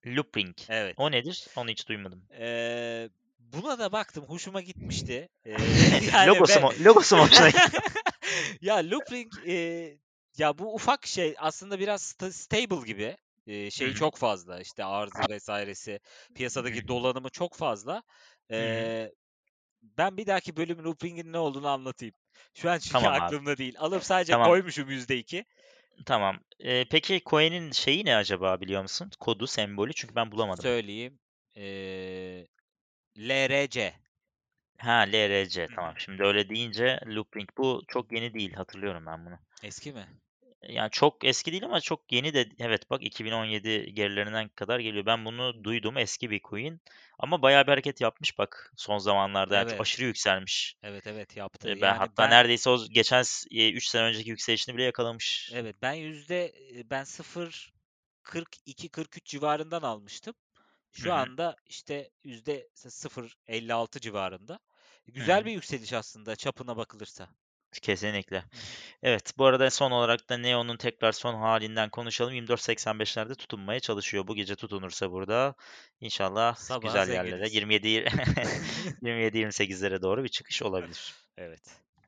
Loopring. 0.06 0.54
Evet. 0.68 0.96
O 0.96 1.10
nedir? 1.10 1.46
Onu 1.56 1.70
hiç 1.70 1.88
duymadım. 1.88 2.22
Eee, 2.30 3.10
buna 3.38 3.78
da 3.78 3.92
baktım. 3.92 4.24
Hoşuma 4.24 4.60
gitmişti. 4.60 5.28
Eee, 5.44 5.54
logosu 6.26 6.60
ve- 6.60 6.62
mu? 6.62 6.70
Logosu 6.84 7.16
mu 7.16 7.22
hoşuna 7.26 7.48
gitti? 7.50 7.78
ya 8.60 8.76
Loopring 8.90 9.32
eee, 9.46 9.98
ya 10.38 10.58
bu 10.58 10.74
ufak 10.74 11.06
şey 11.06 11.34
aslında 11.38 11.78
biraz 11.78 12.02
sta- 12.02 12.32
stable 12.32 12.86
gibi. 12.86 13.16
Hı 13.78 13.84
hı. 13.84 13.94
çok 13.94 14.16
fazla 14.16 14.60
işte 14.60 14.84
arzı 14.84 15.28
vesairesi 15.28 16.00
piyasadaki 16.34 16.88
dolanımı 16.88 17.30
çok 17.30 17.54
fazla. 17.54 18.02
Eee, 18.50 19.12
ben 19.82 20.16
bir 20.16 20.26
dahaki 20.26 20.56
bölüm 20.56 20.84
Loopring'in 20.84 21.32
ne 21.32 21.38
olduğunu 21.38 21.68
anlatayım. 21.68 22.14
Şu 22.54 22.70
an 22.70 22.78
çünkü 22.78 22.92
Tamam 22.92 23.12
abi. 23.14 23.20
aklımda 23.24 23.56
değil. 23.56 23.74
Alıp 23.78 24.04
sadece 24.04 24.32
Tamam. 24.32 24.48
koymuşum 24.48 24.90
%2. 24.90 25.44
Tamam. 26.06 26.40
Ee, 26.60 26.84
peki 26.90 27.20
coin'in 27.26 27.70
şeyi 27.70 28.04
ne 28.04 28.16
acaba 28.16 28.60
biliyor 28.60 28.82
musun? 28.82 29.10
Kodu, 29.20 29.46
sembolü 29.46 29.92
çünkü 29.92 30.14
ben 30.14 30.32
bulamadım. 30.32 30.62
Söyleyeyim. 30.62 31.18
Eee 31.54 32.46
LRC. 33.18 33.94
Ha 34.78 34.92
LRC 34.92 35.66
tamam. 35.76 35.94
Şimdi 35.98 36.22
öyle 36.22 36.48
deyince 36.48 37.00
Loopring 37.06 37.48
bu 37.58 37.82
çok 37.88 38.12
yeni 38.12 38.34
değil. 38.34 38.52
Hatırlıyorum 38.52 39.06
ben 39.06 39.26
bunu. 39.26 39.38
Eski 39.62 39.92
mi? 39.92 40.06
Yani 40.68 40.90
çok 40.90 41.24
eski 41.24 41.52
değil 41.52 41.64
ama 41.64 41.80
çok 41.80 42.12
yeni 42.12 42.34
de 42.34 42.48
evet 42.58 42.90
bak 42.90 43.02
2017 43.02 43.94
gerilerinden 43.94 44.48
kadar 44.48 44.78
geliyor. 44.80 45.06
Ben 45.06 45.24
bunu 45.24 45.64
duydum 45.64 45.96
eski 45.98 46.30
bir 46.30 46.40
coin 46.40 46.80
ama 47.18 47.42
bayağı 47.42 47.66
bir 47.66 47.70
hareket 47.72 48.00
yapmış 48.00 48.38
bak 48.38 48.72
son 48.76 48.98
zamanlarda. 48.98 49.56
Yani 49.56 49.70
Evet. 49.70 49.80
aşırı 49.80 50.06
yükselmiş. 50.06 50.76
Evet 50.82 51.06
evet 51.06 51.36
yaptı. 51.36 51.68
Ee, 51.68 51.82
Ben 51.82 51.86
Yani 51.86 51.98
hatta 51.98 52.22
ben- 52.22 52.30
neredeyse 52.30 52.70
o 52.70 52.78
geçen 52.90 53.24
3 53.50 53.86
sene 53.86 54.02
önceki 54.02 54.30
yükselişini 54.30 54.76
bile 54.76 54.84
yakalamış. 54.84 55.50
Evet 55.54 55.76
ben 55.82 55.92
yüzde 55.92 56.52
e, 56.76 56.90
ben 56.90 57.04
0 57.04 57.72
42 58.22 58.88
43 58.88 59.24
civarından 59.26 59.82
almıştım. 59.82 60.34
Şu 60.92 61.10
Hı 61.10 61.14
hı. 61.16 61.20
anda 61.20 61.56
işte 61.66 62.10
yüzde 62.24 62.68
0 62.74 63.36
56 63.46 64.00
civarında. 64.00 64.58
Güzel 65.06 65.40
hı. 65.40 65.46
bir 65.46 65.52
yükseliş 65.52 65.92
aslında 65.92 66.36
çapına 66.36 66.76
bakılırsa. 66.76 67.28
Kesinlikle. 67.80 68.44
Evet, 69.02 69.32
bu 69.38 69.46
arada 69.46 69.70
son 69.70 69.90
olarak 69.90 70.28
da 70.28 70.36
Neo'nun 70.36 70.76
tekrar 70.76 71.12
son 71.12 71.34
halinden 71.34 71.90
konuşalım. 71.90 72.34
24.85'lerde 72.34 73.34
tutunmaya 73.34 73.80
çalışıyor. 73.80 74.26
Bu 74.26 74.34
gece 74.34 74.54
tutunursa 74.54 75.10
burada 75.10 75.54
inşallah 76.00 76.54
Sabaha 76.54 76.80
güzel 76.80 77.14
yerlere 77.14 77.48
zenginiz. 77.48 77.54
27 77.54 77.88
27-28'lere 79.02 80.02
doğru 80.02 80.24
bir 80.24 80.28
çıkış 80.28 80.62
olabilir. 80.62 81.14
Evet. 81.38 81.62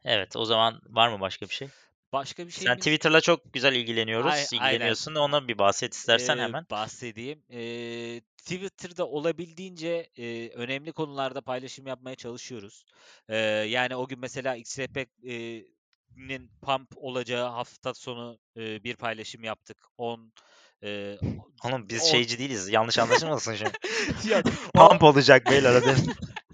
Evet, 0.04 0.36
o 0.36 0.44
zaman 0.44 0.80
var 0.88 1.08
mı 1.08 1.20
başka 1.20 1.46
bir 1.48 1.54
şey? 1.54 1.68
Başka 2.12 2.46
bir 2.46 2.52
şey 2.52 2.64
Sen 2.64 2.76
Twitter'la 2.76 3.20
çok 3.20 3.52
güzel 3.52 3.72
ilgileniyoruz. 3.74 4.32
Ay- 4.32 4.46
aynen. 4.60 4.72
İlgileniyorsun. 4.74 5.14
Ona 5.14 5.48
bir 5.48 5.58
bahset 5.58 5.94
istersen 5.94 6.38
Ee, 6.38 6.42
hemen. 6.42 6.66
bahsedeyim. 6.70 7.42
Ee, 7.52 8.20
Twitter'da 8.36 9.06
olabildiğince 9.06 10.10
e, 10.18 10.48
önemli 10.48 10.92
konularda 10.92 11.40
paylaşım 11.40 11.86
yapmaya 11.86 12.16
çalışıyoruz. 12.16 12.84
Ee, 13.28 13.36
yani 13.68 13.96
o 13.96 14.08
gün 14.08 14.18
mesela 14.20 14.56
XRP'nin 14.56 16.50
pump 16.62 16.88
olacağı 16.96 17.48
hafta 17.48 17.94
sonu 17.94 18.38
e, 18.56 18.84
bir 18.84 18.96
paylaşım 18.96 19.44
yaptık. 19.44 19.76
10 19.98 20.32
e, 20.82 21.16
Oğlum 21.64 21.88
biz 21.88 22.02
on- 22.02 22.06
şeyci 22.10 22.38
değiliz. 22.38 22.68
Yanlış 22.68 22.98
anlaşılmasın 22.98 23.54
şimdi. 23.54 23.72
O- 24.78 24.88
Pump 24.88 25.02
olacak 25.02 25.46
beyler 25.50 25.74
haberin. 25.74 26.10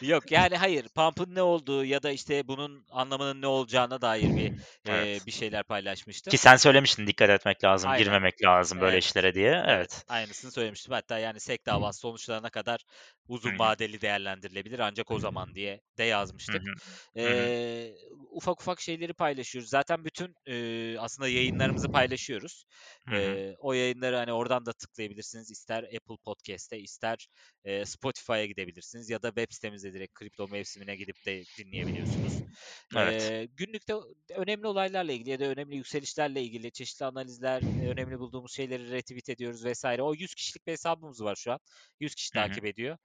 Yok 0.00 0.30
yani 0.30 0.56
hayır. 0.56 0.88
Pump'ın 0.88 1.34
ne 1.34 1.42
olduğu 1.42 1.84
ya 1.84 2.02
da 2.02 2.10
işte 2.10 2.48
bunun 2.48 2.86
anlamının 2.90 3.42
ne 3.42 3.46
olacağına 3.46 4.00
dair 4.00 4.36
bir 4.36 4.46
e, 4.46 4.52
Evet. 4.84 5.26
bir 5.26 5.32
şeyler 5.32 5.62
paylaşmıştım. 5.62 6.30
Ki 6.30 6.38
sen 6.38 6.56
söylemiştin 6.56 7.06
dikkat 7.06 7.30
etmek 7.30 7.64
lazım, 7.64 7.90
Aynen. 7.90 8.04
girmemek 8.04 8.42
lazım 8.44 8.80
böyle 8.80 8.92
Evet. 8.92 9.04
işlere 9.04 9.34
diye. 9.34 9.64
Evet. 9.66 10.04
Aynısını 10.08 10.50
söylemiştim. 10.50 10.92
Hatta 10.92 11.18
yani 11.18 11.40
SEC 11.40 11.58
davası 11.66 12.00
sonuçlanana 12.00 12.50
kadar 12.50 12.80
uzun 13.28 13.58
vadeli 13.58 14.00
değerlendirilebilir 14.00 14.78
ancak 14.78 15.10
o 15.10 15.18
zaman 15.18 15.54
diye 15.54 15.80
de 15.98 16.04
yazmıştık. 16.04 16.62
Ee, 17.16 17.92
ufak 18.30 18.60
ufak 18.60 18.80
şeyleri 18.80 19.12
paylaşıyoruz. 19.14 19.70
Zaten 19.70 20.04
bütün 20.04 20.34
e, 20.46 20.98
aslında 20.98 21.28
yayınlarımızı 21.28 21.88
paylaşıyoruz. 21.88 22.64
Ee, 23.12 23.54
o 23.58 23.72
yayınları 23.72 24.16
hani 24.16 24.32
oradan 24.32 24.66
da 24.66 24.72
tıklayabilirsiniz. 24.72 25.50
İster 25.50 25.82
Apple 25.82 26.16
Podcast'te, 26.24 26.78
ister 26.78 27.28
e, 27.64 27.84
Spotify'a 27.84 28.46
gidebilirsiniz 28.46 29.10
ya 29.10 29.22
da 29.22 29.28
web 29.28 29.46
sitemizde 29.50 29.69
direkt 29.78 30.14
kripto 30.14 30.48
mevsimine 30.48 30.96
gidip 30.96 31.26
de 31.26 31.42
dinleyebiliyorsunuz. 31.58 32.42
Evet. 32.96 33.32
Ee, 33.32 33.48
günlükte 33.56 33.94
önemli 34.36 34.66
olaylarla 34.66 35.12
ilgili 35.12 35.30
ya 35.30 35.40
da 35.40 35.44
önemli 35.44 35.76
yükselişlerle 35.76 36.42
ilgili 36.42 36.72
çeşitli 36.72 37.06
analizler, 37.06 37.62
önemli 37.86 38.18
bulduğumuz 38.18 38.52
şeyleri 38.54 38.90
retweet 38.90 39.28
ediyoruz 39.28 39.64
vesaire. 39.64 40.02
O 40.02 40.14
100 40.14 40.34
kişilik 40.34 40.66
bir 40.66 40.72
hesabımız 40.72 41.24
var 41.24 41.36
şu 41.36 41.52
an. 41.52 41.58
100 42.00 42.14
kişi 42.14 42.32
Hı 42.32 42.38
hı. 42.38 42.40
takip 42.40 42.64
ediyor. 42.64 42.96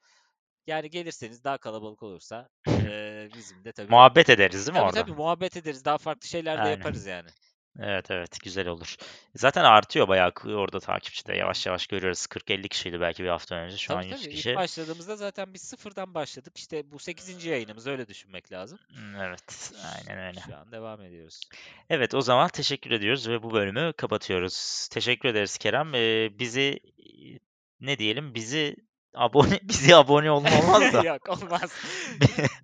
Yani 0.67 0.89
gelirseniz 0.89 1.43
daha 1.43 1.57
kalabalık 1.57 2.03
olursa 2.03 2.49
e, 2.67 3.29
bizim 3.33 3.65
de 3.65 3.71
tabii 3.73 3.91
Muhabbet 3.91 4.29
ederiz 4.29 4.67
değil 4.67 4.77
mi 4.77 4.79
tabii 4.79 4.83
orada? 4.83 4.99
tabii 5.01 5.13
muhabbet 5.13 5.57
ederiz. 5.57 5.85
Daha 5.85 5.97
farklı 5.97 6.27
şeyler 6.27 6.63
de 6.63 6.67
Aynen. 6.67 6.69
yaparız 6.69 7.05
yani. 7.05 7.29
Evet 7.79 8.11
evet 8.11 8.39
güzel 8.43 8.67
olur. 8.67 8.95
Zaten 9.35 9.63
artıyor 9.63 10.07
bayağı 10.07 10.31
orada 10.45 10.79
takipçi 10.79 11.27
de 11.27 11.35
yavaş 11.35 11.65
yavaş 11.65 11.87
görüyoruz. 11.87 12.25
40-50 12.25 12.67
kişiydi 12.67 13.01
belki 13.01 13.23
bir 13.23 13.29
hafta 13.29 13.55
önce. 13.55 13.77
Şu 13.77 13.87
Tabii 13.87 13.97
an 14.05 14.09
100 14.09 14.21
tabii. 14.23 14.35
kişi. 14.35 14.49
İlk 14.49 14.57
başladığımızda 14.57 15.15
zaten 15.15 15.53
biz 15.53 15.61
sıfırdan 15.61 16.13
başladık. 16.13 16.57
İşte 16.57 16.91
bu 16.91 16.99
8. 16.99 17.45
yayınımız 17.45 17.87
öyle 17.87 18.07
düşünmek 18.07 18.51
lazım. 18.51 18.79
Hmm, 18.87 19.15
Evet 19.15 19.71
aynen 19.97 20.27
öyle. 20.27 20.39
Şu 20.47 20.57
an 20.57 20.71
devam 20.71 21.01
ediyoruz. 21.01 21.41
Evet 21.89 22.13
o 22.13 22.21
zaman 22.21 22.49
teşekkür 22.49 22.91
ediyoruz 22.91 23.29
ve 23.29 23.43
bu 23.43 23.51
bölümü 23.53 23.93
kapatıyoruz. 23.93 24.87
Teşekkür 24.91 25.29
ederiz 25.29 25.57
Kerem. 25.57 25.95
Ee, 25.95 26.39
bizi 26.39 26.79
ne 27.79 27.99
diyelim 27.99 28.35
bizi 28.35 28.75
abone 29.15 29.59
bizi 29.63 29.95
abone 29.95 30.31
olma 30.31 30.49
olmaz 30.59 30.93
da. 30.93 31.03
Yok 31.05 31.29
olmaz. 31.29 31.71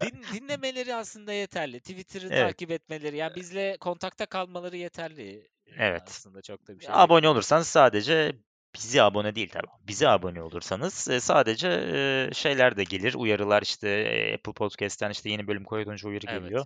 Din, 0.02 0.24
dinlemeleri 0.34 0.96
aslında 0.96 1.34
yeterli. 1.34 1.80
Twitter'ı 1.80 2.28
Evet. 2.32 2.48
takip 2.48 2.72
etmeleri, 2.72 3.18
yani 3.18 3.36
bizle 3.36 3.78
kontakta 3.78 4.26
kalmaları 4.26 4.78
yeterli. 4.78 5.52
Ee, 5.68 5.72
Evet. 5.78 6.04
Aslında 6.08 6.42
çok 6.42 6.68
da 6.68 6.80
bir 6.80 6.86
şey 6.86 6.94
Abone 6.94 7.30
olursanız 7.30 7.68
sadece 7.68 8.36
bizi 8.76 9.02
abone 9.02 9.36
değil 9.36 9.50
tabii. 9.50 9.68
Bize 9.88 10.08
abone 10.10 10.42
olursanız 10.42 11.08
e, 11.10 11.20
sadece 11.20 11.68
e, 11.70 12.30
şeyler 12.34 12.78
de 12.78 12.84
gelir. 12.84 13.14
Uyarılar 13.14 13.62
işte 13.62 13.90
e, 13.90 14.34
Apple 14.36 14.54
Podcast'ten 14.54 15.10
işte 15.10 15.30
yeni 15.30 15.48
bölüm 15.48 15.64
koyduğunca 15.64 16.10
uyarı 16.10 16.26
Evet. 16.30 16.42
geliyor. 16.42 16.66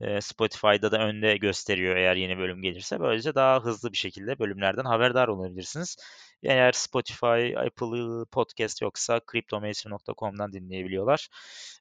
E, 0.00 0.20
Spotify'da 0.20 0.92
da 0.92 0.98
önde 0.98 1.36
gösteriyor 1.36 1.96
eğer 1.96 2.16
yeni 2.16 2.38
bölüm 2.38 2.62
gelirse. 2.62 3.00
Böylece 3.00 3.34
daha 3.34 3.60
hızlı 3.64 3.92
bir 3.92 3.96
şekilde 3.96 4.38
bölümlerden 4.38 4.84
haberdar 4.84 5.28
olabilirsiniz. 5.28 5.96
Eğer 6.42 6.72
Spotify, 6.72 7.56
Apple 7.56 8.24
Podcast 8.30 8.82
yoksa 8.82 9.20
kriptomevsim.com'dan 9.20 10.52
dinleyebiliyorlar. 10.52 11.28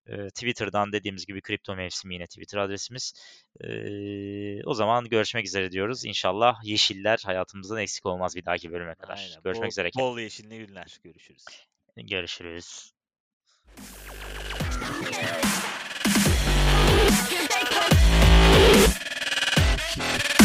E, 0.07 0.27
Twitter'dan 0.27 0.91
dediğimiz 0.91 1.25
gibi 1.25 1.41
Kripto 1.41 1.75
Mevsimi 1.75 2.13
yine 2.13 2.27
Twitter 2.27 2.57
adresimiz. 2.57 3.13
E, 3.61 3.69
o 4.63 4.73
zaman 4.73 5.05
görüşmek 5.05 5.45
üzere 5.45 5.71
diyoruz. 5.71 6.05
İnşallah 6.05 6.63
yeşiller 6.63 7.21
hayatımızdan 7.25 7.77
eksik 7.77 8.05
olmaz 8.05 8.35
bir 8.35 8.45
dahaki 8.45 8.71
bölüme 8.71 8.95
kadar. 8.95 9.17
Aynen. 9.17 9.41
Görüşmek 9.43 9.65
bol, 9.65 9.71
üzere. 9.71 9.89
Bol 9.97 10.19
yeşilli 10.19 10.57
günler. 10.57 10.99
Görüşürüz. 11.03 11.45
Görüşürüz. 11.97 12.91
Thank. 19.93 20.40